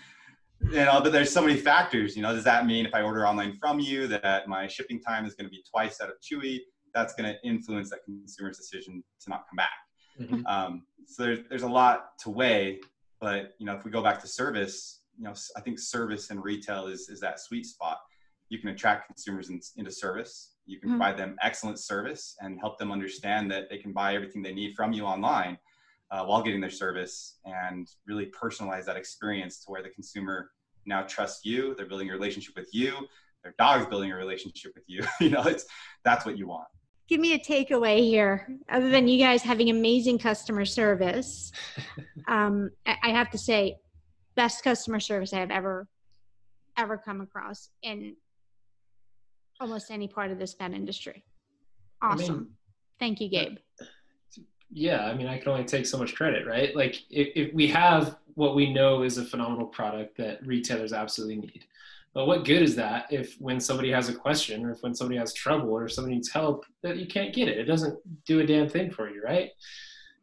You 0.61 0.85
know, 0.85 1.01
but 1.03 1.13
there's 1.13 1.33
so 1.33 1.43
many 1.43 1.57
factors. 1.57 2.17
You 2.17 2.23
know, 2.23 2.35
does 2.35 2.45
that 2.45 2.67
mean 2.67 2.87
if 2.87 2.95
I 2.95 3.03
order 3.03 3.27
online 3.27 3.57
from 3.61 3.81
you 3.81 4.07
that 4.09 4.49
my 4.49 4.67
shipping 4.67 5.01
time 5.01 5.25
is 5.25 5.35
going 5.35 5.47
to 5.47 5.51
be 5.51 5.63
twice 5.71 5.99
that 5.99 6.09
of 6.09 6.17
Chewy? 6.21 6.61
That's 6.95 7.15
going 7.15 7.33
to 7.33 7.49
influence 7.49 7.91
that 7.91 8.01
consumer's 8.05 8.57
decision 8.57 9.05
to 9.21 9.31
not 9.31 9.45
come 9.49 9.57
back. 9.57 9.69
Mm-hmm. 10.21 10.47
Um, 10.47 10.83
so 11.07 11.23
there's 11.23 11.39
there's 11.49 11.63
a 11.63 11.69
lot 11.69 12.19
to 12.21 12.31
weigh. 12.31 12.81
But 13.21 13.55
you 13.59 13.67
know, 13.67 13.75
if 13.75 13.85
we 13.85 13.91
go 13.91 14.03
back 14.03 14.21
to 14.21 14.29
service, 14.29 15.03
you 15.17 15.25
know, 15.25 15.35
I 15.57 15.61
think 15.61 15.79
service 15.79 16.31
and 16.31 16.43
retail 16.43 16.87
is 16.87 17.09
is 17.09 17.21
that 17.21 17.41
sweet 17.41 17.67
spot. 17.67 17.99
You 18.49 18.59
can 18.59 18.71
attract 18.71 19.07
consumers 19.07 19.51
in, 19.51 19.61
into 19.77 19.91
service. 19.91 20.55
You 20.67 20.79
can 20.79 20.91
mm-hmm. 20.91 20.99
provide 20.99 21.17
them 21.19 21.37
excellent 21.43 21.79
service 21.79 22.37
and 22.41 22.59
help 22.59 22.79
them 22.79 22.93
understand 22.93 23.51
that 23.51 23.69
they 23.71 23.79
can 23.79 23.93
buy 23.93 24.15
everything 24.15 24.43
they 24.43 24.55
need 24.55 24.75
from 24.75 24.93
you 24.93 25.05
online 25.05 25.59
uh, 26.11 26.25
while 26.25 26.43
getting 26.43 26.61
their 26.61 26.71
service 26.71 27.39
and 27.45 27.89
really 28.07 28.27
personalize 28.27 28.85
that 28.87 28.97
experience 28.97 29.59
to 29.65 29.71
where 29.71 29.83
the 29.83 29.91
consumer 29.91 30.51
now 30.87 31.03
trusts 31.03 31.45
you 31.45 31.75
they're 31.75 31.87
building 31.87 32.09
a 32.09 32.13
relationship 32.13 32.57
with 32.57 32.69
you 32.73 32.95
their 33.43 33.55
dog's 33.59 33.87
building 33.87 34.11
a 34.11 34.17
relationship 34.17 34.73
with 34.75 34.85
you 34.87 35.03
you 35.21 35.31
know 35.31 35.43
it's 35.43 35.67
that's 36.05 36.25
what 36.25 36.39
you 36.39 36.47
want 36.47 36.67
give 37.09 37.21
me 37.21 37.35
a 37.35 37.39
takeaway 37.39 37.99
here 37.99 38.49
other 38.71 38.89
than 38.91 39.07
you 39.07 39.19
guys 39.19 39.43
having 39.43 39.71
amazing 39.71 40.19
customer 40.19 40.65
service 40.65 41.53
um, 42.29 42.71
i 42.87 43.11
have 43.11 43.31
to 43.31 43.39
say 43.39 43.77
best 44.35 44.65
customer 44.65 45.01
service 45.01 45.33
i 45.33 45.39
have 45.39 45.51
ever 45.51 45.87
ever 46.77 46.97
come 46.97 47.21
across 47.21 47.71
in 47.83 48.15
almost 49.61 49.91
any 49.91 50.09
part 50.09 50.31
of 50.31 50.39
this 50.39 50.55
pet 50.55 50.73
industry 50.73 51.25
awesome 52.03 52.35
I 52.35 52.39
mean, 52.39 52.47
thank 52.99 53.21
you 53.21 53.29
gabe 53.29 53.59
yeah, 54.71 55.07
I 55.07 55.15
mean, 55.15 55.27
I 55.27 55.39
can 55.39 55.49
only 55.49 55.65
take 55.65 55.87
so 55.87 55.99
much 55.99 56.15
credit, 56.15 56.47
right? 56.47 56.77
Like, 56.77 57.03
if, 57.11 57.29
if 57.35 57.55
we 57.55 57.69
have 57.69 58.17
what 58.35 58.55
we 58.55 58.73
know 58.73 59.03
is 59.03 59.19
a 59.19 59.25
phenomenal 59.25 59.67
product 59.67 60.17
that 60.19 60.47
retailers 60.47 60.93
absolutely 60.93 61.37
need, 61.37 61.65
but 62.15 62.27
what 62.27 62.45
good 62.45 62.63
is 62.63 62.75
that 62.77 63.07
if 63.11 63.37
when 63.39 63.61
somebody 63.61 63.91
has 63.93 64.09
a 64.09 64.15
question 64.15 64.65
or 64.65 64.73
if 64.73 64.83
when 64.83 64.95
somebody 64.95 65.19
has 65.19 65.33
trouble 65.33 65.71
or 65.71 65.89
somebody 65.89 66.17
needs 66.17 66.31
help 66.31 66.65
that 66.83 66.97
you 66.97 67.07
can't 67.07 67.35
get 67.35 67.49
it? 67.49 67.59
It 67.59 67.65
doesn't 67.65 67.99
do 68.27 68.41
a 68.41 68.47
damn 68.47 68.69
thing 68.69 68.91
for 68.91 69.09
you, 69.09 69.23
right? 69.23 69.51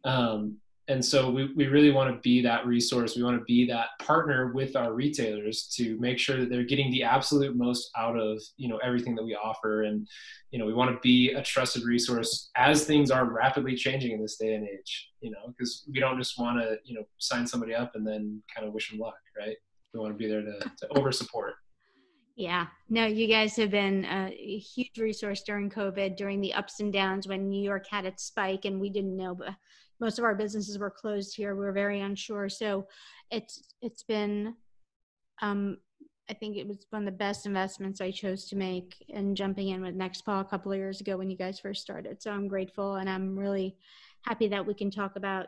Um, 0.03 0.57
and 0.87 1.03
so 1.03 1.31
we, 1.31 1.51
we 1.55 1.67
really 1.67 1.91
want 1.91 2.13
to 2.13 2.19
be 2.21 2.41
that 2.43 2.65
resource. 2.67 3.15
We 3.15 3.23
want 3.23 3.39
to 3.39 3.45
be 3.45 3.65
that 3.67 3.87
partner 3.99 4.51
with 4.53 4.75
our 4.75 4.93
retailers 4.93 5.67
to 5.77 5.97
make 5.99 6.19
sure 6.19 6.37
that 6.37 6.49
they're 6.49 6.63
getting 6.63 6.91
the 6.91 7.03
absolute 7.03 7.55
most 7.55 7.89
out 7.97 8.17
of 8.17 8.41
you 8.57 8.69
know 8.69 8.77
everything 8.77 9.15
that 9.15 9.25
we 9.25 9.35
offer. 9.35 9.83
And 9.83 10.07
you 10.51 10.59
know 10.59 10.65
we 10.65 10.73
want 10.73 10.91
to 10.91 10.99
be 11.01 11.31
a 11.31 11.41
trusted 11.41 11.83
resource 11.83 12.49
as 12.55 12.85
things 12.85 13.11
are 13.11 13.25
rapidly 13.25 13.75
changing 13.75 14.11
in 14.11 14.21
this 14.21 14.37
day 14.37 14.53
and 14.53 14.65
age 14.67 15.09
you 15.19 15.29
know 15.31 15.47
because 15.47 15.83
we 15.91 15.99
don't 15.99 16.17
just 16.17 16.39
want 16.39 16.61
to 16.61 16.77
you 16.85 16.95
know 16.95 17.03
sign 17.17 17.45
somebody 17.45 17.73
up 17.73 17.91
and 17.95 18.07
then 18.07 18.41
kind 18.53 18.67
of 18.67 18.73
wish 18.73 18.89
them 18.89 18.99
luck 18.99 19.15
right? 19.37 19.57
We 19.93 19.99
want 19.99 20.13
to 20.13 20.17
be 20.17 20.27
there 20.27 20.41
to, 20.41 20.59
to 20.59 20.87
over 20.97 21.11
support. 21.11 21.53
Yeah, 22.35 22.67
no, 22.89 23.05
you 23.05 23.27
guys 23.27 23.55
have 23.55 23.71
been 23.71 24.03
a 24.03 24.29
huge 24.57 24.97
resource 24.97 25.43
during 25.43 25.69
COVID, 25.69 26.17
during 26.17 26.41
the 26.41 26.53
ups 26.53 26.81
and 26.81 26.91
downs 26.91 27.27
when 27.27 27.47
New 27.47 27.63
York 27.63 27.85
had 27.89 28.05
its 28.05 28.23
spike 28.23 28.65
and 28.65 28.79
we 28.79 28.89
didn't 28.89 29.15
know, 29.15 29.33
but 29.35 29.51
most 29.99 30.19
of 30.19 30.25
our 30.25 30.35
businesses 30.35 30.77
were 30.77 30.89
closed 30.89 31.35
here. 31.35 31.55
We 31.55 31.65
are 31.65 31.71
very 31.71 32.01
unsure. 32.01 32.49
So 32.49 32.87
it's 33.31 33.73
it's 33.81 34.03
been 34.03 34.55
um, 35.41 35.77
I 36.29 36.33
think 36.33 36.57
it 36.57 36.67
was 36.67 36.85
one 36.89 37.03
of 37.03 37.05
the 37.05 37.17
best 37.17 37.45
investments 37.45 38.01
I 38.01 38.11
chose 38.11 38.45
to 38.45 38.55
make 38.55 39.05
in 39.09 39.35
jumping 39.35 39.69
in 39.69 39.81
with 39.81 39.97
Nextpaw 39.97 40.41
a 40.41 40.45
couple 40.45 40.71
of 40.71 40.77
years 40.77 41.01
ago 41.01 41.17
when 41.17 41.29
you 41.29 41.37
guys 41.37 41.59
first 41.59 41.81
started. 41.81 42.21
So 42.21 42.31
I'm 42.31 42.47
grateful 42.47 42.95
and 42.95 43.09
I'm 43.09 43.37
really 43.37 43.75
happy 44.23 44.47
that 44.47 44.65
we 44.65 44.73
can 44.73 44.89
talk 44.89 45.15
about 45.15 45.47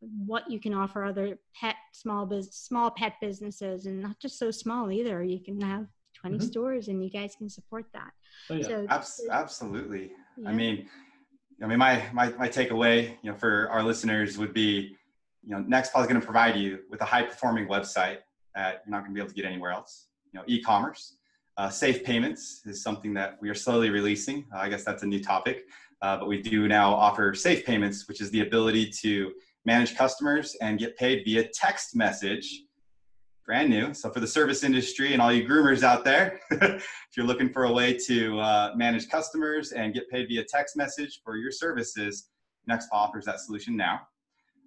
what 0.00 0.50
you 0.50 0.60
can 0.60 0.74
offer 0.74 1.04
other 1.04 1.38
pet 1.58 1.76
small 1.92 2.26
business 2.26 2.56
small 2.56 2.90
pet 2.90 3.14
businesses 3.20 3.86
and 3.86 4.02
not 4.02 4.18
just 4.20 4.38
so 4.38 4.50
small 4.50 4.90
either. 4.90 5.22
You 5.22 5.40
can 5.40 5.60
have 5.60 5.86
20 6.14 6.36
mm-hmm. 6.36 6.46
stores 6.46 6.88
and 6.88 7.04
you 7.04 7.10
guys 7.10 7.34
can 7.36 7.48
support 7.48 7.86
that. 7.92 8.12
Oh, 8.50 8.54
yeah. 8.54 8.66
So, 8.66 8.86
Abs- 8.88 9.26
absolutely. 9.30 10.12
Yeah. 10.36 10.48
I 10.48 10.52
mean, 10.52 10.88
I 11.62 11.66
mean, 11.66 11.78
my, 11.78 12.04
my, 12.12 12.30
my 12.30 12.48
takeaway, 12.48 13.16
you 13.22 13.30
know, 13.30 13.36
for 13.36 13.68
our 13.70 13.82
listeners 13.82 14.36
would 14.38 14.52
be, 14.52 14.96
you 15.42 15.50
know, 15.50 15.62
Nextpaw 15.62 16.00
is 16.00 16.06
going 16.06 16.20
to 16.20 16.24
provide 16.24 16.56
you 16.56 16.80
with 16.90 17.00
a 17.00 17.04
high 17.04 17.22
performing 17.22 17.68
website 17.68 18.18
that 18.54 18.82
you're 18.84 18.90
not 18.90 19.00
going 19.00 19.10
to 19.10 19.14
be 19.14 19.20
able 19.20 19.28
to 19.28 19.34
get 19.34 19.44
anywhere 19.44 19.70
else. 19.70 20.08
You 20.32 20.40
know, 20.40 20.44
e-commerce, 20.46 21.16
uh, 21.56 21.68
safe 21.68 22.02
payments 22.02 22.62
is 22.66 22.82
something 22.82 23.14
that 23.14 23.36
we 23.40 23.48
are 23.48 23.54
slowly 23.54 23.90
releasing. 23.90 24.46
Uh, 24.54 24.58
I 24.58 24.68
guess 24.68 24.84
that's 24.84 25.02
a 25.04 25.06
new 25.06 25.22
topic, 25.22 25.64
uh, 26.02 26.16
but 26.16 26.26
we 26.26 26.42
do 26.42 26.66
now 26.66 26.92
offer 26.92 27.34
safe 27.34 27.64
payments, 27.64 28.08
which 28.08 28.20
is 28.20 28.30
the 28.30 28.40
ability 28.40 28.90
to 29.02 29.32
manage 29.64 29.96
customers 29.96 30.56
and 30.60 30.78
get 30.78 30.96
paid 30.96 31.24
via 31.24 31.48
text 31.48 31.94
message 31.94 32.62
brand 33.46 33.68
new. 33.68 33.92
So 33.92 34.10
for 34.10 34.20
the 34.20 34.26
service 34.26 34.64
industry 34.64 35.12
and 35.12 35.20
all 35.20 35.32
you 35.32 35.46
groomers 35.46 35.82
out 35.82 36.04
there, 36.04 36.40
if 36.50 36.86
you're 37.16 37.26
looking 37.26 37.50
for 37.50 37.64
a 37.64 37.72
way 37.72 37.96
to 38.06 38.40
uh, 38.40 38.72
manage 38.74 39.08
customers 39.08 39.72
and 39.72 39.92
get 39.92 40.08
paid 40.08 40.28
via 40.28 40.44
text 40.44 40.76
message 40.76 41.20
for 41.24 41.36
your 41.36 41.50
services, 41.50 42.30
Nextpaw 42.68 42.92
offers 42.92 43.24
that 43.26 43.40
solution 43.40 43.76
now. 43.76 44.00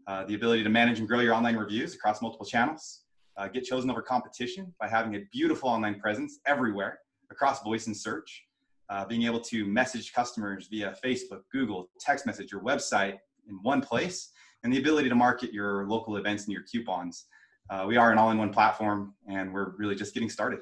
Uh, 0.05 0.23
the 0.25 0.35
ability 0.35 0.63
to 0.63 0.69
manage 0.69 0.99
and 0.99 1.07
grow 1.07 1.19
your 1.19 1.33
online 1.33 1.55
reviews 1.55 1.95
across 1.95 2.21
multiple 2.21 2.45
channels, 2.45 3.01
uh, 3.35 3.47
get 3.47 3.63
chosen 3.63 3.89
over 3.89 4.01
competition 4.01 4.73
by 4.79 4.87
having 4.87 5.15
a 5.15 5.19
beautiful 5.31 5.69
online 5.69 5.99
presence 5.99 6.39
everywhere 6.45 6.99
across 7.29 7.61
voice 7.63 7.87
and 7.87 7.97
search, 7.97 8.45
uh, 8.89 9.03
being 9.05 9.23
able 9.23 9.41
to 9.41 9.65
message 9.65 10.13
customers 10.13 10.67
via 10.71 10.95
Facebook, 11.03 11.41
Google, 11.51 11.89
text 11.99 12.25
message, 12.25 12.51
your 12.51 12.61
website 12.61 13.17
in 13.49 13.55
one 13.63 13.81
place, 13.81 14.31
and 14.63 14.71
the 14.71 14.79
ability 14.79 15.09
to 15.09 15.15
market 15.15 15.51
your 15.51 15.87
local 15.87 16.17
events 16.17 16.45
and 16.45 16.53
your 16.53 16.63
coupons 16.71 17.25
uh, 17.69 17.85
we 17.87 17.97
are 17.97 18.11
an 18.11 18.17
all-in-one 18.17 18.51
platform, 18.51 19.13
and 19.27 19.53
we're 19.53 19.71
really 19.77 19.95
just 19.95 20.13
getting 20.13 20.29
started. 20.29 20.59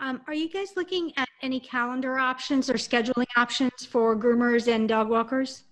Um, 0.00 0.20
are 0.26 0.34
you 0.34 0.48
guys 0.48 0.70
looking 0.76 1.12
at 1.16 1.28
any 1.42 1.60
calendar 1.60 2.18
options 2.18 2.70
or 2.70 2.74
scheduling 2.74 3.26
options 3.36 3.84
for 3.84 4.16
groomers 4.16 4.72
and 4.72 4.88
dog 4.88 5.08
walkers? 5.08 5.64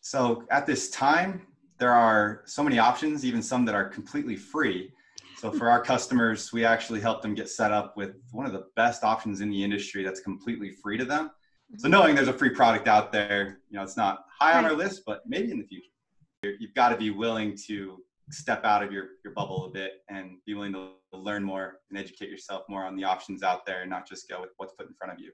So 0.00 0.44
at 0.50 0.66
this 0.66 0.90
time, 0.90 1.46
there 1.78 1.92
are 1.92 2.42
so 2.46 2.62
many 2.62 2.78
options, 2.78 3.24
even 3.24 3.42
some 3.42 3.64
that 3.64 3.74
are 3.74 3.88
completely 3.88 4.36
free. 4.36 4.92
So 5.36 5.50
for 5.50 5.68
our 5.68 5.82
customers, 5.82 6.52
we 6.52 6.64
actually 6.64 7.00
help 7.00 7.22
them 7.22 7.34
get 7.34 7.50
set 7.50 7.70
up 7.72 7.96
with 7.96 8.14
one 8.32 8.46
of 8.46 8.52
the 8.52 8.66
best 8.74 9.04
options 9.04 9.40
in 9.40 9.50
the 9.50 9.62
industry 9.62 10.02
that's 10.02 10.20
completely 10.20 10.70
free 10.70 10.96
to 10.96 11.04
them. 11.04 11.30
So 11.76 11.88
knowing 11.88 12.14
there's 12.14 12.28
a 12.28 12.32
free 12.32 12.50
product 12.50 12.88
out 12.88 13.12
there, 13.12 13.58
you 13.68 13.76
know, 13.76 13.82
it's 13.82 13.96
not 13.96 14.24
high 14.40 14.56
on 14.56 14.64
our 14.64 14.72
list, 14.72 15.02
but 15.04 15.22
maybe 15.26 15.50
in 15.50 15.58
the 15.58 15.66
future. 15.66 15.88
You've 16.60 16.74
got 16.74 16.90
to 16.90 16.96
be 16.96 17.10
willing 17.10 17.56
to 17.66 17.98
step 18.30 18.64
out 18.64 18.82
of 18.82 18.92
your, 18.92 19.08
your 19.24 19.32
bubble 19.34 19.66
a 19.66 19.70
bit 19.70 19.92
and 20.08 20.38
be 20.46 20.54
willing 20.54 20.72
to 20.72 20.90
learn 21.12 21.42
more 21.42 21.80
and 21.90 21.98
educate 21.98 22.28
yourself 22.28 22.62
more 22.68 22.84
on 22.84 22.96
the 22.96 23.04
options 23.04 23.42
out 23.42 23.64
there 23.64 23.82
and 23.82 23.90
not 23.90 24.08
just 24.08 24.28
go 24.28 24.40
with 24.40 24.50
what's 24.56 24.74
put 24.74 24.88
in 24.88 24.94
front 24.94 25.12
of 25.12 25.20
you. 25.20 25.30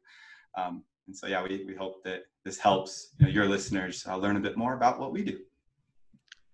Um, 0.56 0.84
and 1.06 1.16
so, 1.16 1.26
yeah, 1.26 1.42
we, 1.42 1.64
we 1.66 1.74
hope 1.74 2.04
that 2.04 2.22
this 2.44 2.58
helps 2.58 3.14
you 3.18 3.26
know, 3.26 3.32
your 3.32 3.48
listeners 3.48 4.04
uh, 4.06 4.16
learn 4.16 4.36
a 4.36 4.40
bit 4.40 4.56
more 4.56 4.74
about 4.74 5.00
what 5.00 5.12
we 5.12 5.24
do. 5.24 5.38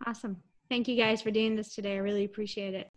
Awesome. 0.07 0.37
Thank 0.69 0.87
you 0.87 0.97
guys 0.97 1.23
for 1.23 1.31
doing 1.31 1.57
this 1.57 1.75
today. 1.75 1.95
I 1.95 1.99
really 1.99 2.25
appreciate 2.25 2.75
it. 2.75 2.91